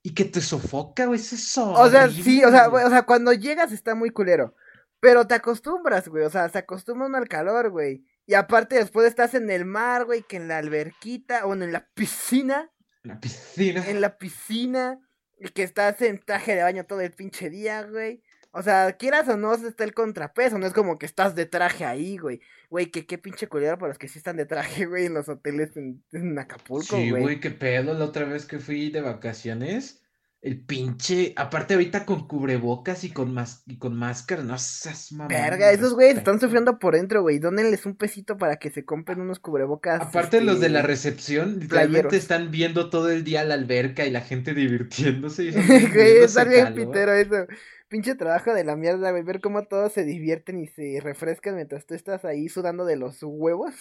y 0.03 0.13
que 0.13 0.25
te 0.25 0.41
sofoca, 0.41 1.05
güey. 1.05 1.21
Es 1.21 1.31
eso. 1.31 1.71
O 1.71 1.89
sea, 1.89 2.09
sí, 2.09 2.43
o 2.43 2.51
sea, 2.51 2.67
güey, 2.67 2.83
o 2.83 2.89
sea, 2.89 3.03
cuando 3.03 3.31
llegas 3.31 3.71
está 3.71 3.95
muy 3.95 4.09
culero. 4.09 4.53
Pero 4.99 5.25
te 5.25 5.35
acostumbras, 5.35 6.09
güey. 6.09 6.25
O 6.25 6.29
sea, 6.29 6.49
se 6.49 6.57
acostumbra 6.57 7.07
uno 7.07 7.17
al 7.17 7.29
calor, 7.29 7.69
güey. 7.69 8.03
Y 8.25 8.33
aparte 8.33 8.75
después 8.75 9.07
estás 9.07 9.35
en 9.35 9.49
el 9.49 9.63
mar, 9.63 10.03
güey, 10.03 10.23
que 10.23 10.35
en 10.35 10.49
la 10.49 10.57
alberquita, 10.57 11.45
o 11.45 11.53
en 11.53 11.71
la 11.71 11.87
piscina, 11.93 12.69
La 13.03 13.21
piscina. 13.21 13.87
en 13.87 14.01
la 14.01 14.17
piscina, 14.17 14.99
y 15.39 15.47
que 15.47 15.63
estás 15.63 16.01
en 16.01 16.19
traje 16.19 16.55
de 16.55 16.63
baño 16.63 16.85
todo 16.85 16.99
el 16.99 17.13
pinche 17.13 17.49
día, 17.49 17.83
güey. 17.83 18.21
O 18.51 18.63
sea, 18.63 18.93
quieras 18.93 19.27
o 19.29 19.37
no, 19.37 19.53
está 19.53 19.83
el 19.83 19.93
contrapeso, 19.93 20.57
no 20.57 20.65
es 20.65 20.73
como 20.73 20.97
que 20.97 21.05
estás 21.05 21.35
de 21.35 21.45
traje 21.45 21.85
ahí, 21.85 22.17
güey. 22.17 22.41
Güey, 22.69 22.87
que 22.91 23.05
qué 23.05 23.17
pinche 23.19 23.47
culero 23.47 23.77
para 23.77 23.89
los 23.89 23.97
que 23.99 24.07
sí 24.07 24.17
están 24.17 24.37
de 24.37 24.45
traje, 24.47 24.85
güey, 24.87 25.05
en 25.05 25.13
los 25.13 25.29
hoteles 25.29 25.77
en, 25.77 26.03
en 26.11 26.37
Acapulco, 26.39 26.95
Sí, 26.95 27.11
güey. 27.11 27.21
güey, 27.21 27.39
qué 27.39 27.51
pedo. 27.51 27.93
La 27.93 28.05
otra 28.05 28.25
vez 28.25 28.45
que 28.45 28.59
fui 28.59 28.89
de 28.89 29.01
vacaciones, 29.01 30.01
el 30.41 30.63
pinche, 30.63 31.33
aparte 31.35 31.73
ahorita 31.73 32.05
con 32.05 32.25
cubrebocas 32.25 33.03
y 33.03 33.11
con 33.11 33.33
mas 33.33 33.61
y 33.65 33.77
con 33.77 33.97
máscara, 33.97 34.41
no 34.41 34.57
seas 34.57 35.11
mamón. 35.11 35.27
Verga, 35.27 35.71
esos 35.71 35.93
güeyes 35.93 36.17
están 36.17 36.39
sufriendo 36.39 36.79
por 36.79 36.95
dentro, 36.95 37.21
güey. 37.21 37.39
Dónenles 37.39 37.85
un 37.85 37.95
pesito 37.95 38.37
para 38.37 38.55
que 38.55 38.69
se 38.69 38.85
compren 38.85 39.19
unos 39.19 39.39
cubrebocas. 39.39 40.01
Aparte 40.01 40.39
los 40.39 40.61
de 40.61 40.69
la 40.69 40.79
este, 40.79 40.87
recepción, 40.87 41.59
literalmente 41.59 42.09
playeros. 42.09 42.13
están 42.13 42.51
viendo 42.51 42.89
todo 42.89 43.09
el 43.11 43.25
día 43.25 43.43
la 43.43 43.55
alberca 43.55 44.05
y 44.05 44.11
la 44.11 44.21
gente 44.21 44.53
divirtiéndose. 44.53 45.45
y 45.45 45.51
Güey, 45.93 46.17
está 46.19 46.45
bien 46.45 46.73
pitero 46.73 47.13
eso. 47.13 47.45
Pinche 47.89 48.15
trabajo 48.15 48.53
de 48.53 48.63
la 48.63 48.77
mierda, 48.77 49.11
güey. 49.11 49.23
Ver 49.23 49.41
cómo 49.41 49.63
todos 49.63 49.91
se 49.91 50.05
divierten 50.05 50.59
y 50.59 50.67
se 50.67 51.01
refrescan 51.01 51.55
mientras 51.55 51.85
tú 51.85 51.95
estás 51.95 52.23
ahí 52.23 52.47
sudando 52.47 52.85
de 52.85 52.95
los 52.95 53.17
huevos. 53.23 53.73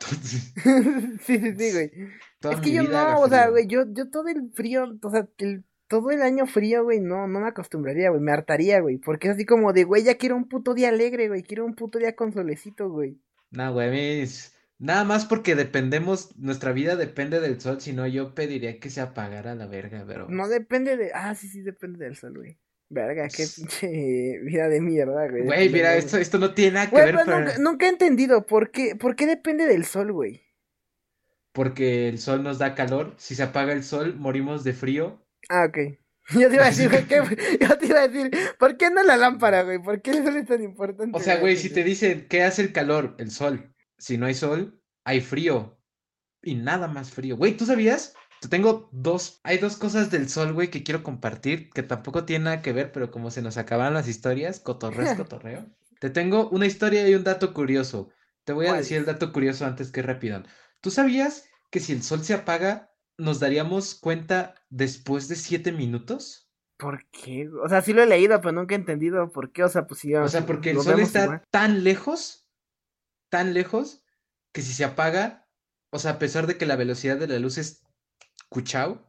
Sí, 1.20 1.38
sí, 1.38 1.54
sí, 1.56 1.72
güey. 1.72 1.92
toda 2.40 2.54
Es 2.54 2.60
que 2.62 2.72
yo 2.72 2.82
no, 2.82 3.20
o 3.20 3.28
sea, 3.28 3.48
güey, 3.50 3.66
yo, 3.68 3.84
yo 3.92 4.10
todo 4.10 4.26
el 4.28 4.50
frío, 4.54 4.98
o 5.02 5.10
sea, 5.10 5.28
el- 5.38 5.64
todo 5.90 6.10
el 6.12 6.22
año 6.22 6.46
frío, 6.46 6.84
güey, 6.84 7.00
no, 7.00 7.26
no 7.26 7.40
me 7.40 7.48
acostumbraría, 7.48 8.10
güey, 8.10 8.22
me 8.22 8.32
hartaría, 8.32 8.80
güey, 8.80 8.98
porque 8.98 9.26
es 9.28 9.34
así 9.34 9.44
como 9.44 9.72
de, 9.72 9.82
güey, 9.84 10.04
ya 10.04 10.14
quiero 10.16 10.36
un 10.36 10.48
puto 10.48 10.72
día 10.72 10.88
alegre, 10.88 11.26
güey, 11.28 11.42
quiero 11.42 11.66
un 11.66 11.74
puto 11.74 11.98
día 11.98 12.14
con 12.14 12.32
solecito, 12.32 12.88
güey. 12.88 13.20
No, 13.50 13.72
güey, 13.72 14.22
es- 14.22 14.54
Nada 14.78 15.04
más 15.04 15.26
porque 15.26 15.54
dependemos, 15.56 16.34
nuestra 16.38 16.72
vida 16.72 16.96
depende 16.96 17.38
del 17.40 17.60
sol, 17.60 17.82
si 17.82 17.92
no 17.92 18.06
yo 18.06 18.34
pediría 18.34 18.78
que 18.80 18.88
se 18.88 19.02
apagara 19.02 19.54
la 19.54 19.66
verga, 19.66 20.04
pero... 20.06 20.26
No 20.30 20.48
depende 20.48 20.96
de, 20.96 21.10
ah, 21.12 21.34
sí, 21.34 21.48
sí, 21.48 21.60
depende 21.60 22.02
del 22.06 22.16
sol, 22.16 22.32
güey. 22.38 22.58
Verga, 22.88 23.28
qué 23.28 23.42
S- 23.42 23.60
pinche 23.60 24.38
vida 24.42 24.68
de 24.68 24.80
mierda, 24.80 25.28
güey. 25.28 25.44
Güey, 25.44 25.68
mira, 25.68 25.96
esto, 25.96 26.16
esto 26.16 26.38
no 26.38 26.54
tiene 26.54 26.72
nada 26.74 26.86
que 26.86 26.92
Güey, 26.92 27.04
ver, 27.04 27.14
pero 27.14 27.26
pero... 27.26 27.40
nunca, 27.40 27.58
nunca 27.58 27.86
he 27.86 27.88
entendido 27.90 28.46
por 28.46 28.70
qué, 28.70 28.96
por 28.96 29.16
qué 29.16 29.26
depende 29.26 29.66
del 29.66 29.84
sol, 29.84 30.12
güey. 30.12 30.40
Porque 31.52 32.08
el 32.08 32.18
sol 32.18 32.42
nos 32.42 32.58
da 32.58 32.74
calor, 32.74 33.14
si 33.18 33.34
se 33.34 33.42
apaga 33.42 33.72
el 33.72 33.82
sol, 33.82 34.14
morimos 34.16 34.64
de 34.64 34.72
frío. 34.72 35.20
Ah, 35.48 35.64
ok. 35.64 35.78
Yo 36.38 36.48
te 36.48 36.54
iba 36.54 36.64
a 36.64 36.70
decir, 36.70 36.88
güey, 36.88 37.06
¿qué? 37.06 37.16
yo 37.60 37.78
te 37.78 37.86
iba 37.86 38.00
a 38.02 38.08
decir, 38.08 38.30
¿por 38.56 38.76
qué 38.76 38.88
no 38.90 39.02
la 39.02 39.16
lámpara, 39.16 39.62
güey? 39.64 39.82
¿Por 39.82 40.00
qué 40.00 40.12
el 40.12 40.24
sol 40.24 40.36
es 40.36 40.46
tan 40.46 40.62
importante? 40.62 41.18
O 41.18 41.20
sea, 41.20 41.38
güey, 41.38 41.56
si 41.56 41.70
te 41.70 41.82
dicen, 41.82 42.28
¿qué 42.28 42.44
hace 42.44 42.62
el 42.62 42.72
calor? 42.72 43.16
El 43.18 43.32
sol. 43.32 43.74
Si 43.98 44.16
no 44.16 44.26
hay 44.26 44.34
sol, 44.34 44.80
hay 45.02 45.20
frío. 45.20 45.80
Y 46.42 46.54
nada 46.54 46.86
más 46.86 47.10
frío. 47.10 47.36
Güey, 47.36 47.56
¿tú 47.56 47.66
sabías? 47.66 48.14
Te 48.40 48.48
tengo 48.48 48.88
dos, 48.92 49.40
hay 49.42 49.58
dos 49.58 49.76
cosas 49.76 50.10
del 50.10 50.28
sol, 50.28 50.52
güey, 50.52 50.70
que 50.70 50.82
quiero 50.82 51.02
compartir, 51.02 51.68
que 51.70 51.82
tampoco 51.82 52.24
tienen 52.24 52.44
nada 52.44 52.62
que 52.62 52.72
ver, 52.72 52.92
pero 52.92 53.10
como 53.10 53.30
se 53.30 53.42
nos 53.42 53.56
acaban 53.58 53.92
las 53.92 54.08
historias, 54.08 54.60
cotorreo 54.60 55.16
cotorreo. 55.16 55.66
Te 55.98 56.10
tengo 56.10 56.48
una 56.50 56.66
historia 56.66 57.06
y 57.08 57.14
un 57.14 57.24
dato 57.24 57.52
curioso. 57.52 58.10
Te 58.44 58.52
voy 58.52 58.66
a 58.66 58.70
¿Cuál? 58.70 58.80
decir 58.80 58.98
el 58.98 59.04
dato 59.04 59.32
curioso 59.32 59.66
antes 59.66 59.90
que 59.90 60.00
rápido. 60.00 60.42
¿Tú 60.80 60.90
sabías 60.90 61.48
que 61.70 61.80
si 61.80 61.92
el 61.92 62.02
sol 62.02 62.24
se 62.24 62.34
apaga, 62.34 62.89
nos 63.20 63.40
daríamos 63.40 63.94
cuenta 63.94 64.54
después 64.68 65.28
de 65.28 65.36
siete 65.36 65.72
minutos? 65.72 66.50
¿Por 66.76 67.06
qué? 67.10 67.48
O 67.62 67.68
sea, 67.68 67.82
sí 67.82 67.92
lo 67.92 68.02
he 68.02 68.06
leído, 68.06 68.40
pero 68.40 68.52
nunca 68.52 68.74
he 68.74 68.78
entendido 68.78 69.30
por 69.30 69.52
qué. 69.52 69.64
O 69.64 69.68
sea, 69.68 69.86
pues. 69.86 70.02
O 70.04 70.28
sea, 70.28 70.46
porque 70.46 70.70
el 70.70 70.80
sol 70.80 70.98
está 71.00 71.24
igual. 71.24 71.42
tan 71.50 71.84
lejos, 71.84 72.48
tan 73.28 73.52
lejos, 73.54 74.02
que 74.52 74.62
si 74.62 74.72
se 74.72 74.84
apaga, 74.84 75.46
o 75.90 75.98
sea, 75.98 76.12
a 76.12 76.18
pesar 76.18 76.46
de 76.46 76.56
que 76.56 76.66
la 76.66 76.76
velocidad 76.76 77.18
de 77.18 77.28
la 77.28 77.38
luz 77.38 77.58
es 77.58 77.84
cuchao, 78.48 79.06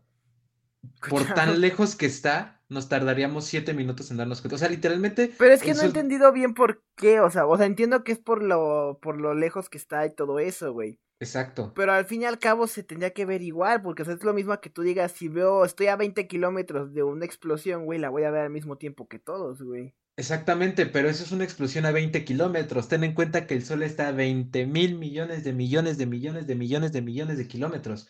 por 1.09 1.25
tan 1.33 1.61
lejos 1.61 1.95
que 1.95 2.05
está, 2.05 2.60
nos 2.71 2.87
tardaríamos 2.87 3.45
siete 3.45 3.73
minutos 3.73 4.09
en 4.11 4.17
darnos 4.17 4.41
cuenta. 4.41 4.55
O 4.55 4.57
sea, 4.57 4.69
literalmente. 4.69 5.33
Pero 5.37 5.53
es 5.53 5.61
que 5.61 5.73
no 5.73 5.81
he 5.81 5.85
entendido 5.85 6.31
bien 6.31 6.53
por 6.53 6.81
qué, 6.95 7.19
o 7.19 7.29
sea, 7.29 7.45
o 7.45 7.57
sea, 7.57 7.65
entiendo 7.65 8.05
que 8.05 8.13
es 8.13 8.19
por 8.19 8.41
lo, 8.41 8.97
por 9.01 9.19
lo 9.19 9.33
lejos 9.33 9.69
que 9.69 9.77
está 9.77 10.05
y 10.05 10.15
todo 10.15 10.39
eso, 10.39 10.71
güey. 10.71 10.97
Exacto. 11.19 11.73
Pero 11.75 11.91
al 11.91 12.05
fin 12.05 12.21
y 12.21 12.25
al 12.25 12.39
cabo 12.39 12.67
se 12.67 12.81
tendría 12.81 13.11
que 13.11 13.25
ver 13.25 13.41
igual, 13.41 13.81
porque 13.81 14.03
o 14.03 14.05
sea, 14.05 14.13
es 14.13 14.23
lo 14.23 14.33
mismo 14.33 14.57
que 14.61 14.69
tú 14.69 14.83
digas, 14.83 15.11
si 15.11 15.27
veo, 15.27 15.65
estoy 15.65 15.87
a 15.87 15.97
20 15.97 16.27
kilómetros 16.27 16.93
de 16.93 17.03
una 17.03 17.25
explosión, 17.25 17.83
güey, 17.83 17.99
la 17.99 18.09
voy 18.09 18.23
a 18.23 18.31
ver 18.31 18.43
al 18.43 18.51
mismo 18.51 18.77
tiempo 18.77 19.07
que 19.09 19.19
todos, 19.19 19.61
güey. 19.61 19.93
Exactamente, 20.15 20.85
pero 20.85 21.09
eso 21.09 21.25
es 21.25 21.31
una 21.33 21.43
explosión 21.43 21.85
a 21.85 21.91
20 21.91 22.23
kilómetros. 22.23 22.87
Ten 22.87 23.03
en 23.03 23.13
cuenta 23.13 23.47
que 23.47 23.53
el 23.53 23.65
Sol 23.65 23.83
está 23.83 24.07
a 24.07 24.11
20 24.13 24.65
mil 24.65 24.97
millones 24.97 25.43
de 25.43 25.51
millones 25.51 25.97
de 25.97 26.05
millones 26.05 26.47
de 26.47 26.55
millones 26.55 26.93
de 26.93 27.01
millones 27.01 27.37
de 27.37 27.47
kilómetros. 27.47 28.09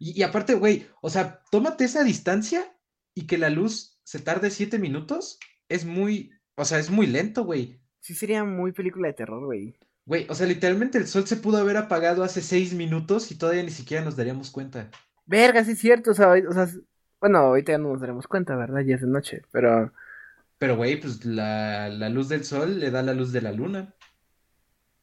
Y, 0.00 0.18
y 0.18 0.24
aparte, 0.24 0.54
güey, 0.54 0.88
o 1.00 1.08
sea, 1.08 1.40
tómate 1.52 1.84
esa 1.84 2.02
distancia 2.02 2.76
y 3.14 3.26
que 3.26 3.38
la 3.38 3.50
luz 3.50 3.91
se 4.04 4.18
tarde 4.20 4.50
7 4.50 4.78
minutos. 4.78 5.38
Es 5.68 5.84
muy, 5.84 6.32
o 6.56 6.64
sea, 6.64 6.78
es 6.78 6.90
muy 6.90 7.06
lento, 7.06 7.44
güey. 7.44 7.80
Sí 8.00 8.14
sería 8.14 8.44
muy 8.44 8.72
película 8.72 9.08
de 9.08 9.14
terror, 9.14 9.44
güey. 9.44 9.76
Güey, 10.04 10.26
o 10.28 10.34
sea, 10.34 10.46
literalmente 10.46 10.98
el 10.98 11.06
Sol 11.06 11.26
se 11.26 11.36
pudo 11.36 11.58
haber 11.58 11.76
apagado 11.76 12.24
hace 12.24 12.42
6 12.42 12.74
minutos 12.74 13.30
y 13.30 13.38
todavía 13.38 13.62
ni 13.62 13.70
siquiera 13.70 14.04
nos 14.04 14.16
daríamos 14.16 14.50
cuenta. 14.50 14.90
Verga, 15.26 15.64
sí 15.64 15.72
es 15.72 15.78
cierto, 15.78 16.10
o 16.10 16.14
sea, 16.14 16.28
hoy- 16.30 16.46
o 16.46 16.52
sea, 16.52 16.68
bueno, 17.20 17.38
ahorita 17.38 17.72
ya 17.72 17.78
no 17.78 17.90
nos 17.92 18.00
daremos 18.00 18.26
cuenta, 18.26 18.56
¿verdad? 18.56 18.80
Ya 18.80 18.96
es 18.96 19.00
de 19.02 19.06
noche, 19.06 19.42
pero... 19.52 19.92
Pero, 20.58 20.76
güey, 20.76 21.00
pues 21.00 21.24
la, 21.24 21.88
la 21.88 22.08
luz 22.08 22.28
del 22.28 22.44
Sol 22.44 22.78
le 22.80 22.90
da 22.90 23.02
la 23.02 23.14
luz 23.14 23.32
de 23.32 23.42
la 23.42 23.52
luna. 23.52 23.94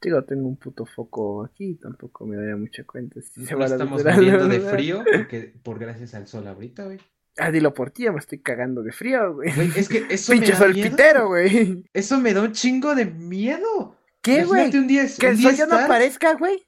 Digo, 0.01 0.23
tengo 0.23 0.47
un 0.47 0.55
puto 0.57 0.85
foco 0.85 1.43
aquí, 1.43 1.75
tampoco 1.75 2.25
me 2.25 2.37
daría 2.37 2.55
mucha 2.55 2.85
cuenta 2.85 3.21
si 3.21 3.45
se 3.45 3.55
va 3.55 3.65
estamos 3.65 4.03
de 4.03 4.13
muriendo 4.13 4.47
de 4.47 4.59
luna. 4.59 4.71
frío 4.71 5.03
porque, 5.11 5.53
por 5.63 5.79
gracias 5.79 6.13
al 6.13 6.27
Sol 6.27 6.47
ahorita, 6.47 6.85
güey. 6.85 6.99
Ah, 7.38 7.51
dilo 7.51 7.73
por 7.73 7.91
ti, 7.91 8.09
me 8.09 8.19
estoy 8.19 8.39
cagando 8.41 8.82
de 8.84 8.91
frío, 8.91 9.36
güey. 9.36 9.53
Güey, 9.55 9.71
es 9.75 9.88
que 9.88 10.05
eso 10.09 10.32
Pinche 10.34 10.51
da 10.53 10.57
sol 10.57 10.73
miedo. 10.73 10.89
pitero, 10.89 11.27
güey. 11.27 11.86
Eso 11.93 12.19
me 12.19 12.34
da 12.34 12.41
un 12.41 12.51
chingo 12.51 12.95
de 12.95 13.05
miedo. 13.05 13.95
¿Qué, 14.21 14.43
güey? 14.43 14.63
Imagínate 14.63 14.80
un 14.80 14.88
día, 14.88 15.05
Que 15.17 15.27
un 15.27 15.32
el 15.34 15.41
sol 15.41 15.55
ya 15.55 15.65
no 15.65 15.77
aparezca, 15.77 16.34
güey. 16.36 16.63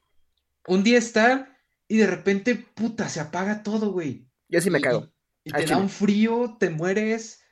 un 0.68 0.84
día 0.84 0.98
estar 0.98 1.58
y 1.90 1.98
de 1.98 2.08
repente, 2.08 2.56
puta, 2.56 3.10
se 3.10 3.20
apaga 3.20 3.64
todo, 3.64 3.92
güey. 3.92 4.30
Yo 4.48 4.62
sí 4.62 4.70
me 4.70 4.80
Y- 4.80 4.82
cago. 4.82 5.10
Y, 5.44 5.52
te 5.52 5.66
da 5.66 5.78
un 5.78 5.90
frío, 5.90 6.56
te 6.60 6.70
mueres. 6.70 7.44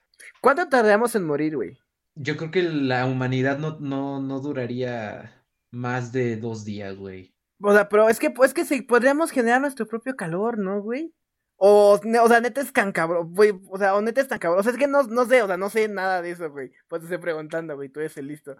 ¿Cuánto 0.41 0.69
tardamos 0.69 1.15
en 1.15 1.25
morir, 1.25 1.55
güey? 1.55 1.77
Yo 2.15 2.37
creo 2.37 2.51
que 2.51 2.61
la 2.63 3.05
humanidad 3.07 3.57
no, 3.57 3.79
no, 3.79 4.21
no 4.21 4.39
duraría 4.39 5.43
más 5.71 6.11
de 6.11 6.37
dos 6.37 6.63
días, 6.65 6.95
güey. 6.95 7.33
O 7.61 7.73
sea, 7.73 7.89
pero 7.89 8.07
es 8.07 8.19
que, 8.19 8.31
es 8.43 8.53
que 8.53 8.63
si 8.63 8.81
podríamos 8.83 9.31
generar 9.31 9.59
nuestro 9.59 9.87
propio 9.87 10.15
calor, 10.15 10.57
¿no, 10.59 10.81
güey? 10.81 11.13
O, 11.61 11.99
o 11.99 12.27
sea, 12.29 12.39
neta 12.39 12.61
es 12.61 12.71
tan 12.71 12.93
cabrón, 12.93 13.33
güey. 13.33 13.51
O 13.69 13.77
sea, 13.77 13.93
o 13.95 14.01
neta 14.01 14.21
es 14.21 14.29
tan 14.29 14.39
cabrón. 14.39 14.61
O 14.61 14.63
sea, 14.63 14.71
es 14.71 14.77
que 14.77 14.87
no, 14.87 15.03
no 15.03 15.25
sé, 15.25 15.41
o 15.43 15.47
sea, 15.47 15.57
no 15.57 15.69
sé 15.69 15.89
nada 15.89 16.21
de 16.21 16.31
eso, 16.31 16.49
güey. 16.49 16.71
Pues 16.87 17.01
te 17.01 17.07
estoy 17.07 17.17
preguntando, 17.17 17.75
güey. 17.75 17.89
Tú 17.89 17.99
eres 17.99 18.15
el 18.17 18.27
listo. 18.27 18.55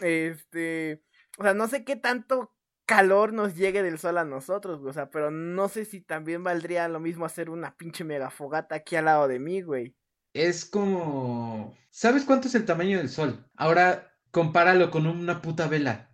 Este. 0.00 1.02
O 1.36 1.42
sea, 1.42 1.52
no 1.52 1.66
sé 1.66 1.84
qué 1.84 1.96
tanto 1.96 2.54
calor 2.86 3.32
nos 3.32 3.56
llegue 3.56 3.82
del 3.82 3.98
sol 3.98 4.18
a 4.18 4.24
nosotros, 4.24 4.78
güey. 4.78 4.90
O 4.90 4.94
sea, 4.94 5.10
pero 5.10 5.32
no 5.32 5.68
sé 5.68 5.84
si 5.84 6.00
también 6.00 6.44
valdría 6.44 6.86
lo 6.88 7.00
mismo 7.00 7.24
hacer 7.24 7.50
una 7.50 7.76
pinche 7.76 8.04
mega 8.04 8.30
fogata 8.30 8.76
aquí 8.76 8.94
al 8.94 9.06
lado 9.06 9.26
de 9.26 9.40
mí, 9.40 9.62
güey. 9.62 9.96
Es 10.32 10.64
como... 10.64 11.76
¿Sabes 11.90 12.24
cuánto 12.24 12.46
es 12.46 12.54
el 12.54 12.64
tamaño 12.64 12.98
del 12.98 13.08
Sol? 13.08 13.44
Ahora 13.56 14.12
compáralo 14.30 14.90
con 14.92 15.06
una 15.06 15.42
puta 15.42 15.66
vela. 15.66 16.11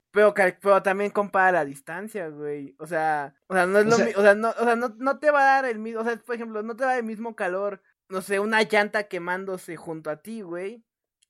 Pero, 0.61 0.83
también 0.83 1.11
compara 1.11 1.53
la 1.53 1.65
distancia, 1.65 2.29
güey. 2.29 2.75
O 2.79 2.87
sea, 2.87 3.35
o 3.47 3.55
sea, 3.55 3.67
no 3.67 3.79
es 3.79 3.87
O 3.87 3.89
lo 3.91 3.97
sea- 3.97 4.19
o 4.19 4.23
sea, 4.23 4.35
no, 4.35 4.49
o 4.51 4.65
sea, 4.65 4.77
no, 4.77 4.95
no 4.99 5.19
te 5.19 5.31
va 5.31 5.41
a 5.41 5.63
dar 5.63 5.65
el 5.67 5.79
mismo, 5.79 6.01
o 6.01 6.05
sea, 6.05 6.17
por 6.17 6.35
ejemplo, 6.35 6.63
no 6.63 6.77
te 6.77 6.85
va 6.85 6.91
a 6.91 6.93
dar 6.95 7.01
el 7.01 7.07
mismo 7.07 7.35
calor, 7.37 7.83
no 8.09 8.23
sé, 8.23 8.41
una 8.41 8.63
llanta 8.63 9.05
quemándose 9.05 9.77
junto 9.77 10.11
a 10.11 10.17
ti, 10.23 10.41
güey, 10.43 10.85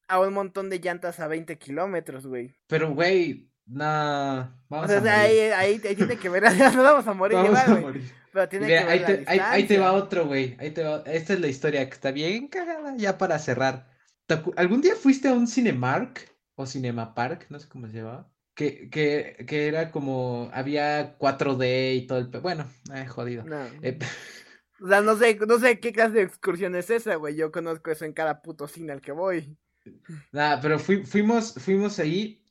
a 0.09 0.20
un 0.20 0.32
montón 0.32 0.70
de 0.70 0.78
llantas 0.80 1.20
a 1.20 1.28
20 1.28 1.59
kilómetros, 1.59 2.26
güey. 2.26 2.55
Pero, 2.66 2.95
güey, 2.95 3.51
nah, 3.66 4.43
O 4.43 4.49
vamos 4.68 4.91
o 4.91 5.01
sea, 5.03 5.20
ahí, 5.20 5.36
morir. 5.36 5.53
ahí, 5.55 5.80
ahí 5.89 5.95
tiene 5.97 6.16
que 6.16 6.28
ver, 6.28 6.43
no 6.76 6.82
vamos 6.82 7.07
a 7.07 7.12
morir 7.14 7.36
Vamos 7.36 7.51
igual, 7.51 7.64
a 7.66 7.70
güey. 7.72 7.82
morir. 7.82 8.12
Pero 8.32 8.49
tiene 8.49 8.66
Mira, 8.66 8.80
que 8.80 8.84
ver 8.86 8.93
ahí 8.93 9.01
la 9.01 9.07
te, 9.07 9.24
ahí, 9.30 9.39
ahí 9.43 9.66
te 9.66 9.78
va 9.78 9.93
otro, 9.93 10.26
güey. 10.26 10.57
Ahí 10.61 10.70
te 10.70 10.84
va. 10.84 11.03
Esta 11.07 11.32
es 11.32 11.41
la 11.41 11.49
historia 11.49 11.84
que 11.89 11.95
está 11.95 12.11
bien 12.11 12.47
cagada 12.49 12.95
ya 12.97 13.16
para 13.16 13.39
cerrar. 13.39 13.89
¿Te 14.26 14.36
acu- 14.36 14.53
¿Algún 14.57 14.82
día 14.82 14.95
fuiste 14.97 15.28
a 15.28 15.32
un 15.32 15.47
Cinemark 15.49 16.30
o 16.55 16.66
Cinema 16.66 17.14
Park? 17.14 17.47
No 17.49 17.59
sé 17.59 17.68
cómo 17.70 17.86
se 17.89 17.95
llamaba. 17.95 18.30
Que, 18.59 18.91
que, 18.91 19.45
que 19.47 19.69
era 19.69 19.93
como, 19.93 20.51
había 20.53 21.17
4D 21.19 21.95
y 21.95 22.07
todo 22.09 22.19
el... 22.19 22.27
Bueno, 22.43 22.69
eh, 22.93 23.07
jodido. 23.07 23.45
No. 23.45 23.65
Eh, 23.83 23.99
O 24.81 24.89
sea, 24.89 25.01
no 25.01 25.17
sé, 25.17 25.39
no 25.47 25.59
sé 25.61 25.79
qué 25.81 25.93
clase 25.93 26.15
de 26.15 26.23
excursión 26.23 26.75
es 26.75 26.91
esa, 26.91 27.15
güey. 27.17 27.37
Yo 27.37 27.53
conozco 27.53 27.91
eso 27.91 28.05
en 28.05 28.13
cada 28.13 28.43
puto 28.43 28.67
cine 28.69 28.93
al 28.93 29.01
que 29.01 29.13
voy. 29.13 29.57
nada, 30.33 30.61
pero 30.61 30.79
fui- 30.79 31.05
fuimos, 31.05 31.55
fuimos 31.55 31.99
ahí 31.99 32.45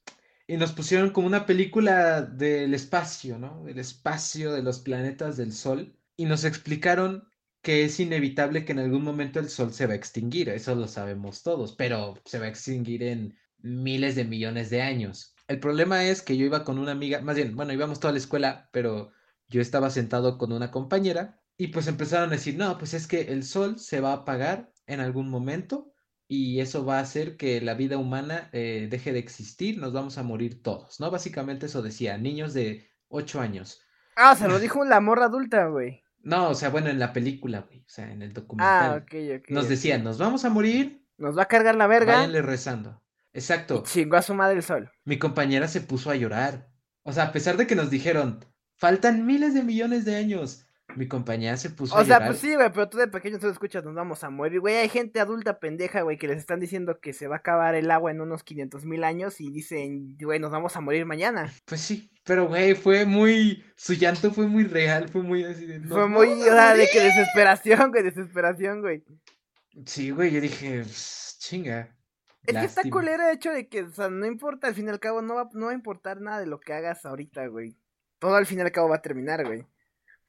y 0.47 0.57
nos 0.57 0.71
pusieron 0.73 1.11
como 1.11 1.27
una 1.27 1.45
película 1.45 2.21
del 2.21 2.73
espacio, 2.73 3.37
¿no? 3.37 3.63
Del 3.65 3.79
espacio 3.79 4.53
de 4.53 4.63
los 4.63 4.79
planetas 4.79 5.37
del 5.37 5.51
Sol. 5.53 5.93
Y 6.15 6.25
nos 6.25 6.45
explicaron 6.45 7.27
que 7.61 7.83
es 7.85 7.99
inevitable 7.99 8.63
que 8.65 8.71
en 8.71 8.79
algún 8.79 9.03
momento 9.03 9.39
el 9.39 9.49
Sol 9.49 9.73
se 9.73 9.87
va 9.87 9.93
a 9.93 9.95
extinguir. 9.97 10.49
Eso 10.49 10.73
lo 10.75 10.87
sabemos 10.87 11.43
todos, 11.43 11.73
pero 11.75 12.15
se 12.25 12.39
va 12.39 12.45
a 12.45 12.49
extinguir 12.49 13.03
en 13.03 13.37
miles 13.59 14.15
de 14.15 14.23
millones 14.25 14.69
de 14.69 14.81
años. 14.81 15.35
El 15.47 15.59
problema 15.59 16.03
es 16.05 16.21
que 16.21 16.37
yo 16.37 16.45
iba 16.45 16.63
con 16.63 16.77
una 16.77 16.91
amiga, 16.91 17.21
más 17.21 17.35
bien, 17.35 17.55
bueno, 17.55 17.73
íbamos 17.73 17.99
toda 17.99 18.11
la 18.13 18.19
escuela, 18.19 18.69
pero 18.71 19.11
yo 19.47 19.61
estaba 19.61 19.89
sentado 19.89 20.37
con 20.37 20.51
una 20.51 20.71
compañera 20.71 21.41
y 21.57 21.67
pues 21.67 21.87
empezaron 21.87 22.29
a 22.29 22.33
decir, 22.33 22.57
no, 22.57 22.77
pues 22.77 22.93
es 22.93 23.07
que 23.07 23.21
el 23.33 23.43
Sol 23.43 23.79
se 23.79 24.01
va 24.01 24.11
a 24.11 24.15
apagar 24.17 24.71
en 24.85 24.99
algún 24.99 25.29
momento 25.29 25.93
y 26.27 26.59
eso 26.59 26.85
va 26.85 26.97
a 26.97 27.01
hacer 27.01 27.37
que 27.37 27.61
la 27.61 27.73
vida 27.75 27.97
humana 27.97 28.49
eh, 28.51 28.87
deje 28.91 29.13
de 29.13 29.19
existir, 29.19 29.77
nos 29.77 29.93
vamos 29.93 30.17
a 30.17 30.23
morir 30.23 30.61
todos, 30.61 30.99
¿no? 30.99 31.09
Básicamente 31.11 31.67
eso 31.67 31.81
decía, 31.81 32.17
niños 32.17 32.53
de 32.53 32.89
8 33.07 33.39
años. 33.39 33.81
Ah, 34.15 34.35
se 34.35 34.47
lo 34.49 34.59
dijo 34.59 34.83
la 34.83 34.99
morra 34.99 35.25
adulta, 35.25 35.67
güey. 35.67 36.03
No, 36.19 36.49
o 36.49 36.55
sea, 36.55 36.69
bueno, 36.69 36.89
en 36.89 36.99
la 36.99 37.13
película, 37.13 37.61
güey, 37.61 37.79
o 37.79 37.89
sea, 37.89 38.11
en 38.11 38.21
el 38.21 38.31
Ah, 38.31 38.33
documental. 38.33 38.97
ok, 39.03 39.13
ok. 39.39 39.49
Nos 39.49 39.69
decían, 39.69 40.03
nos 40.03 40.17
vamos 40.17 40.43
a 40.45 40.49
morir, 40.49 41.07
Nos 41.17 41.37
va 41.37 41.43
a 41.43 41.47
cargar 41.47 41.75
la 41.75 41.87
verga. 41.87 42.13
váyanle 42.17 42.41
rezando. 42.41 43.01
Exacto. 43.37 43.83
chingó 43.85 44.17
a 44.17 44.21
su 44.23 44.33
madre 44.33 44.55
el 44.57 44.63
sol. 44.63 44.91
Mi 45.05 45.19
compañera 45.19 45.67
se 45.67 45.81
puso 45.81 46.09
a 46.09 46.15
llorar. 46.15 46.67
O 47.03 47.13
sea, 47.13 47.25
a 47.25 47.31
pesar 47.31 47.55
de 47.55 47.67
que 47.67 47.75
nos 47.75 47.89
dijeron, 47.89 48.43
faltan 48.75 49.25
miles 49.25 49.53
de 49.53 49.63
millones 49.63 50.05
de 50.05 50.15
años, 50.15 50.65
mi 50.95 51.07
compañera 51.07 51.55
se 51.57 51.69
puso 51.69 51.95
a 51.95 52.01
O 52.01 52.05
sea, 52.05 52.15
llorar. 52.15 52.29
pues 52.29 52.39
sí, 52.39 52.55
güey, 52.55 52.71
pero 52.73 52.89
tú 52.89 52.97
de 52.97 53.07
pequeño 53.07 53.37
tú 53.39 53.47
escuchas, 53.49 53.83
nos 53.83 53.93
vamos 53.93 54.23
a 54.23 54.29
morir, 54.31 54.59
güey. 54.59 54.77
Hay 54.77 54.89
gente 54.89 55.19
adulta 55.19 55.59
pendeja, 55.59 56.01
güey, 56.01 56.17
que 56.17 56.27
les 56.27 56.37
están 56.37 56.59
diciendo 56.59 56.99
que 56.99 57.13
se 57.13 57.27
va 57.27 57.35
a 57.35 57.39
acabar 57.39 57.75
el 57.75 57.91
agua 57.91 58.09
en 58.11 58.21
unos 58.21 58.43
500 58.43 58.85
mil 58.85 59.03
años 59.03 59.39
y 59.39 59.51
dicen, 59.51 60.17
güey, 60.19 60.39
nos 60.39 60.49
vamos 60.51 60.75
a 60.75 60.81
morir 60.81 61.05
mañana. 61.05 61.53
Pues 61.65 61.81
sí, 61.81 62.09
pero 62.23 62.47
güey, 62.47 62.73
fue 62.73 63.05
muy, 63.05 63.63
su 63.75 63.93
llanto 63.93 64.31
fue 64.31 64.47
muy 64.47 64.63
real, 64.63 65.09
fue 65.09 65.21
muy 65.21 65.43
así 65.43 65.65
de, 65.67 65.79
"Nos 65.79 65.89
Fue 65.89 66.07
muy, 66.07 66.27
o 66.29 66.43
sea, 66.43 66.69
de 66.73 66.77
morir". 66.79 66.89
que 66.91 67.01
desesperación, 67.01 67.91
güey, 67.91 68.03
desesperación, 68.03 68.81
güey. 68.81 69.03
Sí, 69.85 70.09
güey, 70.09 70.31
yo 70.31 70.41
dije, 70.41 70.81
"Pues, 70.81 71.37
chinga. 71.39 71.95
Es 72.47 72.53
que 72.53 72.65
está 72.65 72.81
lástima". 72.81 72.93
culero 72.93 73.23
el 73.23 73.35
hecho 73.35 73.51
de 73.51 73.67
que, 73.67 73.83
o 73.83 73.91
sea, 73.91 74.09
no 74.09 74.25
importa, 74.25 74.67
al 74.67 74.73
fin 74.73 74.87
y 74.87 74.89
al 74.89 74.99
cabo, 74.99 75.21
no 75.21 75.35
va, 75.35 75.49
no 75.53 75.67
va 75.67 75.71
a 75.71 75.75
importar 75.75 76.21
nada 76.21 76.39
de 76.39 76.47
lo 76.47 76.59
que 76.59 76.73
hagas 76.73 77.05
ahorita, 77.05 77.47
güey. 77.47 77.77
Todo 78.19 78.35
al 78.35 78.45
fin 78.45 78.59
y 78.59 78.61
al 78.61 78.71
cabo 78.71 78.89
va 78.89 78.95
a 78.97 79.01
terminar, 79.01 79.45
güey. 79.45 79.67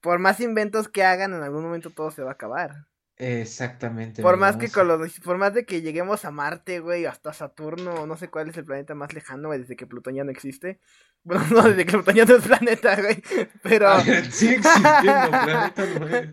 Por 0.00 0.18
más 0.18 0.40
inventos 0.40 0.88
que 0.88 1.04
hagan, 1.04 1.32
en 1.32 1.42
algún 1.42 1.62
momento 1.62 1.90
todo 1.90 2.10
se 2.10 2.22
va 2.22 2.30
a 2.30 2.34
acabar. 2.34 2.88
Exactamente. 3.18 4.22
Por 4.22 4.36
más 4.36 4.56
que 4.56 4.70
con 4.70 4.86
los, 4.86 5.18
por 5.20 5.38
más 5.38 5.52
de 5.52 5.66
que 5.66 5.82
lleguemos 5.82 6.24
a 6.24 6.30
Marte, 6.30 6.78
güey, 6.78 7.04
hasta 7.04 7.32
Saturno, 7.32 8.06
no 8.06 8.16
sé 8.16 8.28
cuál 8.28 8.48
es 8.48 8.56
el 8.56 8.64
planeta 8.64 8.94
más 8.94 9.12
lejano, 9.12 9.48
güey, 9.48 9.60
desde 9.60 9.74
que 9.74 9.88
Plutón 9.88 10.14
ya 10.14 10.24
no 10.24 10.30
existe. 10.30 10.80
Bueno, 11.24 11.44
no, 11.50 11.62
desde 11.64 11.84
que 11.84 11.92
Plutón 11.92 12.14
ya 12.14 12.24
no 12.24 12.36
es 12.36 12.44
planeta, 12.44 12.96
güey. 13.02 13.22
Pero, 13.62 14.00
sigue 14.30 14.54
existiendo, 14.54 15.30
planeta 15.30 15.86
no 15.98 16.08
es. 16.08 16.28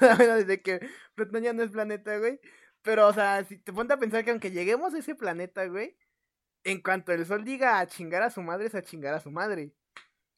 bueno, 0.18 0.34
desde 0.34 0.60
que 0.60 0.80
Plutón 1.14 1.42
ya 1.42 1.52
no 1.52 1.62
es 1.62 1.70
planeta, 1.70 2.18
güey. 2.18 2.40
Pero, 2.86 3.08
o 3.08 3.12
sea, 3.12 3.44
si 3.44 3.58
te 3.58 3.72
pones 3.72 3.90
a 3.90 3.98
pensar 3.98 4.24
que 4.24 4.30
aunque 4.30 4.52
lleguemos 4.52 4.94
a 4.94 4.98
ese 4.98 5.16
planeta, 5.16 5.66
güey, 5.66 5.96
en 6.62 6.80
cuanto 6.80 7.12
el 7.12 7.26
sol 7.26 7.44
diga 7.44 7.80
a 7.80 7.86
chingar 7.88 8.22
a 8.22 8.30
su 8.30 8.42
madre, 8.42 8.66
es 8.66 8.76
a 8.76 8.82
chingar 8.82 9.12
a 9.12 9.20
su 9.20 9.32
madre. 9.32 9.72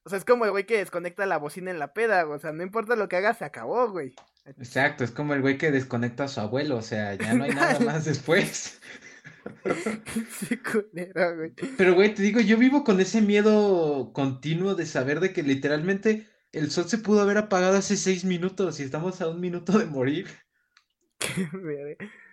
O 0.04 0.08
sea, 0.08 0.16
es 0.16 0.24
como 0.24 0.46
el 0.46 0.50
güey 0.50 0.64
que 0.64 0.78
desconecta 0.78 1.26
la 1.26 1.36
bocina 1.36 1.70
en 1.70 1.78
la 1.78 1.92
peda. 1.92 2.26
O 2.26 2.38
sea, 2.38 2.52
no 2.52 2.62
importa 2.62 2.96
lo 2.96 3.06
que 3.06 3.16
haga, 3.16 3.34
se 3.34 3.44
acabó, 3.44 3.90
güey. 3.90 4.14
Exacto, 4.46 5.04
es 5.04 5.10
como 5.10 5.34
el 5.34 5.42
güey 5.42 5.58
que 5.58 5.70
desconecta 5.70 6.24
a 6.24 6.28
su 6.28 6.40
abuelo, 6.40 6.78
o 6.78 6.82
sea, 6.82 7.14
ya 7.16 7.34
no 7.34 7.44
hay 7.44 7.50
nada 7.50 7.78
más 7.84 8.06
después. 8.06 8.80
sí, 10.30 10.56
culero, 10.56 11.36
güey. 11.36 11.52
Pero 11.76 11.94
güey, 11.94 12.14
te 12.14 12.22
digo, 12.22 12.40
yo 12.40 12.56
vivo 12.56 12.82
con 12.82 12.98
ese 12.98 13.20
miedo 13.20 14.14
continuo 14.14 14.74
de 14.74 14.86
saber 14.86 15.20
de 15.20 15.34
que 15.34 15.42
literalmente 15.42 16.26
el 16.52 16.70
sol 16.70 16.88
se 16.88 16.96
pudo 16.96 17.20
haber 17.20 17.36
apagado 17.36 17.76
hace 17.76 17.98
seis 17.98 18.24
minutos 18.24 18.80
y 18.80 18.84
estamos 18.84 19.20
a 19.20 19.28
un 19.28 19.38
minuto 19.38 19.78
de 19.78 19.84
morir. 19.84 20.28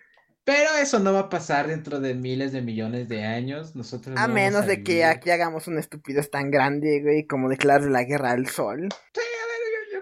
Pero 0.46 0.70
eso 0.80 1.00
no 1.00 1.12
va 1.12 1.22
a 1.22 1.28
pasar 1.28 1.66
dentro 1.66 1.98
de 1.98 2.14
miles 2.14 2.52
de 2.52 2.62
millones 2.62 3.08
de 3.08 3.24
años. 3.24 3.74
Nosotros 3.74 4.16
A 4.16 4.28
no 4.28 4.34
menos 4.34 4.60
vamos 4.60 4.66
a 4.66 4.76
de 4.76 4.84
que 4.84 5.04
aquí 5.04 5.30
hagamos 5.30 5.66
una 5.66 5.80
estupidez 5.80 6.30
tan 6.30 6.52
grande, 6.52 7.02
güey, 7.02 7.26
como 7.26 7.48
declarar 7.48 7.90
la 7.90 8.04
guerra 8.04 8.30
al 8.30 8.46
sol. 8.46 8.82
Ver, 8.82 9.35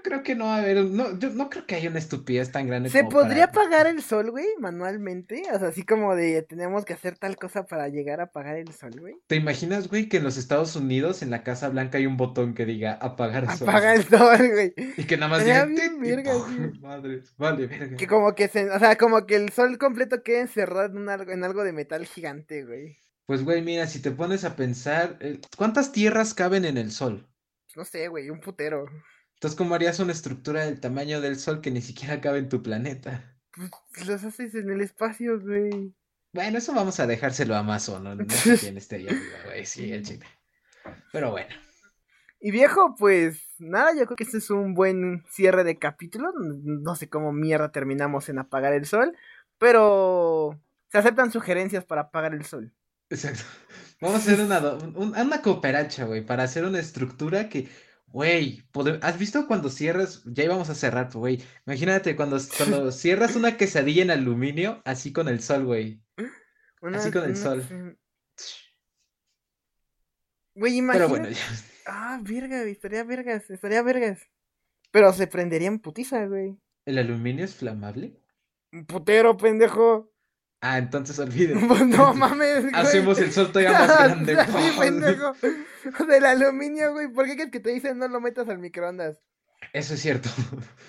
creo 0.05 0.23
que 0.23 0.37
no 0.37 0.45
va 0.45 0.57
a 0.57 0.59
haber, 0.59 0.85
no, 0.85 1.19
yo 1.19 1.31
no 1.31 1.49
creo 1.49 1.67
que 1.67 1.75
haya 1.75 1.89
una 1.89 1.99
estupidez 1.99 2.53
tan 2.53 2.69
grande. 2.69 2.91
¿Se 2.91 3.03
podría 3.03 3.47
apagar 3.47 3.87
el 3.89 4.03
sol, 4.03 4.31
güey, 4.31 4.47
manualmente? 4.61 5.43
O 5.53 5.59
sea, 5.59 5.69
así 5.69 5.83
como 5.83 6.15
de 6.15 6.43
tenemos 6.43 6.85
que 6.85 6.93
hacer 6.93 7.19
tal 7.19 7.37
cosa 7.37 7.67
para 7.67 7.89
llegar 7.89 8.21
a 8.21 8.25
apagar 8.25 8.57
el 8.57 8.73
sol, 8.73 8.93
güey. 9.01 9.15
¿Te 9.27 9.37
imaginas, 9.37 9.89
güey, 9.89 10.09
que 10.09 10.19
en 10.19 10.25
los 10.25 10.37
Estados 10.37 10.77
Unidos, 10.77 11.23
en 11.23 11.31
la 11.31 11.43
Casa 11.43 11.71
Blanca, 11.71 11.99
hay 11.99 12.07
un 12.07 12.19
botón 12.19 12.55
que 12.55 12.67
diga 12.67 12.93
apagar 13.01 13.45
el 13.45 13.51
sol? 13.51 13.69
Apaga 13.69 13.95
el 13.95 14.05
sol, 14.05 14.51
güey. 14.53 14.75
Y 14.97 15.05
que 15.05 15.17
nada 15.17 15.31
más 15.31 15.45
diga, 15.45 15.67
verga, 15.99 16.33
vale, 17.39 17.67
verga. 17.67 17.97
Que 17.97 18.07
como 18.07 18.35
que 18.35 18.49
se, 18.49 18.71
o 18.71 18.79
sea, 18.79 18.97
como 18.97 19.27
que 19.27 19.37
el 19.37 19.51
sol 19.51 19.79
completo 19.79 20.23
quede 20.23 20.43
encerrado 20.43 20.87
en, 20.87 20.99
un 20.99 21.09
algo, 21.09 21.33
en 21.33 21.43
algo 21.43 21.65
de 21.65 21.73
metal 21.73 22.05
gigante, 22.05 22.65
güey. 22.65 22.99
Pues, 23.27 23.43
güey, 23.43 23.63
mira, 23.63 23.87
si 23.87 24.03
te 24.03 24.11
pones 24.11 24.45
a 24.45 24.55
pensar, 24.55 25.17
eh, 25.21 25.41
¿cuántas 25.57 25.93
tierras 25.93 26.35
caben 26.35 26.67
en 26.67 26.77
el 26.77 26.91
sol? 26.91 27.27
No 27.75 27.85
sé, 27.85 28.09
güey, 28.09 28.29
un 28.29 28.41
putero. 28.41 28.87
Entonces, 29.45 29.59
¿cómo 29.59 29.75
harías 29.75 30.01
una 30.01 30.13
estructura 30.13 30.65
del 30.65 30.81
tamaño 30.81 31.21
del 31.21 31.39
sol 31.39 31.61
que 31.61 31.71
ni 31.71 31.83
siquiera 31.83 32.19
cabe 32.19 32.39
en 32.39 32.49
tu 32.49 32.63
planeta? 32.63 33.37
Pues 33.95 34.07
los 34.07 34.25
haces 34.25 34.55
en 34.55 34.71
el 34.71 34.81
espacio, 34.81 35.39
güey. 35.39 35.93
Bueno, 36.33 36.57
eso 36.57 36.73
vamos 36.73 36.99
a 36.99 37.07
dejárselo 37.07 37.55
a 37.55 37.59
Amazon, 37.59 38.05
¿no? 38.05 38.15
No 38.15 38.25
sé 38.31 38.57
quién 38.57 38.79
estaría 38.79 39.11
arriba, 39.11 39.37
güey, 39.45 39.67
sí, 39.67 39.93
el 39.93 40.03
chile. 40.03 40.25
Pero 41.13 41.31
bueno, 41.33 41.55
Y 42.41 42.53
viejo, 42.53 42.95
pues 42.99 43.39
nada, 43.59 43.91
yo 43.95 44.07
creo 44.07 44.17
que 44.17 44.25
este 44.25 44.39
es 44.39 44.49
un 44.49 44.73
buen 44.73 45.27
cierre 45.29 45.63
de 45.63 45.79
capítulo. 45.79 46.33
No 46.39 46.97
sé 46.97 47.11
cómo 47.11 47.31
mierda 47.31 47.71
terminamos 47.71 48.31
en 48.31 48.39
apagar 48.39 48.73
el 48.73 48.87
sol, 48.87 49.15
pero 49.59 50.59
se 50.91 50.97
aceptan 50.97 51.31
sugerencias 51.31 51.85
para 51.85 52.01
apagar 52.01 52.33
el 52.33 52.47
sol. 52.47 52.73
exacto. 53.11 53.43
Vamos 54.01 54.17
a 54.27 54.33
hacer 54.33 54.41
una, 54.41 54.59
un- 54.77 55.15
una 55.15 55.43
cooperacha, 55.43 56.07
güey, 56.07 56.25
para 56.25 56.45
hacer 56.45 56.65
una 56.65 56.81
estructura 56.81 57.51
que, 57.51 57.69
güey, 58.15 58.63
¿has 59.03 59.19
visto 59.19 59.47
cuando 59.49 59.69
cierras? 59.69 60.23
Ya 60.25 60.45
íbamos 60.45 60.71
a 60.71 60.75
cerrar, 60.77 61.09
pero, 61.09 61.19
güey. 61.19 61.43
Imagínate 61.67 62.15
cuando, 62.15 62.39
cuando 62.57 62.93
cierras 62.93 63.35
una 63.35 63.57
quesadilla 63.57 64.03
en 64.05 64.13
aluminio, 64.13 64.81
así 64.85 65.13
con 65.13 65.29
el 65.29 65.41
sol, 65.43 65.65
güey. 65.65 66.01
Así 66.95 67.11
con 67.11 67.25
el 67.25 67.31
una- 67.31 67.37
sol. 67.41 67.99
Güey, 70.55 70.73
Pero 70.75 70.77
imagínate. 70.77 71.11
bueno, 71.11 71.29
ya. 71.31 71.37
Ah, 71.87 72.19
verga, 72.23 72.63
estaría 72.63 73.05
vergas, 73.05 73.51
estaría 73.51 73.83
vergas. 73.83 74.21
Pero 74.91 75.13
se 75.13 75.27
prendería 75.27 75.69
en 75.69 75.81
putiza, 75.81 76.25
güey. 76.27 76.57
¿El 76.87 76.97
aluminio 76.99 77.45
es 77.45 77.57
flamable? 77.57 78.19
Putero, 78.87 79.37
pendejo. 79.37 80.14
Ah, 80.67 80.79
entonces 80.79 81.19
olvídate. 81.19 81.61
Pues 81.69 81.87
no 81.87 82.15
mames, 82.15 82.63
güey. 82.63 82.75
Hacemos 82.75 83.19
el 83.19 83.31
sol 83.31 83.49
todavía 83.53 83.73
más 83.73 83.99
grande. 83.99 84.35
Sí, 84.47 84.79
pendejo. 84.81 85.35
Del 86.09 86.25
aluminio, 86.25 86.93
güey. 86.93 87.09
¿Por 87.09 87.27
qué 87.27 87.51
que 87.51 87.61
te 87.61 87.71
dicen 87.71 87.99
no 87.99 88.09
lo 88.09 88.19
metas 88.19 88.49
al 88.49 88.59
microondas? 88.59 89.19
Eso 89.75 89.93
es 89.93 90.01
cierto. 90.01 90.31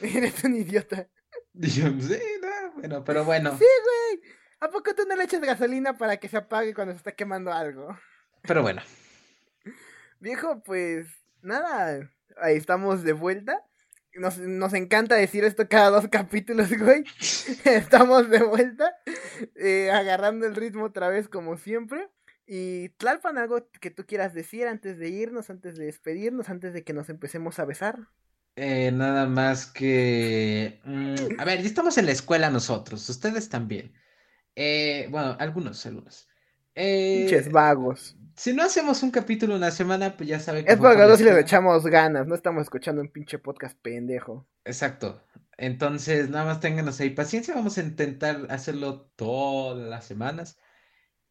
Eres 0.02 0.42
un 0.46 0.56
idiota. 0.56 1.10
Y 1.54 1.68
yo, 1.68 1.88
sí, 2.00 2.20
no, 2.42 2.72
bueno, 2.76 3.04
pero 3.04 3.26
bueno. 3.26 3.52
Sí, 3.52 3.66
güey. 3.66 4.22
¿A 4.62 4.70
poco 4.70 4.96
tú 4.96 5.04
no 5.08 5.16
le 5.18 5.26
echas 5.26 5.42
gasolina 5.42 5.98
para 5.98 6.18
que 6.18 6.30
se 6.30 6.38
apague 6.38 6.74
cuando 6.74 6.94
se 6.94 6.98
está 7.00 7.12
quemando 7.12 7.52
algo? 7.52 7.98
Pero 8.44 8.62
bueno. 8.62 8.82
Viejo, 10.20 10.64
pues 10.64 11.08
nada. 11.42 12.10
Ahí 12.38 12.56
estamos 12.56 13.04
de 13.04 13.12
vuelta. 13.14 13.62
Nos, 14.16 14.38
nos 14.39 14.74
encanta 14.74 15.16
decir 15.16 15.43
esto 15.43 15.68
cada 15.68 15.89
dos 15.89 16.07
capítulos, 16.09 16.70
güey. 16.78 17.03
Estamos 17.66 18.30
de 18.30 18.43
vuelta. 18.43 18.95
eh, 19.55 19.91
agarrando 19.91 20.45
el 20.47 20.55
ritmo 20.55 20.86
otra 20.86 21.09
vez 21.09 21.28
como 21.30 21.57
siempre. 21.57 22.09
Y 22.47 22.89
Tlalpan, 22.97 23.38
algo 23.38 23.70
que 23.82 23.91
tú 23.91 24.05
quieras 24.05 24.34
decir 24.34 24.68
antes 24.68 24.97
de 24.99 25.09
irnos, 25.09 25.49
antes 25.49 25.76
de 25.78 25.86
despedirnos, 25.86 26.49
antes 26.49 26.74
de 26.74 26.84
que 26.84 26.93
nos 26.93 27.09
empecemos 27.09 27.59
a 27.59 27.66
besar. 27.66 27.99
Eh, 28.57 28.91
nada 28.91 29.26
más 29.28 29.66
que... 29.66 30.80
mm, 30.86 31.39
a 31.39 31.45
ver, 31.45 31.61
ya 31.61 31.68
estamos 31.68 31.97
en 31.97 32.05
la 32.05 32.13
escuela 32.13 32.49
nosotros, 32.49 33.07
ustedes 33.09 33.49
también. 33.49 33.93
Eh, 34.55 35.07
bueno, 35.11 35.36
algunos, 35.39 35.86
algunos. 35.86 36.30
Eh, 36.76 37.26
Pinches 37.28 37.51
vagos. 37.51 38.18
Si 38.36 38.54
no 38.54 38.64
hacemos 38.64 39.02
un 39.04 39.12
capítulo 39.12 39.56
una 39.56 39.72
semana, 39.72 40.16
pues 40.18 40.30
ya 40.30 40.40
saben 40.40 40.66
que 40.66 40.72
Es 40.74 40.78
porque 40.78 40.98
les 40.98 41.20
escuela. 41.20 41.40
echamos 41.40 41.86
ganas, 41.86 42.28
no 42.28 42.36
estamos 42.36 42.64
escuchando 42.64 43.02
un 43.02 43.10
pinche 43.10 43.40
podcast 43.40 43.78
pendejo. 43.82 44.48
Exacto. 44.66 45.22
Entonces, 45.58 46.30
nada 46.30 46.46
más 46.46 46.60
ténganos 46.60 47.00
ahí 47.00 47.12
paciencia, 47.12 47.54
vamos 47.56 47.78
a 47.78 47.82
intentar 47.82 48.48
hacerlo 48.50 49.10
todas 49.16 49.88
las 49.88 50.06
semanas. 50.06 50.58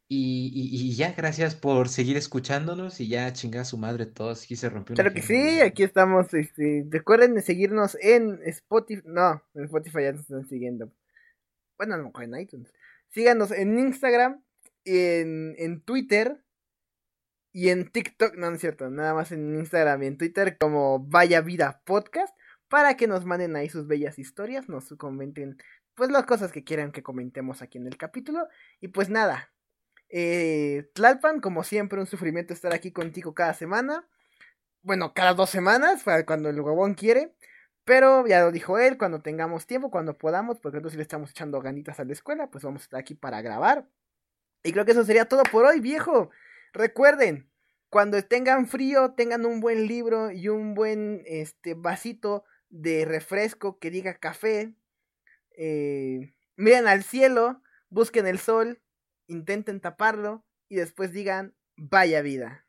Y, 0.06 0.50
y- 0.54 0.90
y 0.90 0.94
ya, 0.96 1.12
gracias 1.16 1.54
por 1.54 1.88
seguir 1.88 2.16
escuchándonos 2.16 3.00
y 3.00 3.08
ya 3.08 3.32
chinga 3.32 3.64
su 3.64 3.78
madre 3.78 4.04
todos. 4.06 4.44
Aquí 4.44 4.54
se 4.54 4.68
rompió 4.68 4.94
Claro 4.94 5.12
que 5.14 5.22
sí, 5.22 5.60
aquí 5.60 5.82
estamos. 5.82 6.32
Este, 6.34 6.86
recuerden 6.90 7.34
de 7.34 7.42
seguirnos 7.42 7.96
en 8.00 8.38
Spotify. 8.44 9.02
No, 9.06 9.42
en 9.54 9.64
Spotify 9.64 10.02
ya 10.02 10.12
nos 10.12 10.20
están 10.22 10.46
siguiendo. 10.46 10.92
Bueno, 11.78 11.94
a 11.94 11.98
lo 11.98 12.04
mejor 12.04 12.24
en 12.24 12.38
iTunes. 12.38 12.72
Síganos 13.10 13.50
en 13.50 13.78
Instagram, 13.78 14.42
en, 14.84 15.54
en 15.58 15.80
Twitter 15.80 16.43
y 17.54 17.70
en 17.70 17.88
TikTok. 17.90 18.34
No, 18.34 18.50
no 18.50 18.56
es 18.56 18.60
cierto, 18.60 18.90
nada 18.90 19.14
más 19.14 19.32
en 19.32 19.54
Instagram 19.54 20.02
y 20.02 20.06
en 20.08 20.18
Twitter 20.18 20.58
como 20.58 20.98
Vaya 21.06 21.40
Vida 21.40 21.80
Podcast. 21.86 22.36
Para 22.68 22.96
que 22.96 23.06
nos 23.06 23.24
manden 23.24 23.54
ahí 23.56 23.68
sus 23.68 23.86
bellas 23.86 24.18
historias, 24.18 24.68
nos 24.68 24.88
comenten 24.98 25.56
pues 25.94 26.10
las 26.10 26.26
cosas 26.26 26.50
que 26.50 26.64
quieran 26.64 26.90
que 26.90 27.04
comentemos 27.04 27.62
aquí 27.62 27.78
en 27.78 27.86
el 27.86 27.96
capítulo. 27.96 28.48
Y 28.80 28.88
pues 28.88 29.08
nada, 29.08 29.52
eh, 30.08 30.90
Tlalpan, 30.94 31.40
como 31.40 31.62
siempre, 31.62 32.00
un 32.00 32.06
sufrimiento 32.06 32.52
estar 32.52 32.74
aquí 32.74 32.90
contigo 32.90 33.34
cada 33.34 33.54
semana. 33.54 34.08
Bueno, 34.82 35.14
cada 35.14 35.34
dos 35.34 35.50
semanas, 35.50 36.02
cuando 36.26 36.48
el 36.50 36.60
huevón 36.60 36.94
quiere. 36.94 37.34
Pero 37.84 38.26
ya 38.26 38.40
lo 38.40 38.50
dijo 38.50 38.78
él, 38.78 38.98
cuando 38.98 39.22
tengamos 39.22 39.66
tiempo, 39.66 39.90
cuando 39.90 40.18
podamos, 40.18 40.58
porque 40.58 40.76
nosotros 40.76 40.92
sí 40.92 40.96
le 40.96 41.02
estamos 41.02 41.30
echando 41.30 41.60
ganitas 41.60 42.00
a 42.00 42.04
la 42.04 42.14
escuela, 42.14 42.50
pues 42.50 42.64
vamos 42.64 42.82
a 42.82 42.84
estar 42.84 43.00
aquí 43.00 43.14
para 43.14 43.42
grabar. 43.42 43.86
Y 44.64 44.72
creo 44.72 44.84
que 44.84 44.92
eso 44.92 45.04
sería 45.04 45.26
todo 45.26 45.44
por 45.44 45.66
hoy, 45.66 45.80
viejo. 45.80 46.30
Recuerden, 46.74 47.48
cuando 47.88 48.20
tengan 48.24 48.66
frío, 48.66 49.14
tengan 49.14 49.46
un 49.46 49.60
buen 49.60 49.86
libro 49.86 50.32
y 50.32 50.48
un 50.48 50.74
buen 50.74 51.22
este 51.24 51.74
vasito 51.74 52.44
de 52.68 53.04
refresco 53.04 53.78
que 53.78 53.92
diga 53.92 54.18
café. 54.18 54.74
Eh, 55.56 56.34
miren 56.56 56.88
al 56.88 57.04
cielo, 57.04 57.62
busquen 57.90 58.26
el 58.26 58.40
sol, 58.40 58.82
intenten 59.28 59.80
taparlo 59.80 60.44
y 60.68 60.74
después 60.74 61.12
digan, 61.12 61.54
vaya 61.76 62.22
vida. 62.22 62.63